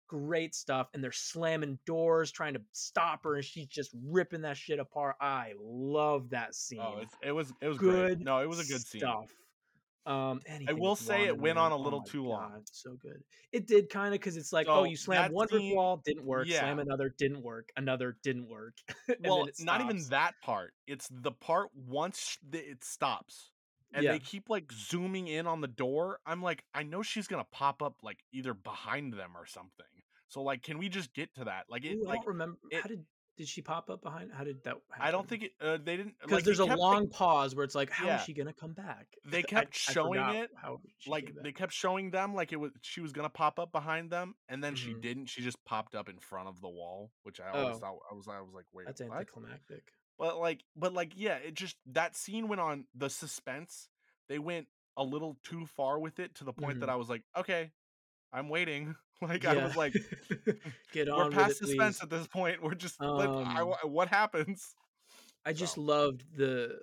[0.07, 0.87] Great stuff.
[0.93, 3.35] And they're slamming doors, trying to stop her.
[3.35, 5.15] And she's just ripping that shit apart.
[5.21, 6.79] I love that scene.
[6.81, 8.07] Oh, it was it was good.
[8.07, 8.19] great.
[8.19, 9.01] No, it was a good scene.
[9.01, 9.31] stuff.
[10.07, 12.63] Um, anything will say it went on a Oh little my too long.
[12.71, 13.21] So good.
[13.51, 16.47] It did kind of because it's like, oh, you slam one scene- wall, didn't work.
[16.47, 17.69] Slam another, didn't work.
[17.75, 18.73] Another didn't work.
[19.25, 20.73] Well, not even that part.
[20.85, 23.51] It's the part once it stops.
[23.93, 24.11] And Yeah.
[24.11, 26.19] they keep like zooming in on the door.
[26.25, 29.85] I'm like, I know she's gonna pop up like either behind them or something.
[30.27, 31.65] So like, can we just get to that?
[31.69, 32.57] Like it, Ooh, I like don't remember.
[32.69, 33.05] it- how did
[33.37, 34.31] did she pop up behind?
[34.33, 34.77] How did that?
[34.91, 35.07] Happen?
[35.07, 35.51] I don't think it.
[35.61, 38.07] Uh, they didn't because like, there's a like- long pause where it's like, how is
[38.07, 38.17] Yeah.
[38.23, 39.05] she gonna come back?
[39.25, 42.55] They kept I showing forgot it, How she like they kept showing them like it
[42.55, 45.01] was she was gonna pop up behind them, and then she Mhm.
[45.01, 45.25] didn't.
[45.27, 47.79] She just popped up in front of the wall, which I always Oh.
[47.79, 49.11] thought I was I was like, wait, That's what?
[49.11, 49.93] anticlimactic.
[50.19, 53.87] But like, but like, yeah, it just that scene went on the suspense.
[54.29, 54.67] They went
[54.97, 56.93] a little too far with it to the point that Mhm.
[56.93, 57.71] I was like, okay,
[58.33, 58.95] I'm waiting.
[59.19, 59.93] Like I was like,
[60.93, 62.03] get on we're past it, suspense please.
[62.03, 62.61] at this point.
[62.61, 64.75] We're just let, I, Um, what happens?
[65.43, 65.81] I just So.
[65.81, 66.77] loved the.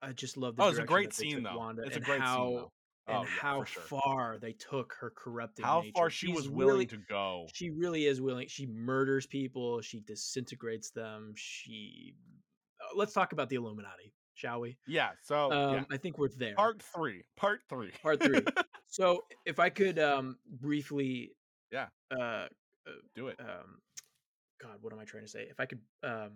[0.00, 0.62] I just loved the.
[0.62, 1.54] Oh, it's a great scene, though.
[1.58, 2.72] Wanda It's a great scene, how, though.
[3.08, 3.82] And Oh, yeah, how sure.
[3.82, 5.66] far they took her corrupted.
[5.66, 5.92] How nature.
[5.96, 7.46] far she She's was willing really- to go.
[7.52, 8.48] She really is willing.
[8.48, 9.82] She murders people.
[9.82, 11.34] She disintegrates them.
[11.36, 12.14] She.
[12.86, 14.76] Uh, let's talk about the Illuminati, shall we?
[14.86, 15.10] Yeah.
[15.22, 15.84] So Um, yeah.
[15.90, 16.54] I think we're there.
[16.54, 17.24] Part three.
[17.36, 17.92] Part three.
[18.02, 18.40] Part three.
[18.86, 21.32] so, if I could um, briefly.
[21.72, 21.86] Yeah.
[22.10, 22.46] Uh,
[23.14, 23.36] Do it.
[23.40, 23.80] um,
[24.62, 25.46] God, what am I trying to say?
[25.50, 25.80] If I could.
[26.02, 26.30] Um,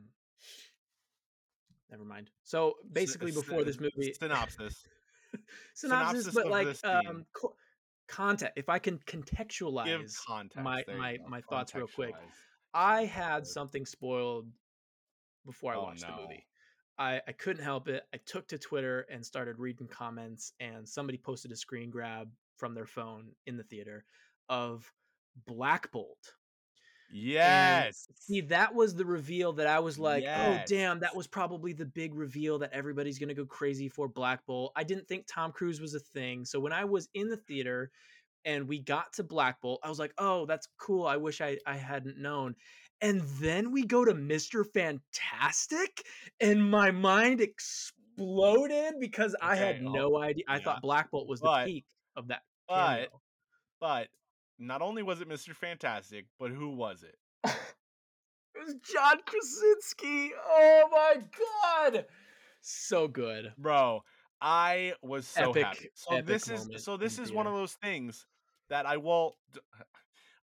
[1.90, 2.30] never mind.
[2.42, 4.84] So basically, Syn- before this movie, synopsis.
[5.74, 7.54] synopsis, synopsis but like um, co-
[8.08, 8.52] content.
[8.56, 10.62] If I can contextualize context.
[10.64, 12.14] my- my- my thoughts real quick.
[12.72, 14.46] I had something spoiled
[15.44, 16.46] before I Oh, watched the movie.
[16.98, 18.04] I, I couldn't help it.
[18.12, 22.74] I took to Twitter and started reading comments, and somebody posted a screen grab from
[22.74, 24.04] their phone in the theater
[24.48, 24.92] of
[25.46, 26.34] Black Bolt.
[27.42, 28.06] And Yes.
[28.14, 31.86] see, that was the reveal that I was like, oh, damn, that was probably the
[31.86, 34.72] big reveal that everybody's going to go crazy for Black Bolt.
[34.76, 36.44] I didn't think Tom Cruise was a thing.
[36.44, 37.90] So when I was in the theater
[38.44, 41.06] and we got to Black Bolt, I was like, oh, that's cool.
[41.06, 42.56] I wish I, I hadn't known.
[43.02, 44.64] And then we go to Mr.
[44.66, 46.02] Fantastic,
[46.40, 50.44] and my mind exploded because I had Okay, oh, no idea.
[50.48, 50.64] I yeah.
[50.64, 51.84] thought Black Bolt was the peak
[52.16, 52.42] of that.
[52.68, 53.20] But cameo.
[53.80, 54.08] but
[54.58, 55.54] not only was it Mr.
[55.54, 57.16] Fantastic, but who was it?
[58.54, 60.32] It was John Krasinski.
[60.44, 61.22] Oh my
[61.92, 62.04] god.
[62.60, 63.52] So good.
[63.56, 64.02] Bro,
[64.40, 65.88] I was so Epic- happy.
[65.94, 68.26] So this is so this is one of those things
[68.68, 69.36] that I will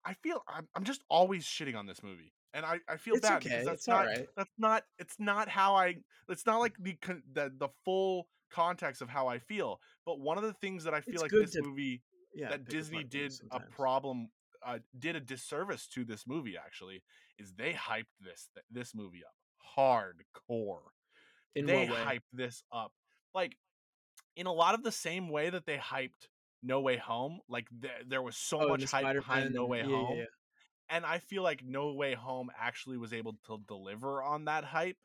[0.05, 2.33] I feel I'm, I'm just always shitting on this movie.
[2.55, 4.27] And I, I feel It's bad okay, because that's it's not alright.
[4.37, 5.97] that's not it's not how I
[6.29, 9.81] it's not like the con- the the full context of how I feel.
[10.07, 12.03] But one of the things that I feel It's like this to movie
[12.35, 12.51] Yeah.
[12.51, 14.29] that Disney did a problem
[14.65, 17.03] uh, did a disservice to this movie actually
[17.39, 19.35] is they hyped this this movie up
[19.77, 20.81] hardcore.
[21.55, 22.93] In they hyped this up
[23.35, 23.57] like
[24.37, 26.29] in a lot of the same way that they hyped
[26.63, 27.41] No Way Home.
[27.49, 30.25] Like th- there was so Oh, much hype behind Spider-Man No Way yeah, Home, yeah.
[30.89, 34.97] And I feel like No Way Home actually was able to deliver on that hype.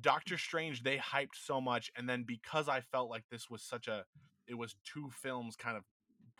[0.00, 0.40] Doctor mm.
[0.40, 4.04] Strange they hyped so much, and then because I felt like this was such a,
[4.46, 5.84] it was two films kind of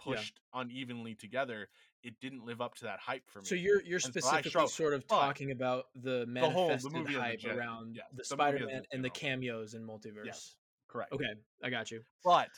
[0.07, 0.15] Yeah.
[0.16, 1.69] pushed unevenly together.
[2.02, 3.44] It didn't live up to that hype for me.
[3.47, 4.70] So you're you're so I specifically struggled.
[4.73, 8.16] sort of talking about the whole- the manifested movie hype gen- around yes, the the
[8.16, 10.24] movie as a Spider-Man and the cameos in multiverse.
[10.27, 10.57] Yes.
[10.89, 11.12] correct.
[11.12, 12.02] Okay, I got you.
[12.24, 12.48] but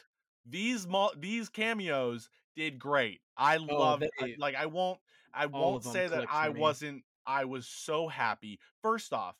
[0.46, 3.20] these mul- these cameos did great.
[3.36, 5.00] I Oh, they- like I won't
[5.34, 8.58] I all won't say that I wasn't I was so happy.
[8.82, 9.36] First off,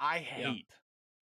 [0.00, 0.54] I Yeah.
[0.54, 0.72] hate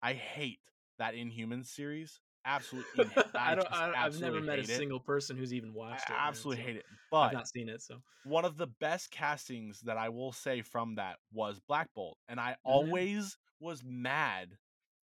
[0.01, 0.61] I hate
[0.99, 2.21] that Inhumans series.
[2.45, 3.67] Absolutely I, I don't.
[3.71, 4.69] I, I've never met a it.
[4.69, 6.23] single person who's even I watched it.
[6.23, 6.85] man, absolutely so hate it.
[7.21, 10.61] I've But not seen it, so one of the best castings that I will say
[10.61, 12.17] from that was Black Bolt.
[12.27, 12.95] And I Mm-hmm.
[13.03, 14.57] always was mad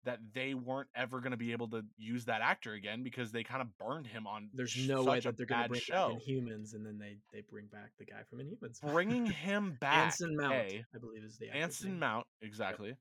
[0.04, 3.44] that they weren't ever going to be able to use that actor again because they
[3.44, 6.14] kind of burned him on There's no way that they're going to bring show.
[6.14, 8.80] back Inhumans and then they they bring back the guy from Inhumans.
[8.92, 11.98] Bringing him back, Anson Mount, A, I believe is the Anson name.
[12.00, 12.96] Mount, exactly.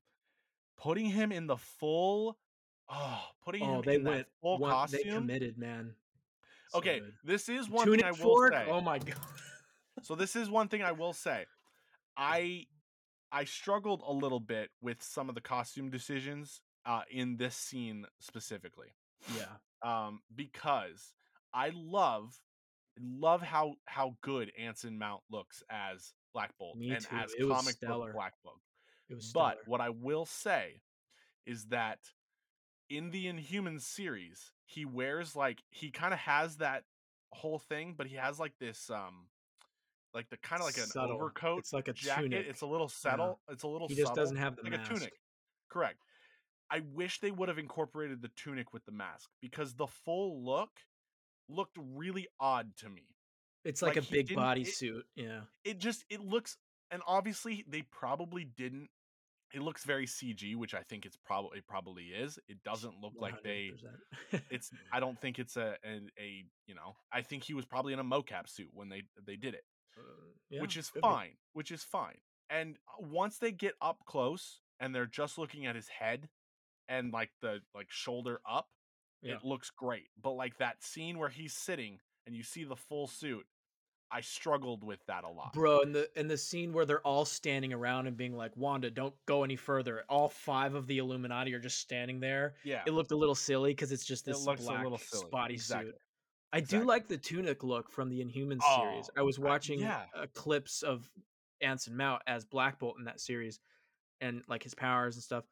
[0.78, 2.38] Putting him in the full,
[2.88, 5.00] oh, putting Oh, him they in went that full one, costume.
[5.04, 5.94] They committed, man.
[6.68, 7.12] So okay, good.
[7.24, 8.52] this is one Tunic thing I will fork.
[8.54, 8.66] say.
[8.68, 9.16] Oh my god.
[10.02, 11.46] So this is one thing I will say.
[12.16, 12.66] I
[13.32, 18.06] I struggled a little bit with some of the costume decisions uh, in this scene
[18.20, 18.88] specifically.
[19.36, 19.46] yeah.
[19.82, 21.12] Um, because
[21.52, 22.34] I love
[23.00, 27.16] love how how good Anson Mount looks as Black Bolt Me and too.
[27.16, 28.56] as It comic book Black Bolt.
[29.08, 30.80] It was But what I will say
[31.46, 31.98] is that
[32.88, 36.84] in the Inhumans series, he wears like he kind of has that
[37.32, 39.26] whole thing, but he has like this um
[40.14, 41.16] like the kind of like an Subtle.
[41.16, 42.22] overcoat It's like a jacket.
[42.24, 42.46] tunic.
[42.48, 43.40] It's a little subtle.
[43.48, 44.90] It's a little He just subtle, doesn't have the like mask.
[44.90, 45.12] a tunic.
[45.70, 45.98] Correct.
[46.72, 50.70] I wish they would have incorporated the tunic with the mask because the full look
[51.48, 53.02] looked really odd to me.
[53.64, 55.04] It's like, like, a big didn't- body suit.
[55.14, 55.42] Yeah.
[55.64, 56.56] It just it looks
[56.90, 58.88] and obviously they probably didn't
[59.54, 62.38] it looks very CG, which I think it's probably it probably is.
[62.48, 63.72] It doesn't look like they
[64.50, 67.92] it's I don't think it's a, a a you know I think he was probably
[67.92, 69.64] in a mocap suit when they they did it,
[69.98, 70.02] Uh,
[70.48, 71.08] yeah, which is could be.
[71.08, 72.16] fine, which is fine.
[72.48, 76.30] And uh, once they get up close and they're just looking at his head
[76.88, 78.68] and like the like shoulder up,
[79.22, 79.34] Yeah.
[79.36, 80.08] it looks great.
[80.20, 83.46] But like that scene where he's sitting and you see the full suit,
[84.10, 85.54] I struggled with that a lot.
[85.54, 88.90] Bro, and the and the scene where they're all standing around and being like, "Wanda,
[88.90, 92.54] don't go any further." All five of the Illuminati are just standing there.
[92.62, 95.92] Yeah, It looked a little silly because it's just It this a black spotty exactly,
[95.92, 95.98] suit.
[96.52, 99.08] I do like the tunic look from the Inhumans series.
[99.08, 100.04] Oh, I was I- watching yeah.
[100.14, 101.10] uh, clips of
[101.62, 103.60] Anson Mount as Black Bolt in that series,
[104.20, 105.44] and like his powers and stuff.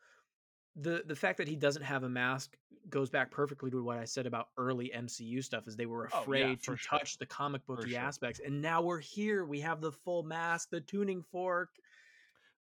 [0.76, 2.56] The the fact that he doesn't have a mask
[2.88, 5.66] goes back perfectly to what I said about early MCU stuff.
[5.68, 6.98] Is they were Oh, yeah, afraid to sure.
[6.98, 8.00] touch the comic booky sure.
[8.00, 9.44] aspects, and now we're here.
[9.44, 11.70] We have the full mask, the tuning fork.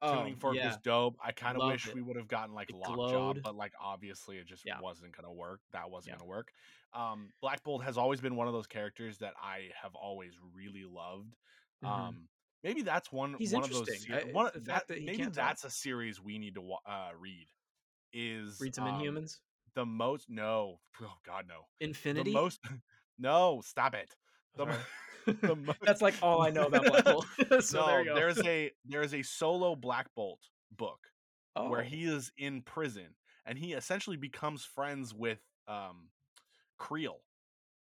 [0.03, 0.69] Tuning Um, fork yeah.
[0.69, 1.17] was dope.
[1.23, 1.95] I kind of wish it.
[1.95, 4.81] we would have gotten like Lockjaw, but like obviously it just Yeah.
[4.81, 5.61] wasn't gonna work.
[5.73, 6.19] That wasn't Yeah.
[6.19, 6.53] gonna work.
[6.93, 10.85] Um, Black Bolt has always been one of those characters that I have always really
[10.85, 11.37] loved.
[11.83, 11.89] Mhm.
[11.89, 12.29] Um,
[12.63, 14.09] maybe that's one He's one of those.
[14.11, 15.47] I- one the that, that maybe can't talk.
[15.49, 17.51] that's a series we need to uh, read.
[18.13, 19.39] Is Read some um, Inhumans.
[19.75, 22.31] the most no oh god no Infinity.
[22.31, 22.61] the most
[23.19, 24.15] no stop it
[24.57, 24.67] the,
[25.43, 27.27] the mo- That's like all I know about Black Bolt.
[27.61, 28.15] so no, there you go.
[28.15, 30.41] there's a there's a solo Black Bolt
[30.77, 31.09] book
[31.57, 33.15] oh, where he is in prison
[33.47, 36.09] and he essentially becomes friends with um
[36.79, 37.19] Creel,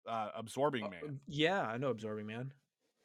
[0.06, 1.20] uh, absorbing uh, man.
[1.26, 2.52] yeah, I know Absorbing Man.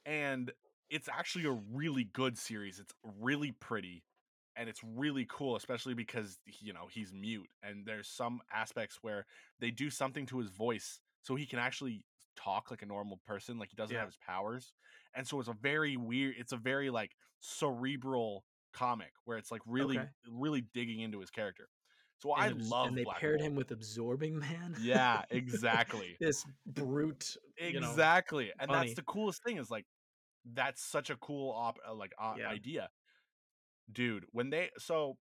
[0.06, 0.52] And
[0.90, 2.80] it's actually a really good series.
[2.80, 4.04] It's really pretty
[4.58, 9.26] and it's really cool, especially because you know he's mute and there's some aspects where
[9.60, 12.04] they do something to his voice so he can actually
[12.36, 14.02] talk like a normal person, like he doesn't Yeah.
[14.02, 14.74] have his powers.
[15.16, 19.62] And so it's a very weird, it's a very like cerebral comic where it's like
[19.66, 20.08] really, Okay.
[20.30, 21.68] really digging into his character.
[22.20, 23.50] So I abs- love and they Black paired Bolt.
[23.52, 24.76] him with Absorbing Man.
[24.80, 26.18] Yeah, exactly.
[26.20, 27.36] this brute.
[27.60, 28.88] you know, exactly and funny.
[28.88, 29.86] that's the coolest thing is like
[30.54, 32.50] that's such a cool op uh, like uh, Yeah.
[32.50, 32.90] idea
[33.92, 35.18] dude when they so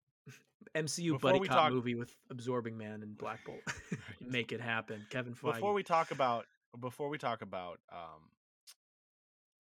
[0.76, 3.60] MCU buddy we cop talk- movie with Absorbing Man and Black Bolt.
[4.22, 5.54] Make it happen, Kevin Feige.
[5.56, 6.46] before we talk about
[6.80, 8.30] before we talk about um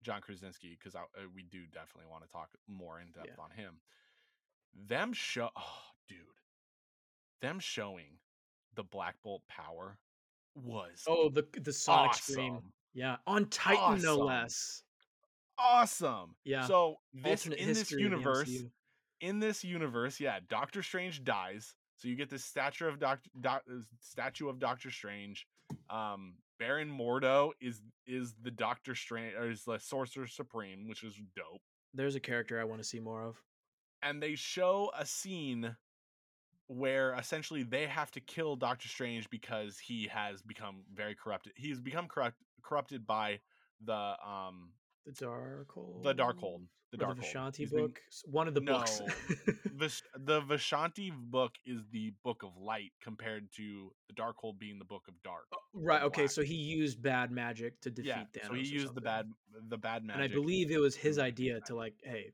[0.03, 1.01] john krasinski because uh,
[1.35, 3.43] we do definitely want to talk more in depth Yeah.
[3.43, 3.81] on him
[4.87, 6.19] them show oh dude
[7.41, 8.19] them showing
[8.77, 9.99] the black bolt power
[10.55, 12.59] was oh, the the Sonic scream.
[12.95, 14.83] Yeah, on Titan no less.
[15.59, 16.67] awesome Yeah.
[16.67, 18.51] so this Alternate in this universe.
[19.21, 23.63] In this universe, yeah, Doctor Strange dies, so you get this statue of Doctor Doc,
[23.71, 25.47] uh, statue of Doctor Strange.
[25.91, 31.15] Um, Baron Mordo is is the Doctor Strange or is the Sorcerer Supreme, which is
[31.37, 31.63] dope.
[31.95, 33.37] There's a character I want to see more of.
[34.03, 35.77] And they show a scene
[36.69, 41.53] where essentially they have to kill Doctor Strange because he has become very corrupted.
[41.57, 43.41] He's become corrupt, corrupted by
[43.85, 44.71] the um
[45.07, 46.03] The Darkhold.
[46.03, 46.63] the Darkhold.
[46.91, 47.17] The Darkhold.
[47.17, 48.01] the Vishanti He's book.
[48.25, 49.01] One of the books.
[49.01, 49.55] No.
[49.75, 54.79] Vish- the Vishanti book is the book of light compared to the dark Darkhold being
[54.79, 55.47] the book of dark.
[55.75, 56.03] right.
[56.03, 56.23] Okay.
[56.23, 56.31] black.
[56.31, 58.47] So he used bad magic to defeat yeah, Thanos.
[58.47, 59.31] so he used the bad
[59.69, 60.23] the bad magic.
[60.23, 62.33] And I believe it was his idea to like, hey,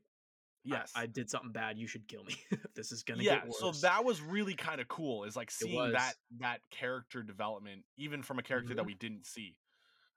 [0.63, 1.77] yes, I, did something bad.
[1.77, 2.35] You should kill me.
[2.75, 3.35] this is gonna yeah.
[3.35, 3.59] get worse.
[3.59, 5.25] So that was really kind of cool.
[5.25, 8.87] Is like seeing that that character development, even from a character that Mhm.
[8.87, 9.55] we didn't see.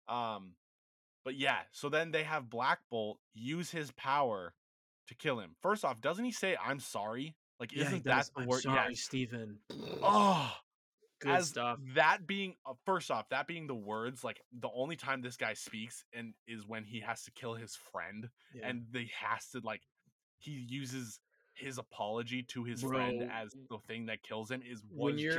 [0.09, 0.55] Um,
[1.25, 1.59] but yeah.
[1.73, 4.55] So then they have Black Bolt use his power
[5.09, 5.57] to kill him.
[5.63, 7.35] First off, doesn't he say "I'm sorry"?
[7.61, 8.63] Like, Yeah, isn't that the I'm word?
[8.63, 9.01] sorry, Yes.
[9.01, 9.59] Stephen.
[10.03, 10.53] Oh,
[11.21, 11.81] Good as stuff.
[11.97, 15.55] that being uh, first off, that being the words, like the only time this guy
[15.55, 18.69] speaks and is when he has to kill his friend, Yeah.
[18.69, 19.83] and they has to like
[20.39, 21.19] he uses
[21.55, 25.33] his apology to his friend as the thing that kills him is when you're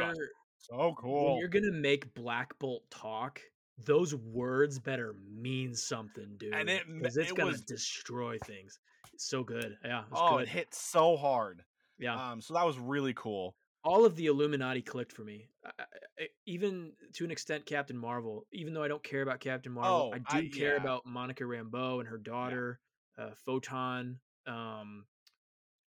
[0.58, 1.38] so when cool.
[1.40, 3.40] you're gonna make Black Bolt talk,
[3.86, 6.54] those words better mean something, dude.
[6.54, 8.80] And it because it's it gonna was- destroy things.
[9.14, 9.78] It's so good.
[9.84, 10.44] Yeah, it's Oh, good.
[10.44, 11.64] it hit so hard.
[11.98, 12.32] yeah.
[12.32, 13.56] Um, so that was really cool.
[13.86, 15.48] all of the Illuminati clicked for me.
[15.66, 15.72] I,
[16.20, 18.46] I, even to an extent, Captain Marvel.
[18.52, 20.82] Even though I don't care about Captain Marvel, Oh, I do I- care yeah.
[20.82, 22.80] about Monica Rambeau and her daughter,
[23.18, 24.20] uh, Photon.
[24.46, 25.06] Um,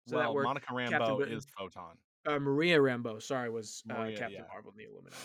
[0.08, 0.46] so well, that worked.
[0.48, 1.36] Monica Captain Rambeau Britain.
[1.38, 1.96] is Photon.
[2.26, 3.22] uh, Maria Rambeau.
[3.22, 4.48] Sorry, was uh, Maria, Captain yeah.
[4.48, 5.16] Marvel in the Illuminati.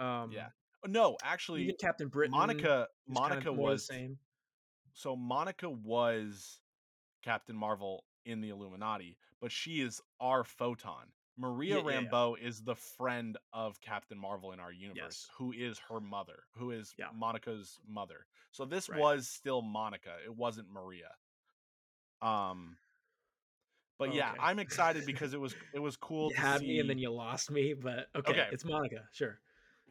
[0.00, 0.48] Um, Yeah.
[0.86, 2.32] No, actually, Captain Britain.
[2.32, 4.18] Monica was kind of Monica was same.
[4.92, 6.60] so Monica was
[7.22, 11.12] Captain Marvel in the Illuminati, but she is our photon.
[11.36, 12.10] Maria Yeah, yeah, yeah.
[12.10, 15.30] Rambeau is the friend of Captain Marvel in our universe, Yes.
[15.36, 17.10] who is her mother, who is Yeah.
[17.14, 18.26] Monica's mother.
[18.50, 18.98] So this Right.
[18.98, 20.16] was still Monica.
[20.24, 21.10] It wasn't Maria.
[22.20, 22.76] Um
[23.98, 26.80] but yeah, I'm excited because it was it was cool You to had see me
[26.80, 28.48] and then you lost me, but okay, Okay.
[28.52, 29.08] it's Monica.
[29.12, 29.40] Sure.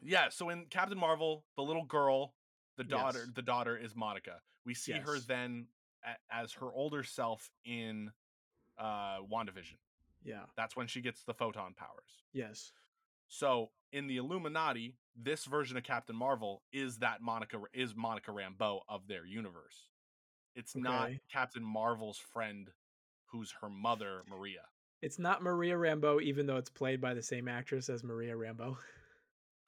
[0.02, 2.34] Yeah, so in Captain Marvel, the little girl,
[2.76, 3.34] the daughter, Yes.
[3.34, 4.40] the daughter is Monica.
[4.64, 5.68] We see her then
[6.04, 8.12] a- as her older self in
[8.78, 9.78] uh WandaVision.
[10.24, 10.44] Yeah.
[10.56, 12.22] That's when she gets the photon powers.
[12.32, 12.72] Yes.
[13.28, 18.80] So in the Illuminati, this version of Captain Marvel is that Monica is Monica Rambeau
[18.88, 19.88] of their universe.
[20.54, 22.70] It's not Captain Marvel's friend
[23.26, 24.62] who's her mother, Maria.
[25.02, 28.76] It's not Maria Rambeau, even though it's played by the same actress as Maria Rambeau.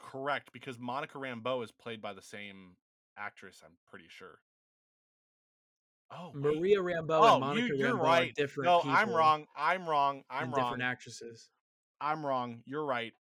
[0.01, 2.77] Correct, because Monica Rambeau is played by the same
[3.17, 4.39] actress, I'm pretty sure.
[6.13, 6.57] Oh, wait.
[6.57, 8.31] Maria Rambeau Oh, and Monica you, you're Rambeau right.
[8.31, 8.83] are different No.
[8.85, 9.47] I'm wrong.
[9.57, 10.25] I'm wrong.
[10.29, 10.65] I'm wrong.
[10.65, 11.51] Different actresses.
[12.01, 12.63] I'm wrong.
[12.65, 13.13] You're right.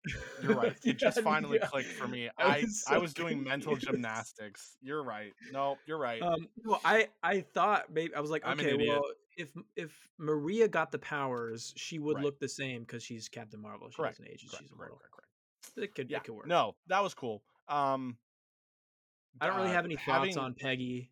[0.41, 0.75] You're right.
[0.85, 1.67] It just finally yeah.
[1.67, 2.29] clicked for me.
[2.39, 4.77] I I was I was doing mental gymnastics.
[4.81, 5.33] You're right.
[5.51, 6.21] No, you're right.
[6.21, 9.03] Um, well, I I thought maybe I was like, I'm okay, well,
[9.37, 12.23] if if Maria got the powers, she would Right.
[12.23, 13.89] look the same because she's Captain Marvel.
[13.89, 14.97] She Correct, doesn't age; correct, she's immortal.
[14.97, 15.18] correct.
[15.77, 16.17] It could Yeah.
[16.17, 16.47] it could work.
[16.47, 17.43] No, that was cool.
[17.67, 18.17] Um,
[19.41, 21.11] I don't really uh, have any thoughts having- on Peggy,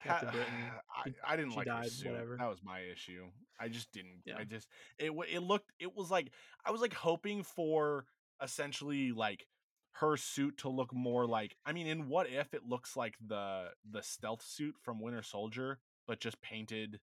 [0.00, 0.54] ha- Captain Britain.
[1.26, 2.10] I, I didn't she like her died, suit.
[2.12, 2.36] whatever.
[2.38, 3.26] That was my issue.
[3.60, 4.22] I just didn't.
[4.24, 4.36] Yeah.
[4.38, 4.68] I just
[4.98, 5.72] it it looked.
[5.80, 6.30] It was like
[6.64, 8.04] I was like hoping for
[8.42, 9.46] essentially like
[9.94, 11.56] her suit to look more like.
[11.66, 15.80] I mean, in what if it looks like the the stealth suit from Winter Soldier,
[16.06, 17.00] but just painted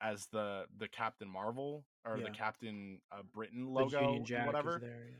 [0.00, 4.78] as the the Captain Marvel or the Captain uh, Britain logo, Union and Jack whatever
[4.80, 5.06] there.
[5.10, 5.16] yeah.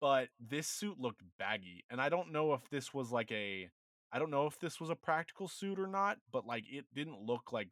[0.00, 3.68] But this suit looked baggy and i don't know if this was like a
[4.12, 7.20] i don't know if this was a practical suit or not but like it didn't
[7.20, 7.68] look like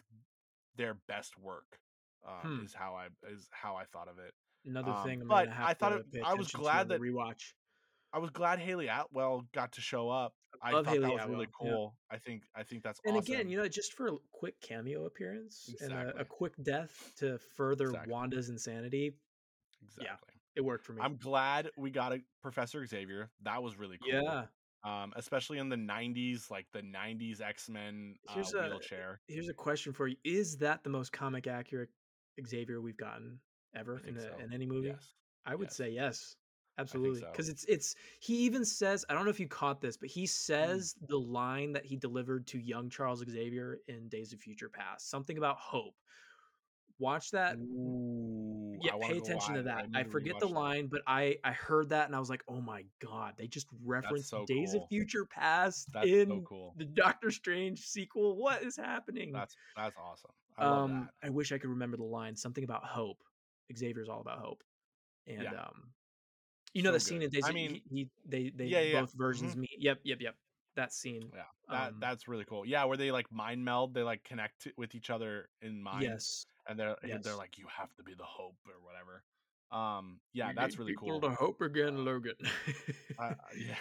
[0.76, 1.78] their best work
[2.26, 2.64] um, Hmm.
[2.64, 4.34] is how i is how i thought of it
[4.64, 7.52] Another Um, thing I'm but have I thought it- I was glad that- rewatch.
[8.12, 11.28] i was glad hayley atwell got to show up i love thought Hayley that was
[11.28, 11.72] really Atwell, yeah.
[11.74, 14.60] cool i think i think that's And awesome again, you know, just for a quick
[14.60, 18.12] cameo appearance and a, a quick death to further Exactly.
[18.12, 19.14] Wanda's insanity,
[19.82, 21.02] exactly it worked for me.
[21.02, 24.44] i'm glad we got a professor xavier that was really cool yeah.
[24.84, 28.78] um especially in the 90s like the 90s x-men uh, Here's a-
[29.28, 31.90] Here's a question for you: Is that the most comic accurate
[32.46, 33.38] Xavier we've gotten
[33.74, 34.28] ever in, a, so.
[34.42, 34.88] in any movie?
[34.88, 35.14] yes
[35.46, 35.76] I would yes.
[35.76, 36.36] say yes.
[36.78, 37.20] Absolutely.
[37.20, 37.28] so.
[37.32, 40.12] Because it's it's he even says I don't know if you caught this, but Mm.
[40.12, 44.68] he says the line that he delivered to young Charles Xavier in Days of Future
[44.68, 45.08] Past.
[45.08, 45.94] Something about hope.
[46.98, 47.56] Watch that.
[47.56, 49.88] Ooh, Yeah, I pay attention to that.
[49.90, 50.54] need I forget the rewatch that.
[50.54, 53.66] line, but I I heard that and I was like, oh my god, they just
[53.84, 54.82] referenced so Days cool.
[54.82, 56.74] of Future Past That's in so cool.
[56.76, 58.36] the Doctor Strange sequel.
[58.36, 59.32] What is happening?
[59.32, 60.30] That's that's awesome.
[60.58, 61.26] I love um, that.
[61.26, 62.34] I wish I could remember the line.
[62.36, 63.22] Something about hope.
[63.76, 64.62] Xavier's all about hope,
[65.26, 65.50] and Yeah.
[65.54, 65.90] um,
[66.72, 67.44] you know So the scene in Days.
[67.44, 69.76] I of- mean- he, he they they Yeah, yeah, both versions meet.
[69.78, 70.36] Yep, yep, yep.
[70.76, 71.30] That scene.
[71.34, 72.64] Yeah, that um, that's really cool.
[72.66, 76.02] Yeah, where they like mind meld, they like connect with each other in mind.
[76.02, 76.46] Yes.
[76.68, 77.24] and they're yes.
[77.24, 79.22] they're like, you have to be the hope or whatever.
[79.72, 81.20] Um, yeah, We that's really cool.
[81.20, 82.34] To hope again, Logan.
[83.18, 83.74] I- I- yeah.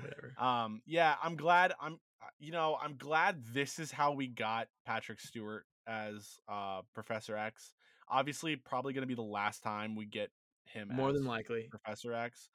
[0.00, 0.34] Whatever.
[0.38, 1.72] Um, yeah, I'm glad.
[1.80, 6.82] I'm, uh, you know, I'm glad this is how we got Patrick Stewart as uh
[6.94, 7.74] Professor X.
[8.08, 10.30] Obviously, probably going to be the last time we get
[10.64, 10.88] him.
[10.92, 11.66] More than likely.
[11.70, 12.48] Professor X,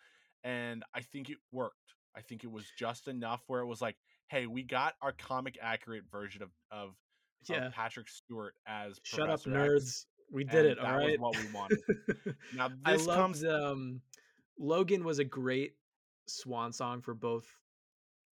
[0.43, 1.77] and I think it worked.
[2.15, 3.95] I think it was just enough where it was like,
[4.27, 6.95] hey, we got our comic accurate version of of,
[7.49, 9.75] of Patrick Stewart as Shut up, nerds.
[9.77, 10.05] X.
[10.31, 10.79] We did it.
[10.79, 11.79] All that was what we wanted.
[12.55, 14.01] Now this loved comes um,
[14.57, 15.73] Logan was a great
[16.27, 17.45] swan song for both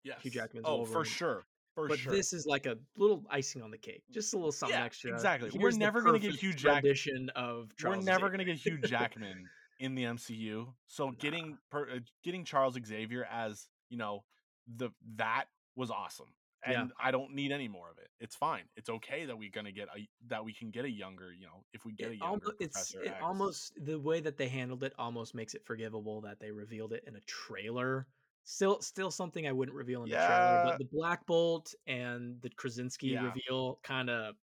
[0.04, 0.20] yes.
[0.22, 1.46] Hugh Jackman's oh, for sure.
[1.74, 2.12] For but sure.
[2.12, 5.14] this is like a little icing on the cake, just a little something Yeah, extra.
[5.14, 5.52] exactly.
[5.60, 7.98] We're never gonna get Hugh Jackman of Charles.
[7.98, 9.48] We're never gonna get Hugh Jackman
[9.80, 10.74] in the MCU.
[10.88, 11.16] So Nah.
[11.20, 14.26] getting per, uh, getting Charles Xavier as you know
[14.68, 15.46] the that
[15.76, 16.34] was awesome,
[16.64, 16.96] and Yeah.
[17.00, 18.10] I don't need any more of it.
[18.20, 18.70] It's fine.
[18.76, 21.32] It's okay that we're gonna get a that we can get a younger.
[21.34, 23.24] You know, if we get a It younger almo- it's Professor it X.
[23.24, 27.04] almost the way that they handled it almost makes it forgivable that they revealed it
[27.06, 28.08] in a trailer.
[28.44, 32.50] Still, still something I wouldn't reveal in the trailer, but the Black Bolt and the
[32.50, 33.24] Krasinski Yeah.
[33.26, 34.38] reveal kind of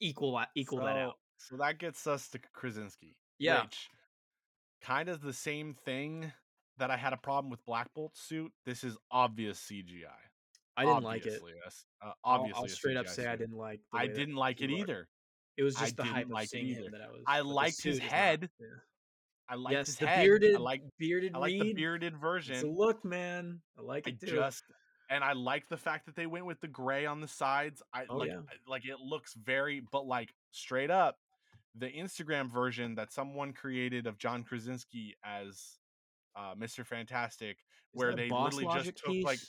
[0.00, 1.18] equal that- equal that out.
[1.38, 3.16] So that gets us to Krasinski.
[3.38, 3.62] Yeah.
[3.62, 3.88] Which
[4.82, 6.32] kind of the same thing
[6.78, 8.52] that I had a problem with Black Bolt's suit.
[8.64, 10.06] This is obvious CGI.
[10.76, 11.28] I didn't like it.
[11.28, 13.80] Obviously, yes, Uh, I'll, I'll a straight up say I didn't like.
[13.92, 15.08] The I didn't like it either.
[15.56, 17.22] It was I just the hype of like seeing him that I was.
[17.26, 18.12] I liked his suit not.
[18.12, 18.50] head.
[18.58, 18.66] Yeah.
[19.50, 20.22] I like yes, his the head.
[20.24, 22.74] bearded, I like bearded I like the bearded It's a version.
[22.74, 23.60] look, man.
[23.78, 24.26] I like I it too.
[24.28, 24.62] just
[25.10, 27.82] and I like the fact that they went with the gray on the sides.
[27.92, 28.38] I Oh, like yeah.
[28.66, 31.16] Like it looks very but like straight up
[31.74, 35.78] the Instagram version that someone created of John Krasinski as
[36.36, 36.84] uh, Mr.
[36.86, 39.40] Fantastic Is where they literally just took like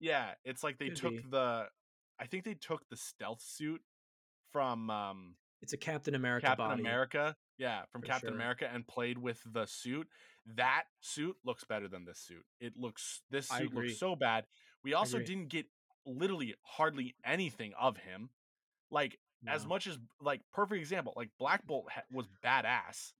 [0.00, 1.24] yeah, it's like they Could took be.
[1.30, 1.66] the
[2.20, 3.80] I think they took the stealth suit
[4.52, 6.80] from um It's a Captain America Captain body.
[6.80, 7.36] America.
[7.58, 8.36] Yeah, from For Captain sure.
[8.36, 10.08] America and played with the suit.
[10.56, 12.44] That suit looks better than this suit.
[12.60, 14.44] It looks this suit looks so bad.
[14.82, 15.66] We also didn't get
[16.04, 18.30] literally hardly anything of him.
[18.90, 23.12] Like as much as like perfect example, like Black Bolt ha- was badass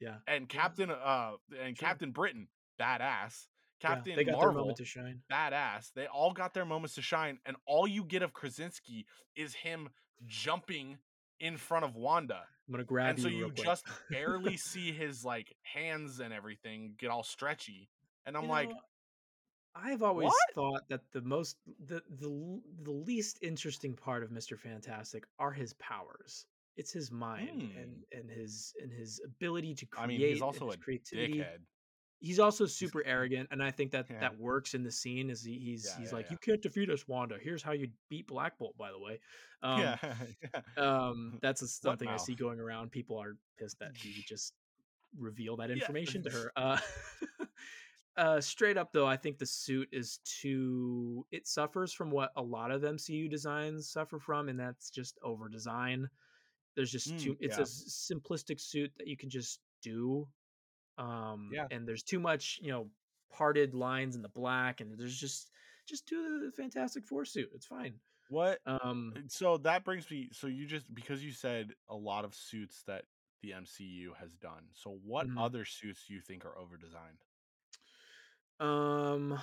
[0.00, 0.16] Yeah.
[0.26, 1.88] and Captain uh and Sure.
[1.88, 2.48] Captain Britain
[2.80, 3.46] badass.
[3.82, 5.20] Yeah, Captain they got their Marvel moment to shine.
[5.30, 5.92] badass.
[5.94, 9.04] They all got their moments to shine, and all you get of Krasinski
[9.36, 9.90] is him
[10.26, 10.98] jumping
[11.40, 13.10] in front of Wanda I'm gonna grab you.
[13.10, 13.36] and so you.
[13.36, 13.66] you real quick.
[13.66, 17.90] just barely see his like hands and everything get all stretchy
[18.24, 18.76] and i'm You like know,
[19.74, 24.56] I've always "What?" thought that the most the the the least interesting part of Mister
[24.56, 26.46] Fantastic are his powers.
[26.76, 29.98] It's his mind and and his and his ability to create.
[29.98, 30.04] Hmm.
[30.04, 31.38] i mean he's also a creativity.
[31.38, 31.58] dickhead
[32.20, 34.20] He's also super arrogant, and I think that Yeah.
[34.20, 35.28] that works in the scene.
[35.28, 37.38] Is he, he's Yeah, he's yeah, like, you can't defeat us, Wanda.
[37.38, 38.76] Here's how you beat Black Bolt.
[38.78, 39.20] By the way,
[39.62, 39.96] um, yeah,
[40.76, 42.92] um, that's a, something I see going around.
[42.92, 44.54] People are pissed that he just
[45.18, 46.52] reveal that information to her.
[46.56, 46.78] Uh,
[48.16, 51.26] uh, straight up though, I think the suit is too.
[51.30, 55.48] It suffers from what a lot of MCU designs suffer from, and that's just over
[55.48, 56.08] design.
[56.76, 57.36] There's just Mm, too.
[57.40, 57.60] It's yeah.
[57.60, 60.28] a simplistic suit that you can just do.
[60.98, 61.68] Um, Yeah.
[61.70, 62.92] and there's too much, you know,
[63.30, 65.52] parted lines in the black, and there's just
[65.86, 67.50] just do the Fantastic Four suit.
[67.54, 68.00] It's fine.
[68.28, 72.34] what Um, so that brings me so you just because you said a lot of
[72.34, 73.06] suits that
[73.42, 75.36] the mcu has done so what Mhm.
[75.36, 77.24] other suits do you think are over designed
[78.60, 79.38] Um,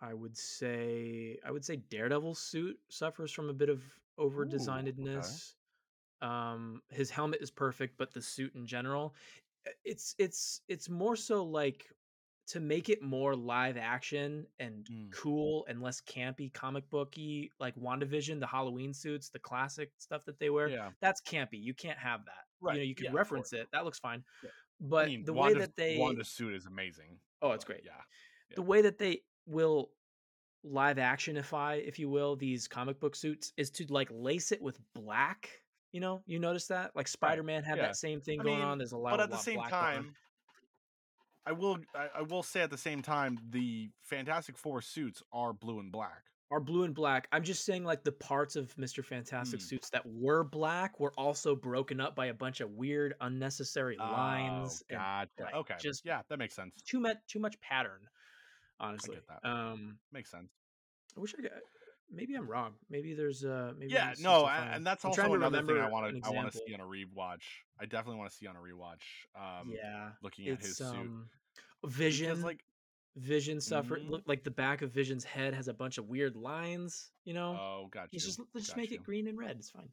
[0.00, 3.82] I would say I would say Daredevil's suit suffers from a bit of
[4.18, 5.54] over designedness.
[6.22, 9.14] Um, his helmet is perfect, but the suit in general,
[9.84, 11.92] it's it's it's more so like
[12.48, 15.10] to make it more live action and Mm.
[15.12, 20.38] cool and less campy, comic booky, like WandaVision, the Halloween suits, the classic stuff that
[20.38, 20.68] they wear.
[20.70, 21.60] yeah That's campy.
[21.62, 22.44] You can't have that.
[22.66, 23.68] You Right, know, you can yeah, of reference it.
[23.72, 24.24] That looks fine.
[24.42, 24.50] Yeah.
[24.86, 27.18] But I mean, the Wanda's, way that they Wanda's suit is amazing.
[27.40, 27.82] Oh, it's great.
[27.84, 27.92] Yeah.
[28.54, 29.90] the way that they will
[30.62, 34.78] live actionify, if you will, these comic book suits is to like lace it with
[34.94, 35.50] black.
[35.92, 36.90] You know, you notice that?
[36.94, 37.86] Like Spider Man had yeah.
[37.86, 38.78] that same thing I going mean, on.
[38.78, 40.14] There's a lot but at the same time,
[41.46, 45.52] I will I, I will say at the same time the Fantastic Four suits are
[45.52, 46.24] blue and black.
[46.54, 47.26] Are blue and black.
[47.32, 49.64] I'm just saying, like the parts of Mister Fantastic Hmm.
[49.66, 54.82] suits that were black were also broken up by a bunch of weird, unnecessary lines.
[54.92, 55.74] Oh, and like, okay.
[55.80, 56.80] just- yeah, that makes sense.
[56.86, 58.00] too much, too much pattern.
[58.80, 59.48] Honestly, that.
[59.48, 60.50] um, Makes sense.
[61.16, 61.50] I wish I could.
[62.10, 62.74] Maybe I'm wrong.
[62.90, 65.34] Maybe there's uh maybe Yeah, there's no, just a a- fine- and that's I'm also
[65.34, 67.42] another thing I want to I want to see on a rewatch.
[67.80, 69.02] I definitely want to see on a rewatch.
[69.34, 71.28] Um, yeah, looking at his it's suit um
[71.84, 72.28] Vision.
[72.30, 72.64] because like
[73.16, 74.02] Vision suffered.
[74.02, 74.10] Mhm.
[74.10, 77.12] Look like the back of Vision's head has a bunch of weird lines.
[77.24, 78.18] You know, oh, got you.
[78.18, 78.96] Just just got make you.
[78.96, 79.56] it green and red.
[79.58, 79.88] It's fine.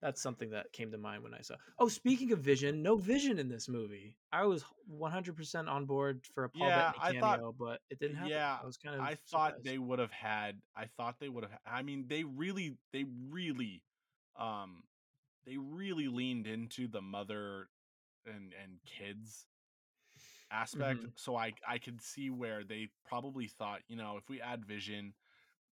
[0.00, 1.56] That's something that came to mind when I saw.
[1.80, 4.16] Oh, speaking of Vision, no Vision in this movie.
[4.32, 7.98] I was 100% on board for a Paul Yeah, Bettany I thought- cameo, but it
[7.98, 8.30] didn't happen.
[8.30, 9.00] yeah, I was kind of.
[9.02, 9.64] I thought surprised.
[9.64, 10.62] they would have had.
[10.76, 11.58] I thought they would have.
[11.66, 13.82] I mean, they really, they really,
[14.36, 14.84] um,
[15.44, 17.68] they really leaned into the mother
[18.24, 19.46] and and kids
[20.50, 21.06] aspect.
[21.06, 21.12] Mhm.
[21.16, 25.14] So I I could see where they probably thought, you know, if we add Vision,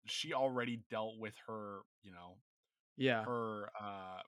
[0.07, 2.41] she already dealt with her, you know,
[2.97, 3.27] Yeah.
[3.27, 4.23] her uh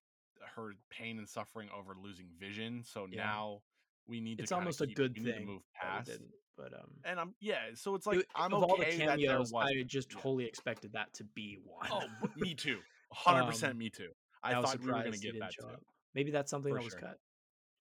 [0.56, 2.84] her pain and suffering over losing Vision.
[2.84, 3.36] So Yeah.
[3.36, 3.62] now
[4.08, 6.22] we need It's to almost a good need to move past.
[6.58, 9.26] but, um And I'm yeah, so it's it like I'm of all the okay that
[9.26, 11.92] there cameos, I just totally expected that to be one.
[11.92, 12.84] Oh, me too.
[13.10, 14.14] 100% Um, me too.
[14.44, 15.78] I I thought we were gonna surprised he get that too.
[16.14, 16.96] Maybe that's something For that was sure.
[16.96, 17.20] cut.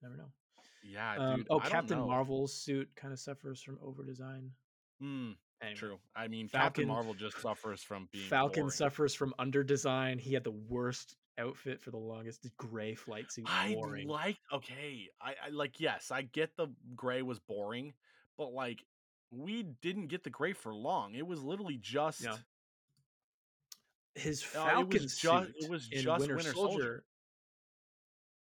[0.02, 0.32] Never know.
[0.82, 1.98] Yeah, Um, dude, oh, I Captain.
[2.00, 4.50] Marvel's suit kinda suffers from overdesign.
[5.02, 6.00] Mm, Anyway, true.
[6.14, 8.70] I mean, Captain Falcon Marvel just suffers from being Falcon boring.
[8.70, 10.18] suffers from under design.
[10.18, 12.46] He had the worst outfit for the longest.
[12.56, 14.08] Gray flight suit, I boring.
[14.08, 17.94] like okay, I I like, yes, I get the gray was boring,
[18.36, 18.84] but, like,
[19.30, 21.14] we didn't get the gray for long.
[21.14, 22.38] It was literally just Yeah.
[24.14, 27.04] His Uh, it Falcon was just suit it was in just Winter, Winter Soldier, Soldier.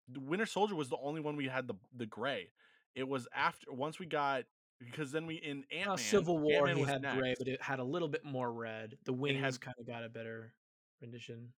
[0.07, 2.51] The Winter Soldier was the only one we had the the gray.
[2.95, 4.45] It was after once we got
[4.79, 7.79] because then we in uh, Ant-Man, Civil War, Ant-Man he had gray, but it had
[7.79, 8.97] a little bit more red.
[9.03, 10.55] The It wings had kinda got a better
[11.01, 11.53] rendition.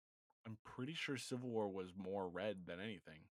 [0.46, 3.28] I'm pretty sure Civil War was more red than anything.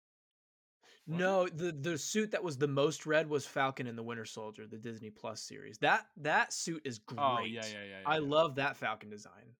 [1.10, 1.14] It?
[1.14, 4.66] No, the the suit that was the most red was Falcon and the Winter Soldier,
[4.66, 5.78] the Disney Plus series.
[5.78, 7.18] That that suit is great.
[7.20, 8.18] Oh, yeah, yeah, yeah, yeah, I yeah.
[8.18, 9.56] love that Falcon design.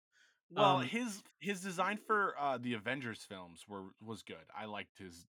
[0.51, 4.47] Well, Um his his design for, uh, the Avengers films were was good.
[4.55, 5.27] I liked his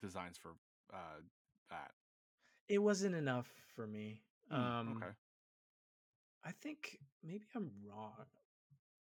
[0.00, 0.54] designs for,
[0.92, 1.20] uh,
[1.70, 1.92] that.
[2.68, 4.22] It wasn't enough for me.
[4.50, 5.12] Mm, Um okay.
[6.44, 8.26] I think maybe I'm wrong.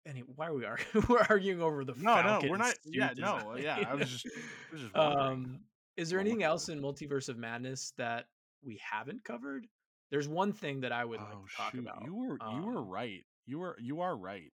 [0.06, 1.06] Any why are we arguing?
[1.10, 4.26] We're arguing over the No, no, we're not yeah, no, yeah, I was just
[4.72, 5.60] I was just um,
[5.98, 8.26] is there anything else in Multiverse of Madness that
[8.64, 9.68] we haven't covered?
[10.12, 11.80] There's one thing that I would like Oh, to talk shoot.
[11.80, 12.04] about.
[12.04, 13.26] You were you were Um right.
[13.46, 14.52] You were you are right.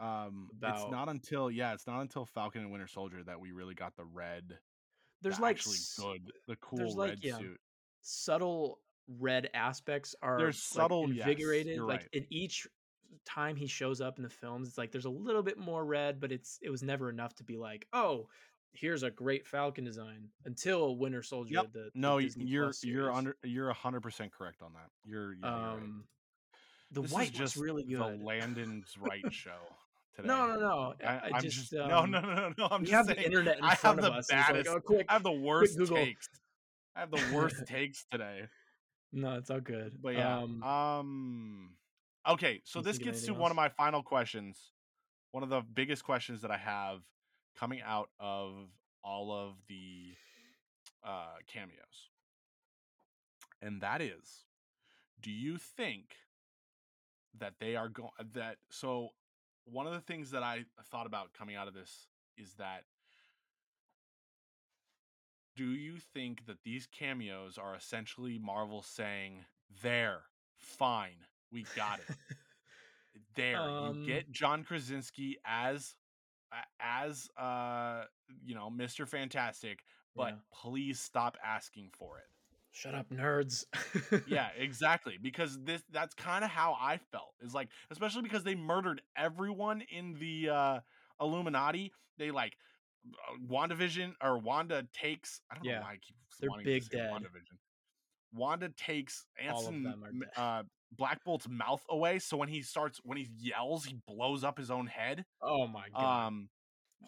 [0.00, 3.74] Um, it's not until yeah, it's not until Falcon and Winter Soldier that we really
[3.74, 4.58] got the red,
[5.22, 7.60] there's like actually good, the there's cool like red yeah, suit.
[8.02, 8.80] subtle
[9.18, 11.76] red aspects are There's like subtle, yes, invigorated.
[11.76, 12.08] you're Like right.
[12.12, 12.66] in each
[13.24, 16.20] time he shows up in the films, it's like there's a little bit more red,
[16.20, 18.28] but it's it was never enough to be like, oh,
[18.72, 21.72] here's a great Falcon design until Winter Soldier, Yep.
[21.72, 24.90] the, No, you're you're under you're 100% correct on that.
[25.04, 25.72] You're you're right.
[25.72, 26.04] Um,
[26.90, 28.20] the This white was just really good.
[28.20, 28.24] the.
[28.24, 29.58] Landon's right show
[30.18, 30.28] today.
[30.28, 30.94] no, no.
[31.04, 32.68] I, I, I just just no, no, um, no, no, no.
[32.70, 34.06] I'm just have the saying internet in I have the.
[34.06, 36.28] And like, baddest, oh, quick, I have the worst takes.
[36.96, 38.42] I have the worst takes today.
[39.12, 39.98] no, it's all good.
[40.02, 41.70] But yeah, Um, um,
[42.28, 42.60] okay.
[42.64, 44.72] So this gets to anything one of my final questions.
[45.32, 47.00] One of the biggest questions that I have
[47.58, 48.54] coming out of
[49.04, 50.14] all of the
[51.06, 52.10] uh, cameos,
[53.62, 54.44] and that is,
[55.20, 56.16] do you think
[57.38, 58.56] that they are going that?
[58.70, 59.10] So
[59.70, 62.84] one of the things that I thought about coming out of this is that
[65.56, 69.44] do you think that these cameos are essentially Marvel saying,
[69.82, 70.20] "There,
[70.56, 72.16] fine, we got it.
[73.34, 75.94] There, you um, get John Krasinski as
[76.80, 78.04] as uh
[78.44, 79.08] you know Mr.
[79.08, 79.80] Fantastic,
[80.14, 80.34] but yeah.
[80.52, 82.37] please stop asking for it."
[82.78, 83.64] Shut up, nerds.
[84.28, 85.18] Yeah, exactly.
[85.20, 87.34] Because this that's kind of how I felt.
[87.40, 90.80] Is like especially because they murdered everyone in the uh
[91.20, 91.92] Illuminati.
[92.18, 92.52] They like
[93.08, 97.10] uh, WandaVision or Wanda takes I don't know why I keep they're big to dead.
[97.10, 97.58] WandaVision.
[98.32, 100.40] Wanda takes Anson them are m- dead.
[100.40, 104.56] uh Black Bolt's mouth away so when he starts when he yells he blows up
[104.56, 105.24] his own head.
[105.42, 106.26] Oh my god.
[106.28, 106.48] Um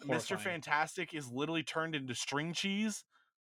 [0.05, 0.37] Mr.
[0.39, 3.05] Fantastic is literally turned into string cheese.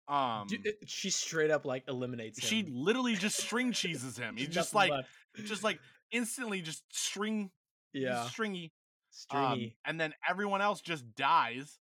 [0.09, 4.37] Um Du- it- she straight up like eliminates she literally just string cheeses him.
[4.37, 5.09] He's just like left.
[5.45, 5.79] just like
[6.11, 7.51] instantly just string
[7.93, 8.73] yeah, stringy
[9.11, 9.45] stringy.
[9.47, 11.79] um and then everyone else just dies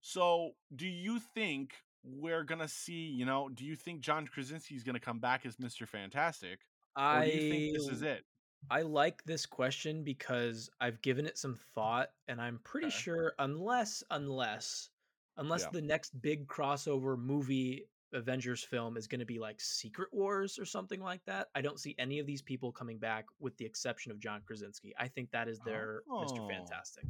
[0.00, 1.74] so do you think
[2.04, 5.86] we're gonna see you know do you think john krasinski's gonna come back as mr
[5.86, 6.60] fantastic
[6.96, 8.24] or do you think this is I it
[8.70, 13.32] I like this question because I've given it some thought, and I'm pretty okay sure
[13.40, 14.88] unless unless
[15.36, 20.08] unless yeah the next big crossover movie Avengers film is going to be like Secret
[20.12, 23.56] Wars or something like that, I don't see any of these people coming back with
[23.56, 24.94] the exception of John Krasinski.
[24.98, 26.40] I think that is their Mr.
[26.40, 27.06] oh Fantastic.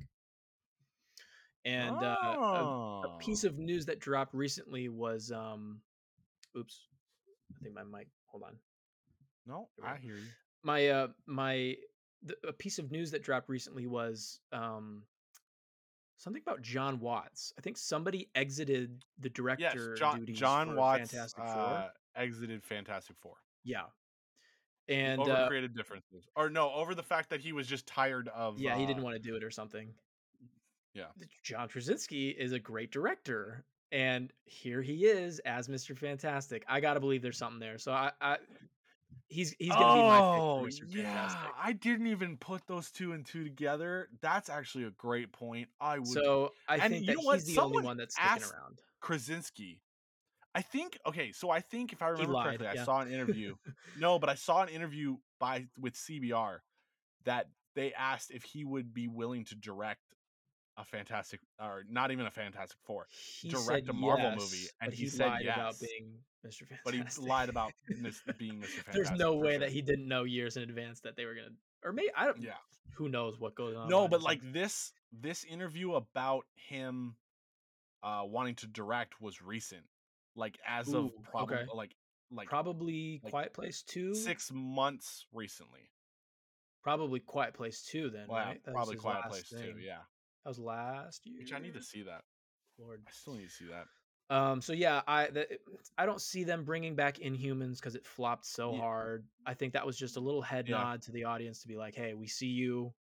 [1.64, 5.80] And uh, a, a piece oh of news that dropped recently was um
[6.56, 6.86] oops,
[7.56, 8.56] I think my mic hold on.
[9.46, 10.26] no i hear you
[10.64, 11.76] My uh my
[12.24, 15.02] the, a piece of news that dropped recently was um
[16.22, 17.52] something about Jon Watts.
[17.58, 21.54] I think somebody exited the yes director john duties john for watts Fantastic Four.
[21.54, 23.34] uh exited fantastic four
[23.64, 23.82] Yeah.
[24.88, 28.28] And over uh creative differences or no over the fact that he was just tired
[28.28, 29.88] of yeah, he uh didn't want to do it or something.
[30.94, 31.06] yeah
[31.42, 35.96] John Krasinski is a great director and here he is as Mr.
[35.96, 36.64] Fantastic.
[36.66, 37.76] I got to believe there's something there.
[37.76, 38.38] So I, I
[39.28, 40.80] he's he's going to be my pick Oh, for Mr.
[40.88, 41.02] yeah.
[41.02, 41.50] Fantastic.
[41.62, 44.08] I didn't even put those two and two together.
[44.20, 45.68] That's actually a great point.
[45.80, 46.08] I would.
[46.08, 47.34] So I and think you that know what?
[47.40, 48.80] he's the only one that's sticking around.
[49.00, 49.80] Krasinski
[50.54, 53.54] I think okay, so I think if I remember lied, correctly, I saw an interview.
[53.98, 56.58] no, but I saw an interview by with CBR
[57.24, 60.00] that they asked if he would be willing to direct
[60.82, 63.06] a fantastic or not even a Fantastic Four,
[63.40, 66.66] He direct a Marvel movie, and he he said lied about being Mr.
[66.66, 68.66] fantastic But he lied about mis- being Mr.
[68.66, 68.92] Fantastic.
[68.92, 69.60] There's no way sure.
[69.60, 71.54] that he didn't know years in advance that they were gonna
[71.84, 72.52] or maybe I don't Yeah.
[72.96, 73.88] who knows what goes on.
[73.88, 77.16] No, but like this this interview about him
[78.02, 79.84] uh wanting to direct was recent.
[80.34, 81.66] Like as of probably okay.
[81.74, 81.94] like
[82.30, 84.14] like probably like, Quiet Place 2.
[84.14, 85.90] 6 months recently.
[86.82, 88.64] Probably Quiet Place 2 then, Well, right?
[88.64, 89.76] That probably Quiet Place thing.
[89.84, 89.98] yeah.
[90.44, 91.38] That was last year.
[91.38, 92.22] Which I need to see that.
[92.78, 93.02] Lord.
[93.06, 93.86] I still need to see that.
[94.34, 94.60] Um.
[94.62, 95.46] So yeah, I the,
[95.98, 99.26] I don't see them bringing back Inhumans because it flopped so Ye- hard.
[99.46, 100.78] I think that was just a little head Yeah.
[100.78, 102.94] nod to the audience to be like, "Hey, we see you.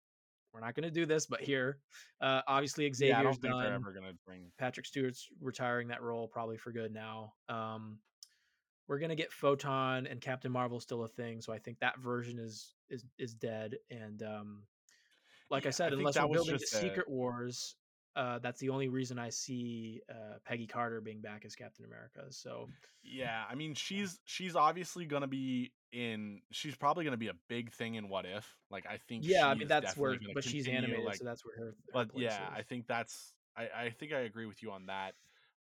[0.53, 1.79] We're not going to do this, but here."
[2.21, 3.73] Uh, obviously yeah, I Xavier's don't think done.
[3.75, 4.51] ever gonna bring.
[4.59, 7.35] Patrick Stewart's retiring that role probably for good now.
[7.49, 8.01] Um,
[8.89, 12.41] we're gonna get Photon and Captain Marvel still a thing, so I think that version
[12.41, 13.79] is is is dead.
[13.91, 14.63] And um,
[15.51, 17.77] like Yeah, I I said, think unless we're building to just a- Secret Wars,
[18.17, 22.27] uh, that's the only reason I see uh, Peggy Carter being back as Captain America.
[22.31, 22.69] So
[23.03, 26.43] Yeah, I mean she's she's obviously gonna be in.
[26.53, 28.57] She's probably gonna be a big thing in What If.
[28.71, 29.25] Like I think.
[29.27, 31.65] yeah, I mean that's where, but she's animated, Like, so that's where her.
[31.67, 33.35] her but yeah, I think that's.
[33.57, 35.15] I I think I agree with you on that.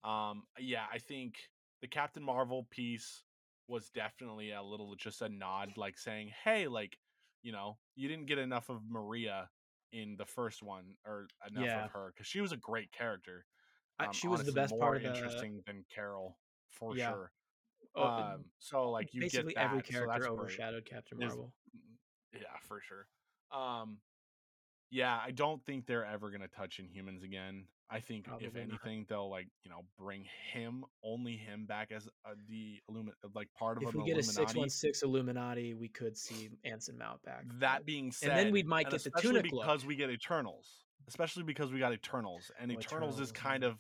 [0.03, 1.35] Um, yeah, I think
[1.81, 3.23] the Captain Marvel piece
[3.67, 6.97] was definitely a little just a nod, like saying, "Hey, like,
[7.41, 9.49] you know, you didn't get enough of Maria
[9.91, 11.85] in the first one, or enough Yeah.
[11.85, 13.45] of her because she was a great character.
[13.99, 15.09] Um, she was the best more part of the.
[15.09, 16.37] interesting than Carol
[16.69, 17.11] for Yeah.
[17.11, 17.31] sure.
[17.95, 20.31] Oh, Um, so like you basically get that, every so character great.
[20.31, 21.53] overshadowed Captain Marvel.
[22.33, 23.07] Yeah, for sure.
[23.51, 23.97] Um,
[24.91, 27.67] yeah, I don't think they're ever gonna touch Inhumans again.
[27.91, 28.57] I think if Probably not.
[28.57, 33.47] anything, they'll like you know bring him only him back as uh, the Illumin like
[33.57, 36.97] part of If an we get a six one six Illuminati, we could see Anson
[36.97, 37.45] Mount back.
[37.59, 39.63] That being said, and then we might get the tunic look.
[39.63, 40.67] because we get Eternals,
[41.07, 43.77] especially because we got Eternals, and Oh, Eternals is kind of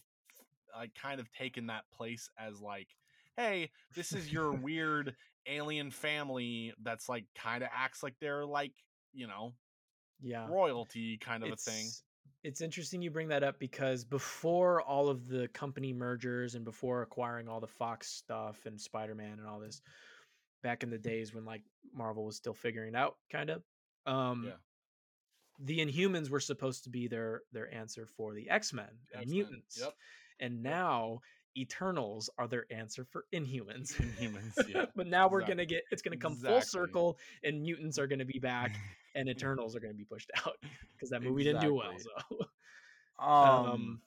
[0.75, 2.87] like kind of taken that place as like,
[3.37, 5.15] hey, this is your weird
[5.47, 8.73] alien family that's like kind of acts like they're like
[9.13, 9.53] you know
[10.21, 11.87] yeah, royalty kind of a thing.
[12.43, 17.01] It's interesting you bring that up because before all of the company mergers and before
[17.01, 19.81] acquiring all the Fox stuff and Spider Man and all this,
[20.63, 21.63] back in the days when like
[21.93, 23.63] Marvel was still figuring out, kind of.
[24.05, 24.53] Um, Yeah.
[25.61, 29.77] The Inhumans were supposed to be their their answer for the X Men and mutants,
[29.81, 29.93] Yep.
[30.39, 31.19] and now
[31.57, 33.93] Eternals are their answer for Inhumans.
[33.95, 34.53] Inhumans.
[34.69, 34.85] Yeah.
[34.95, 38.39] but now we're gonna get it's gonna come full circle, and mutants are gonna be
[38.39, 38.73] back,
[39.19, 40.57] and Eternals are gonna be pushed out
[40.95, 41.93] because that movie didn't do well.
[41.97, 42.45] So,
[43.23, 44.01] um, um,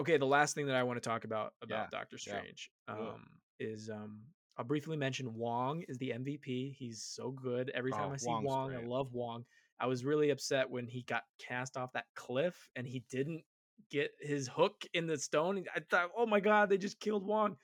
[0.00, 2.92] okay, the last thing that I want to talk about about Yeah, Doctor Strange it.
[2.92, 3.26] um,
[3.60, 4.20] is um,
[4.56, 6.74] I'll briefly mention Wong is the MVP.
[6.74, 7.70] He's so good.
[7.74, 9.44] Every time Oh, I see Wong's Wong, I love Wong.
[9.78, 13.42] I was really upset when he got cast off that cliff and he didn't
[13.90, 15.62] get his hook in the stone.
[15.74, 17.56] I thought, oh my god, they just killed Wong.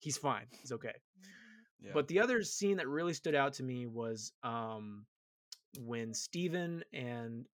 [0.00, 0.46] He's fine.
[0.50, 0.94] He's okay.
[1.80, 1.92] yeah.
[1.94, 5.06] But the other scene that really stood out to me was um,
[5.78, 7.46] when Stephen and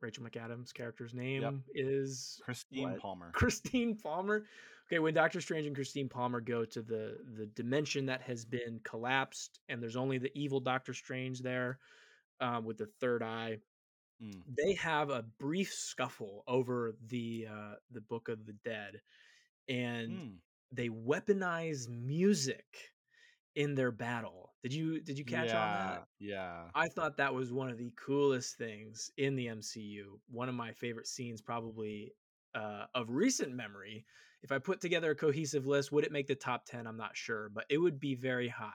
[0.00, 3.00] Rachel McAdams' character's name is Christine what?
[3.00, 3.30] Palmer.
[3.32, 4.44] Christine Palmer.
[4.88, 8.80] Okay, when Doctor Strange and Christine Palmer go to the the dimension that has been
[8.84, 11.78] collapsed, and there's only the evil Doctor Strange there
[12.40, 13.58] um, with the third eye.
[14.22, 14.42] Mm.
[14.56, 19.00] They have a brief scuffle over the uh, the Book of the Dead,
[19.68, 20.34] and Mm.
[20.72, 22.92] they weaponize music
[23.56, 24.45] in their battle.
[24.62, 26.04] Did you did you catch yeah, on that?
[26.18, 26.62] Yeah.
[26.74, 30.18] I thought that was one of the coolest things in the MCU.
[30.30, 32.12] One of my favorite scenes, probably
[32.54, 34.04] uh, of recent memory.
[34.42, 36.86] If I put together a cohesive list, would it make the top 10?
[36.86, 38.72] I'm not sure, but it would be very high.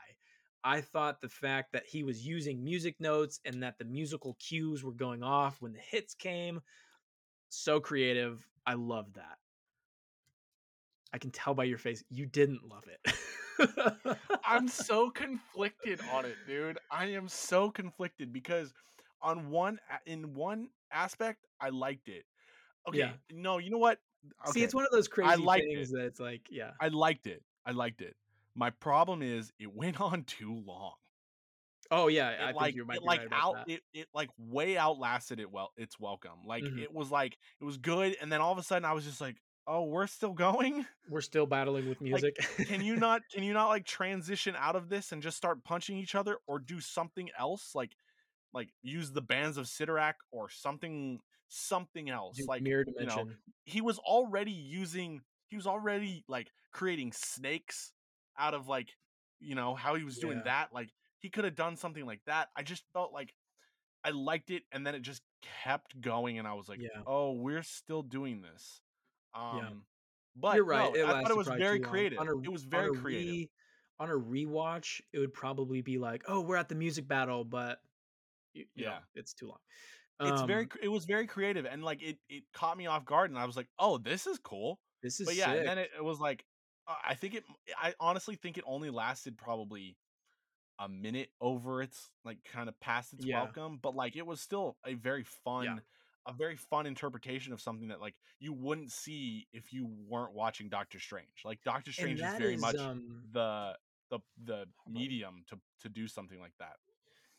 [0.63, 4.83] I thought the fact that he was using music notes and that the musical cues
[4.83, 6.61] were going off when the hits came,
[7.49, 8.47] so creative.
[8.65, 9.37] I love that.
[11.13, 13.15] I can tell by your face you didn't love it.
[14.43, 16.79] I'm so conflicted on it, dude.
[16.89, 18.73] I am so conflicted because
[19.21, 22.25] on one in one aspect I liked it.
[22.87, 23.13] Okay, Yeah.
[23.31, 23.99] no, you know what?
[24.47, 24.51] Okay.
[24.51, 26.71] See, it's one of those crazy liked things that it's like, yeah.
[26.79, 27.43] I liked it.
[27.65, 28.15] I liked it.
[28.55, 30.93] My problem is it went on too long.
[31.89, 33.69] Oh yeah, It I think like you might it be like right about out that.
[33.69, 36.43] it, it like way outlasted it well its welcome.
[36.45, 36.81] Like Mhm.
[36.81, 39.19] it was like it was good and then all of a sudden I was just
[39.21, 42.35] like, "Oh, we're still going?" We're still battling with music.
[42.67, 45.97] can you not can you not like transition out of this and just start punching
[45.97, 47.91] each other or do something else like
[48.53, 51.19] like use the bands of Cyttorak or something
[51.49, 53.27] something else Do like mirror you know
[53.65, 57.91] he was already using he was already like creating snakes
[58.39, 58.89] out of like
[59.41, 60.43] you know how he was doing Yeah.
[60.45, 60.89] that like
[61.19, 63.33] he could have done something like that i just felt like
[64.05, 65.21] i liked it and then it just
[65.63, 67.01] kept going and i was like Yeah.
[67.05, 68.79] oh we're still doing this
[69.33, 69.69] um Yeah.
[70.35, 70.89] but You're right.
[70.89, 73.37] no, it i thought it was very creative On a, it was very a creative
[73.37, 73.49] re-
[73.99, 77.79] on a rewatch, it would probably be like, "Oh, we're at the music battle," but
[78.53, 79.01] you, you know, Yeah.
[79.15, 79.59] it's too long.
[80.23, 83.29] it's very Um, it was very creative and like it it caught me off guard
[83.31, 85.57] and i was like oh this is cool This is but yeah sick.
[85.57, 86.45] and then it, it was like
[86.87, 87.43] uh, i think it
[87.77, 89.97] i honestly think it only lasted probably
[90.79, 93.27] a minute over its like kind of past its Yeah.
[93.27, 95.81] welcome but like it was still a very fun
[96.27, 100.69] a very fun interpretation of something that like you wouldn't see if you weren't watching
[100.69, 103.73] doctor strange like doctor strange is very is much um the
[104.09, 106.75] the the medium to to do something like that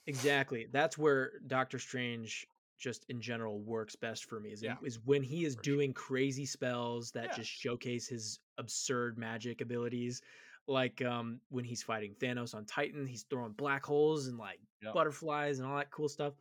[0.06, 2.46] exactly that's where Doctor Strange
[2.78, 5.74] just in general works best for me is, Yeah, is when he is for sure.
[5.76, 7.36] doing crazy spells that Yeah.
[7.36, 10.20] just showcase his absurd magic abilities.
[10.66, 14.58] Like um when he's fighting Thanos on Titan, he's throwing black holes and like
[14.94, 16.34] butterflies and all that cool stuff.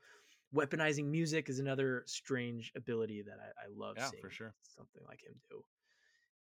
[0.53, 4.55] Weaponizing music is another strange ability that I, I love Yeah, seeing for sure.
[4.63, 5.65] something like him do.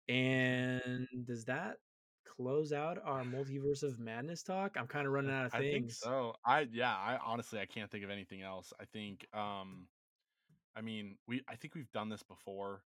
[0.09, 1.79] And does that
[2.25, 4.77] close out our multiverse of madness talk?
[4.77, 5.57] I'm kind of running out of things.
[5.57, 6.35] I think so.
[6.45, 8.73] I yeah, I honestly I can't think of anything else.
[8.79, 9.89] I think um
[10.75, 12.85] I mean, we I think we've done this before.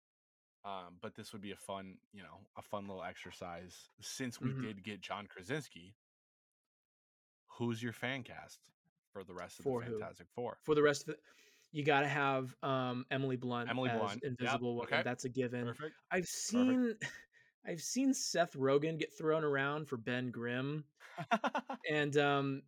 [0.64, 4.52] Um, but this would be a fun, you know, a fun little exercise since we
[4.52, 4.54] Mhm.
[4.54, 5.96] did get John Krasinski.
[7.58, 8.64] Who's your fan cast
[9.12, 9.98] for the rest of For the who?
[9.98, 10.58] Fantastic Four?
[10.64, 11.20] for the rest of it,
[11.72, 14.92] you got to have um, Emily Blunt Emily as Blunt, yep, Invisible Woman.
[14.92, 15.66] okay, That's a given.
[15.66, 15.94] Perfect.
[16.10, 16.98] I've seen,
[17.66, 20.84] I've seen Seth Rogen get thrown around for Ben Grimm,
[21.90, 22.62] and um,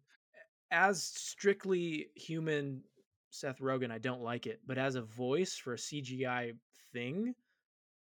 [0.71, 2.85] as strictly human
[3.31, 4.61] Seth Rogen, I don't like it.
[4.67, 6.59] But as a voice for a CGI
[6.93, 7.35] thing,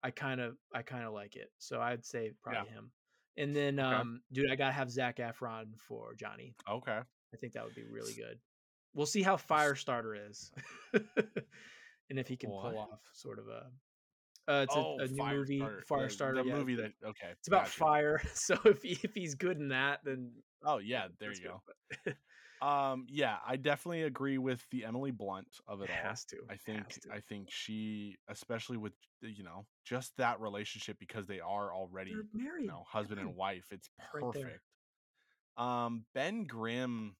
[0.02, 1.52] I kind of, I kind of like it.
[1.58, 2.92] So I'd say probably him.
[3.36, 3.94] And then, Okay.
[4.00, 6.56] um, dude, I gotta have Zac Efron for Johnny.
[6.68, 7.02] okay.
[7.32, 8.38] I think that would be really good.
[8.94, 10.50] We'll see how Firestarter is,
[10.92, 13.66] and if he can pull off sort of a.
[14.48, 16.42] Uh, it's oh, a, a new movie, Firestarter, the-.
[16.42, 17.28] The, yeah, movie that okay.
[17.38, 17.78] it's about gotcha.
[17.78, 18.22] fire.
[18.34, 20.32] So if he, if he's good in that, then
[20.64, 22.12] Oh yeah, there you go.
[22.62, 26.10] Um, yeah, I definitely agree with the Emily Blunt of it it all.
[26.10, 26.36] has to.
[26.50, 27.10] I think to.
[27.10, 28.92] I think she, especially with
[29.22, 32.64] you know just that relationship because they are already They're married.
[32.64, 33.64] you know husband and wife.
[33.70, 34.60] It's Right perfect.
[35.60, 37.14] Um, Ben Grimm.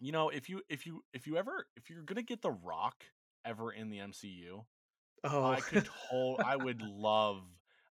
[0.00, 3.04] You know, if you if you if you ever if you're gonna get The Rock
[3.44, 4.64] ever in the MCU,
[5.24, 7.42] Oh, I could whole I would love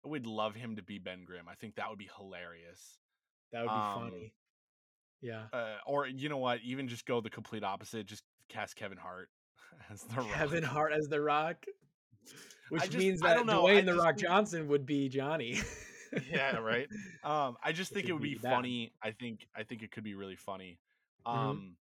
[0.05, 1.47] I would love him to be Ben Grimm.
[1.49, 2.99] I think that would be hilarious.
[3.51, 4.33] that would be um, funny.
[5.21, 6.59] Yeah, Uh, or you know what?
[6.65, 8.05] Even just go the complete opposite.
[8.05, 9.29] Just cast Kevin Hart
[9.91, 10.29] as the Rock.
[10.33, 11.65] Kevin Hart as the Rock,
[12.69, 15.59] which just- means that don't know, I Dwayne the Rock think- Johnson would be Johnny.
[16.31, 16.87] yeah, right.
[17.23, 18.93] Um, I just think it would be be funny.
[19.01, 20.79] I think I think it could be really funny.
[21.25, 21.31] Mhm.
[21.35, 21.75] Um,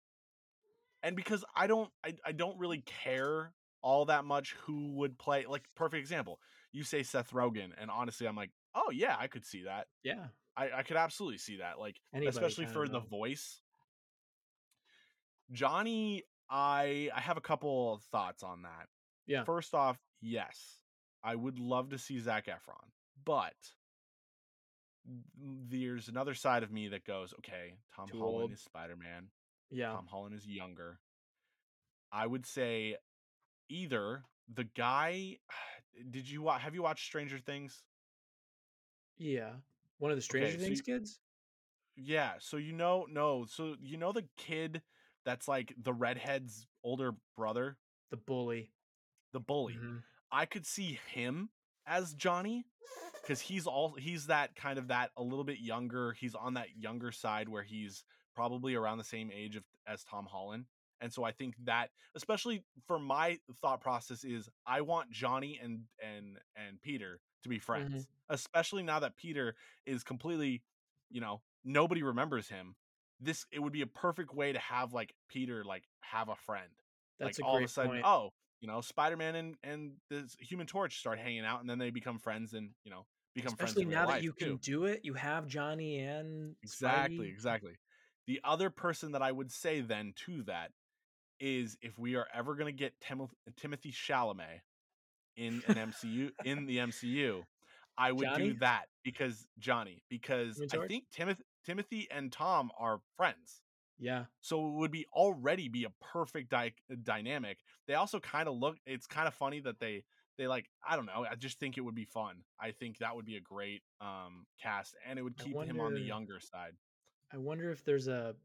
[1.03, 5.45] and because I don't I, I don't really care all that much who would play.
[5.48, 6.40] Like perfect example,
[6.72, 9.88] you say Seth Rogen, and honestly, I'm like, oh yeah, I could see that.
[10.03, 11.80] yeah, I, I could absolutely see that.
[11.80, 13.62] Like Anybody especially for the voice.
[15.52, 18.88] Johnny, I I have a couple of thoughts on that.
[19.28, 19.44] Yeah.
[19.44, 20.80] First off, yes,
[21.24, 22.90] I would love to see Zac Efron,
[23.26, 23.53] but
[25.69, 28.52] there's another side of me that goes, okay, Tom Too Holland old.
[28.53, 29.28] is Spider Man.
[29.69, 29.91] yeah.
[29.94, 30.99] Tom Holland is younger.
[32.11, 32.98] I would say
[33.69, 34.23] either
[34.53, 35.38] the guy.
[36.10, 37.84] Did you wa- have you watched Stranger Things?
[39.18, 39.52] Yeah.
[39.99, 41.19] One of the Stranger so Things you- kids?
[41.98, 44.82] Yeah, so you know, no, so you know the kid
[45.26, 47.78] that's like the redhead's older brother,
[48.11, 48.72] The bully.
[49.34, 49.73] the bully.
[49.76, 50.02] Mhm.
[50.32, 51.49] I could see him
[51.88, 52.66] as Johnny
[53.22, 56.14] because he's all he's that kind of that a little bit younger.
[56.14, 58.03] He's on that younger side where he's
[58.36, 60.66] probably around the same age of as Tom Holland.
[61.02, 65.82] And so I think that especially for my thought process is I want Johnny and
[66.02, 67.64] and and Peter to be mm-hmm.
[67.64, 68.08] friends.
[68.30, 69.56] Especially now that Peter
[69.86, 70.62] is completely,
[71.10, 72.76] you know, nobody remembers him.
[73.20, 76.70] This it would be a perfect way to have like Peter like have a friend
[77.20, 78.06] That's like a all great of a sudden, point.
[78.06, 81.79] oh, you know, Spider Man and and the Human Torch start hanging out, and then
[81.79, 83.05] they become friends, and you know,
[83.35, 87.29] become Especially friends now that you can do it, you have Johnny and exactly, Spidey.
[87.29, 87.73] exactly.
[88.27, 90.71] The other person that I would say then to that
[91.39, 94.61] is if we are ever going to get Timoth- Timothée Chalamet
[95.35, 97.41] in an MCU in the MCU,
[97.97, 98.49] I would Johnny?
[98.49, 103.60] do that because Johnny because I think Timothy Timothy and Tom are friends.
[104.02, 104.26] Yeah.
[104.41, 106.73] So it would be already be a perfect dy-
[107.03, 107.60] dynamic.
[107.88, 108.78] They also kind of look.
[108.86, 110.03] It's kind of funny that they
[110.38, 110.65] they like.
[110.86, 111.23] I don't know.
[111.30, 112.38] I just think it would be fun.
[112.60, 115.94] I think that would be a great um cast, and it would keep him on
[115.94, 116.73] the younger side.
[117.32, 118.36] I wonder if there's a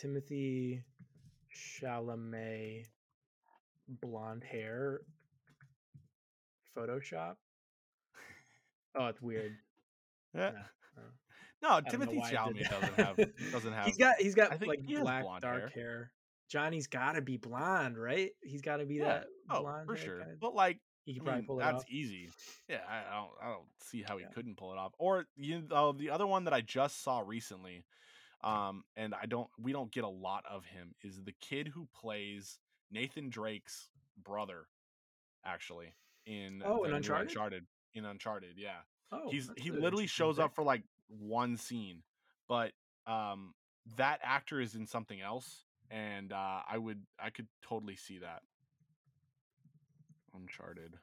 [0.00, 0.82] Timothée
[1.52, 2.86] Chalamet
[3.88, 5.00] blonde hair
[6.76, 7.36] Photoshop.
[8.94, 9.52] Oh, it's weird.
[10.36, 10.50] Yeah.
[11.64, 11.74] No, no.
[11.76, 13.16] No, don't know Timothée Chalamet doesn't have
[13.52, 13.86] doesn't have.
[13.86, 16.12] He's got he's got think like he black dark hair.
[16.50, 18.30] Johnny's got to be blonde, right?
[18.42, 20.18] He's got to be yeah, that oh blonde for sure.
[20.18, 22.28] kinda- But like, He could I probably mean, pull it that's easy.
[22.68, 24.30] Yeah, I I don't I don't see how he Yeah.
[24.34, 24.92] couldn't pull it off.
[24.98, 27.84] Or you know, the other one that I just saw recently,
[28.42, 31.88] um, and I don't we don't get a lot of him is the kid who
[31.98, 32.58] plays
[32.90, 33.88] Nathan Drake's
[34.22, 34.66] brother,
[35.44, 35.94] actually
[36.26, 37.28] in Oh, in Uncharted?
[37.28, 38.80] Uncharted in Uncharted, yeah.
[39.12, 42.02] Oh, he's he literally shows up for like one scene,
[42.48, 42.72] but
[43.06, 43.54] um
[43.96, 48.42] that actor is in something else, and uh I would I could totally see that.
[50.34, 50.94] Uncharted.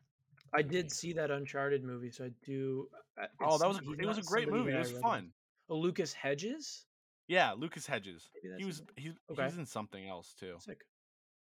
[0.54, 2.90] I did see that Uncharted movie, so I do.
[3.22, 4.72] uh, Oh, that was a, not- gr- he's it was a great movie.
[4.74, 5.32] It was fun.
[5.70, 6.86] Oh, Lucas Hedges.
[7.28, 8.30] Yeah, Lucas Hedges.
[8.58, 9.46] He was he's Okay.
[9.46, 10.56] he's in something else too.
[10.60, 10.82] sick.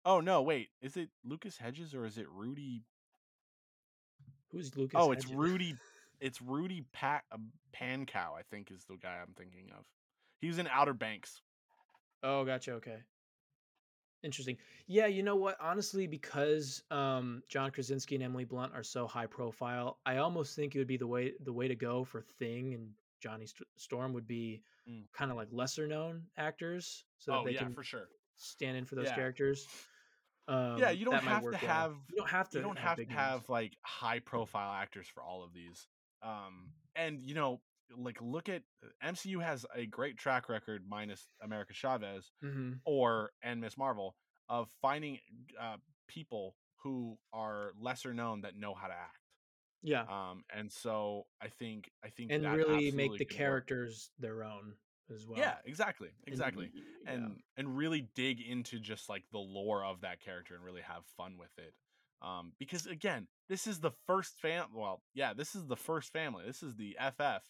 [0.06, 2.84] Oh no, wait, is it Lucas Hedges or is it Rudy?
[4.52, 4.98] Who's Lucas?
[4.98, 5.36] oh, it's Hedges?
[5.36, 5.76] Rudy.
[6.24, 7.36] It's Rudy Pat uh,
[7.76, 8.32] Pankow.
[8.38, 9.84] I think is the guy I'm thinking of.
[10.40, 11.42] He was in Outer Banks.
[12.22, 12.72] Oh, gotcha.
[12.72, 12.96] Okay.
[14.22, 14.56] Interesting.
[14.86, 15.58] Yeah, you know what?
[15.60, 20.74] Honestly, because um, John Krasinski and Emily Blunt are so high profile, I almost think
[20.74, 22.88] it would be the way the way to go for Thing and
[23.22, 25.04] Johnny St- Storm would be Mm.
[25.14, 28.08] kind of like lesser known actors, so that oh they yeah, can for sure.
[28.36, 29.14] stand in for those Yeah.
[29.14, 29.66] characters.
[30.46, 31.58] Um, yeah, you don't have to well.
[31.58, 32.58] have You don't have to.
[32.58, 33.18] you don't have to big names.
[33.18, 35.86] have like high profile actors for all of these.
[36.24, 37.60] Um, and you know,
[37.96, 38.62] like look at
[39.04, 42.80] MCU has a great track record minus America Chavez Mhm.
[42.84, 44.16] or and Miss Marvel
[44.48, 45.20] of finding
[45.60, 45.76] uh,
[46.08, 49.18] people who are lesser known that know how to act.
[49.82, 53.36] Yeah, Um, and so I think I think and really make the could work.
[53.36, 54.76] characters their own
[55.10, 55.38] as well.
[55.38, 56.70] Yeah, exactly, exactly.
[56.74, 57.12] y- y- yeah.
[57.12, 61.04] and and really dig into just like the lore of that character and really have
[61.18, 61.74] fun with it
[62.24, 66.44] um because again this is the first fam well yeah this is the first family
[66.46, 67.42] this is the ff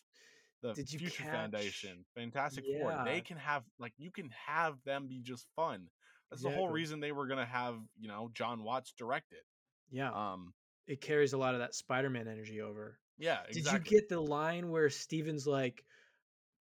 [0.63, 4.75] the Did you future catch- foundation fantastic four they can have like you can have
[4.85, 5.89] them be just fun
[6.31, 6.81] that's the whole Exactly.
[6.81, 9.45] reason they were gonna have you know jon watts direct it
[9.91, 10.53] yeah, um
[10.87, 12.99] it carries a lot of that Spider-Man energy over.
[13.19, 15.85] yeah Did you get the line where Stephen's like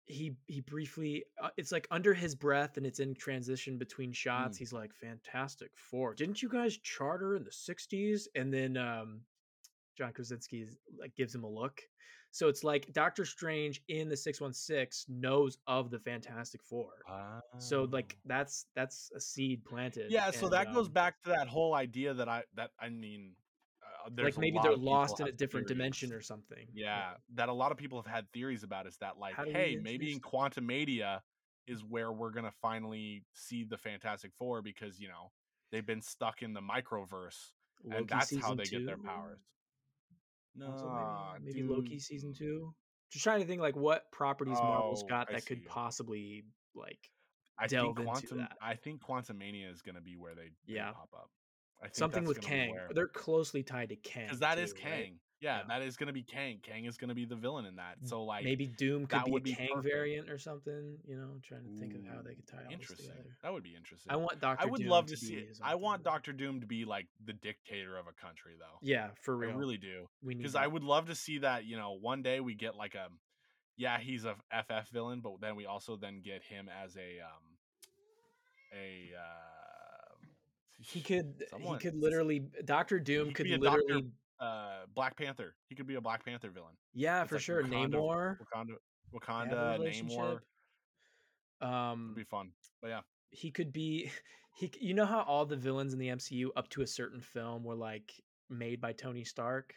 [0.09, 4.56] he he briefly uh, it's like under his breath and it's in transition between shots.
[4.56, 4.59] Mm.
[4.60, 6.14] He's like Fantastic Four.
[6.14, 8.22] Didn't you guys charter in the 60s?
[8.35, 9.20] And then um
[9.97, 10.66] John Krasinski
[10.98, 11.80] like gives him a look.
[12.30, 16.90] So it's like Doctor Strange in the 616 knows of the Fantastic Four.
[17.59, 18.22] So like Oh.
[18.26, 20.10] that's that's a seed planted.
[20.10, 22.89] yeah so and, that goes um, back to that whole idea that i that i
[22.89, 23.32] mean
[24.18, 25.78] Uh, like maybe they're lost in a different theories.
[25.78, 26.66] dimension or something.
[26.72, 29.48] yeah, that a lot of people have had theories about is that like How do
[29.48, 31.20] we hey maybe in Quantumania
[31.66, 35.30] is where we're gonna finally see the fantastic four because you know
[35.70, 37.52] they've been stuck in the microverse
[37.90, 39.40] and that's how they get their powers
[40.59, 42.74] no maybe, maybe Loki season two.
[43.12, 46.44] Just trying to think like what properties Marvel's oh, got I that could possibly
[46.74, 46.98] like
[47.59, 48.52] i delve think into quantum that.
[48.60, 50.93] i think Quantumania is gonna be where they, Yeah.
[50.93, 51.30] pop up
[51.92, 52.76] something with Kang.
[52.92, 54.24] They're closely tied to Kang.
[54.26, 54.90] because that is too, Kang.
[54.90, 55.12] right?
[55.40, 55.64] Yeah, Yeah.
[55.68, 56.59] that is gonna be Kang.
[56.62, 57.98] Kang is gonna be the villain in that.
[58.05, 59.94] So like maybe Doom could be a be Kang perfect.
[59.94, 60.98] variant or something.
[61.06, 63.06] You know, trying to think of how they could tie all this interesting.
[63.10, 63.36] together.
[63.44, 64.10] That would be interesting.
[64.12, 64.64] I want Doctor.
[64.64, 65.56] I would Doom love to to see it.
[65.62, 68.78] I want Doctor Doom to be like the dictator of a country, though.
[68.82, 69.50] Yeah, for real.
[69.50, 70.09] I really do.
[70.26, 71.64] Because I would love to see that.
[71.64, 73.06] You know, one day we get like a,
[73.76, 77.44] yeah, he's a FF villain, but then we also then get him as a um,
[78.74, 79.12] a.
[79.16, 79.48] Uh,
[80.93, 81.44] He could.
[81.51, 82.40] someone- he could literally.
[82.65, 84.10] Doctor Doom could could be a Doctor literally.
[84.40, 85.55] uh Black Panther.
[85.69, 86.74] He could be a Black Panther villain.
[86.94, 87.62] Yeah, It's for like sure.
[87.65, 88.39] Wakanda- Namor.
[88.40, 90.40] Wakanda, they have a Wakanda,
[91.60, 91.66] Namor.
[91.66, 92.52] Um, Would be fun.
[92.81, 93.01] But yeah,
[93.31, 94.10] he could be
[94.59, 97.65] he you know how all the villains in the MCU up to a certain film
[97.65, 98.12] were like
[98.48, 99.74] made by Tony Stark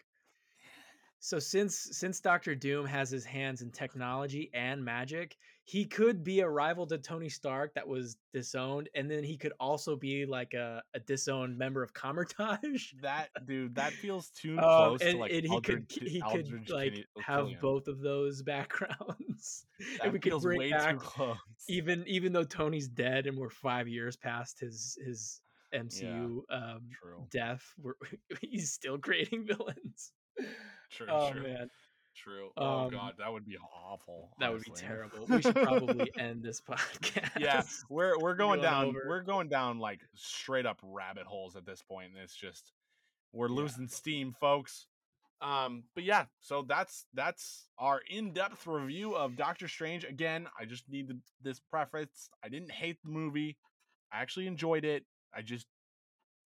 [1.24, 6.40] so since since Doctor Doom has his hands in technology and magic he could be
[6.40, 10.54] a rival to Tony Stark that was disowned and then he could also be like
[10.54, 14.64] a, a disowned member of Kamar-Taj that dude, that feels too um,
[14.98, 17.60] close and, to like and he could he Aldrich could like Killian- have Killian.
[17.62, 19.66] both of those backgrounds
[19.98, 21.38] That and we could feels bring way back too close.
[21.70, 25.40] even even though Tony's dead and we're five years past his his
[25.74, 26.82] MCU um,
[27.32, 27.94] death, we're,
[28.42, 30.12] he's still creating villains.
[30.92, 31.44] True, oh true.
[31.44, 31.70] man,
[32.16, 32.50] True.
[32.58, 34.32] oh Um, god, that would be awful.
[34.40, 35.26] That would be terrible.
[35.28, 37.40] We should probably end this podcast.
[37.40, 38.86] yeah, we're we're going Going down.
[38.88, 39.04] over.
[39.08, 42.74] We're going down like straight up rabbit holes at this point, and it's just
[43.34, 43.56] we're Yeah.
[43.56, 44.88] losing steam, folks.
[45.42, 50.04] Um, but yeah, so that's that's our in-depth review of Doctor Strange.
[50.04, 52.30] Again, I just need to, this preface.
[52.44, 53.58] I didn't hate the movie.
[54.14, 55.06] I actually enjoyed it.
[55.34, 55.66] I just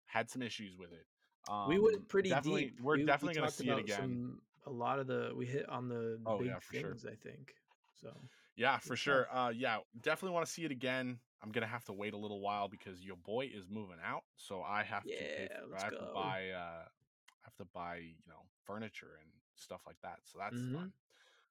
[0.06, 1.06] had some issues with it.
[1.48, 2.80] Um, we went pretty definitely, deep.
[2.82, 4.10] We're We- we definitely going to see it again.
[4.10, 6.90] some- a lot of the we hit on the Oh, big yeah, for sure.
[6.90, 7.06] things.
[7.06, 7.56] I think
[7.94, 8.30] so.
[8.56, 9.34] Yeah, for sure.
[9.34, 11.20] Uh, yeah, definitely want to see it again.
[11.42, 14.64] I'm gonna have to wait a little while because your boy is moving out, so
[14.64, 17.66] I have to pay, Yeah, f- let's I have to buy uh, I have to
[17.66, 20.22] buy you know furniture and stuff like that.
[20.24, 20.74] So that's Mhm.
[20.74, 20.94] fun.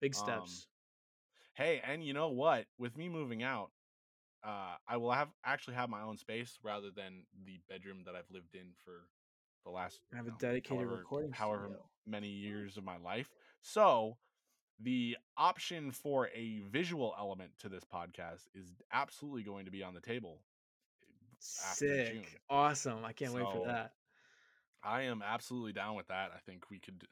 [0.00, 0.68] Big Um, steps.
[1.54, 2.66] Hey, and you know what?
[2.78, 3.72] With me moving out,
[4.42, 8.30] uh, I will have actually have my own space rather than the bedroom that I've
[8.30, 9.10] lived in for
[9.64, 11.84] the last I have a dedicated however, recording however studio.
[12.06, 13.30] many years of my life.
[13.62, 14.16] So
[14.80, 19.94] the option for a visual element to this podcast is absolutely going to be on
[19.94, 20.40] the table
[21.70, 22.40] after Sick.
[22.48, 23.04] Awesome.
[23.04, 23.92] I can't wait for that.
[24.82, 26.30] I am absolutely down with that.
[26.34, 27.04] I think we could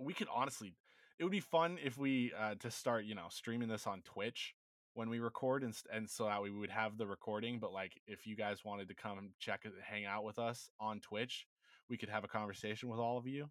[0.00, 0.74] we could honestly
[1.18, 4.54] it would be fun if we uh to start, you know, streaming this on Twitch
[4.94, 8.26] when we record and and so that we would have the recording, but like if
[8.26, 11.46] you guys wanted to come check it hang out with us on Twitch,
[11.88, 13.48] we could have a conversation with all of you.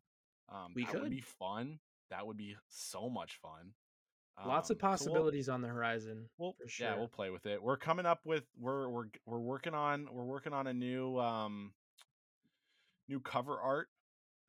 [0.49, 1.11] Um We that would could.
[1.11, 1.79] be fun.
[2.09, 3.73] That would be so much fun.
[4.45, 6.29] Lots of Um, so we'll- possibilities on the horizon.
[6.37, 6.97] We'll, for yeah, sure.
[6.97, 7.61] we'll play with it.
[7.63, 11.73] We're coming up with we're we're we're working on we're working on a new um
[13.07, 13.87] new cover art.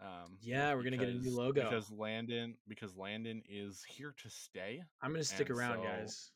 [0.00, 1.62] Um Yeah, we're gonna get a new logo.
[1.62, 4.82] because Landon because Landon is here to stay.
[5.00, 6.30] I'm gonna stick and around, so guys.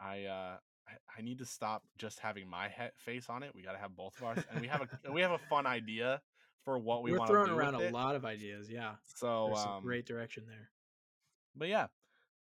[0.00, 0.56] I uh
[0.88, 3.54] I, I need to stop just having my he- face on it.
[3.54, 5.66] We got to have both of ours, and we have a we have a fun
[5.66, 6.20] idea
[6.64, 8.68] for what we We are want to throwing around a lot of ideas.
[8.70, 10.70] Yeah, So um, great direction there.
[11.56, 11.86] but yeah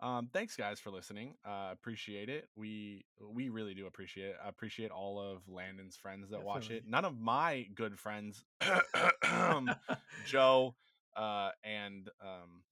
[0.00, 2.48] um thanks guys for listening uh appreciate it.
[2.54, 4.36] We we really do appreciate it.
[4.44, 6.84] I appreciate all of landon's friends that watch it.
[6.86, 8.44] None of my good friends
[10.26, 10.74] joe
[11.16, 12.62] uh and um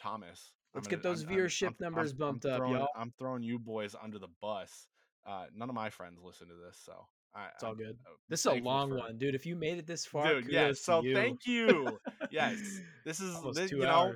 [0.00, 0.52] thomas.
[0.74, 2.88] Let's gonna- get those I'm- viewership I'm- I'm- numbers bumped up, y'all.
[2.94, 4.86] i'm throwing you boys under the bus.
[5.24, 7.96] Uh none of my friends listen to this so I, It's all good.
[8.06, 9.34] uh, This is a long for- one, dude.
[9.34, 11.14] If you made it this far, dude to so you.
[11.14, 11.98] thank you
[12.30, 12.58] yes
[13.04, 14.14] this is this, you know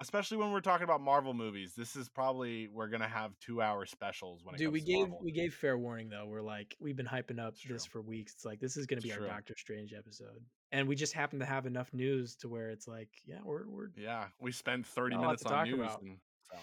[0.00, 1.72] especially when we're talking about Marvel movies.
[1.76, 5.08] This is probably we're gonna have two hour specials when it Dude, comes we gave
[5.08, 5.20] Marvel.
[5.24, 6.24] we gave fair warning though.
[6.26, 8.02] We're like we've been hyping up It's this true.
[8.02, 8.32] for weeks.
[8.34, 9.26] It's like this is gonna It's be our true.
[9.26, 13.08] Doctor Strange episode, and we just happen to have enough news to where it's like,
[13.26, 16.56] yeah, we're we're yeah, we spend thirty Got a lot minutes on news, and so.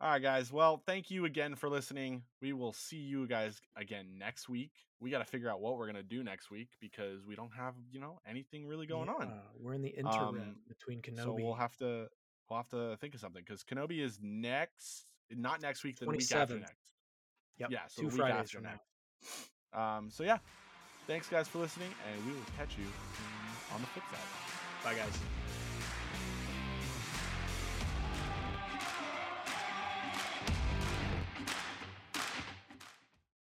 [0.00, 0.52] All right, guys.
[0.52, 2.22] Well, thank you again for listening.
[2.40, 4.70] We will see you guys again next week.
[5.00, 7.74] We got to figure out what we're gonna do next week because we don't have
[7.90, 9.32] you know anything really going on.
[9.60, 11.22] We're in the interim Um, between Kenobi.
[11.24, 12.08] So we'll have to
[12.48, 16.20] we'll have to think of something because Kenobi is next, not next week, the week
[16.32, 16.60] after 27th.
[16.60, 16.92] next.
[17.58, 18.70] Yep, Yeah, so two Fridays after from now.
[18.70, 19.50] next.
[19.72, 20.38] Um, so yeah,
[21.08, 22.84] thanks guys for listening, and we will catch you
[23.74, 24.84] on the flip side.
[24.84, 25.18] Bye, guys.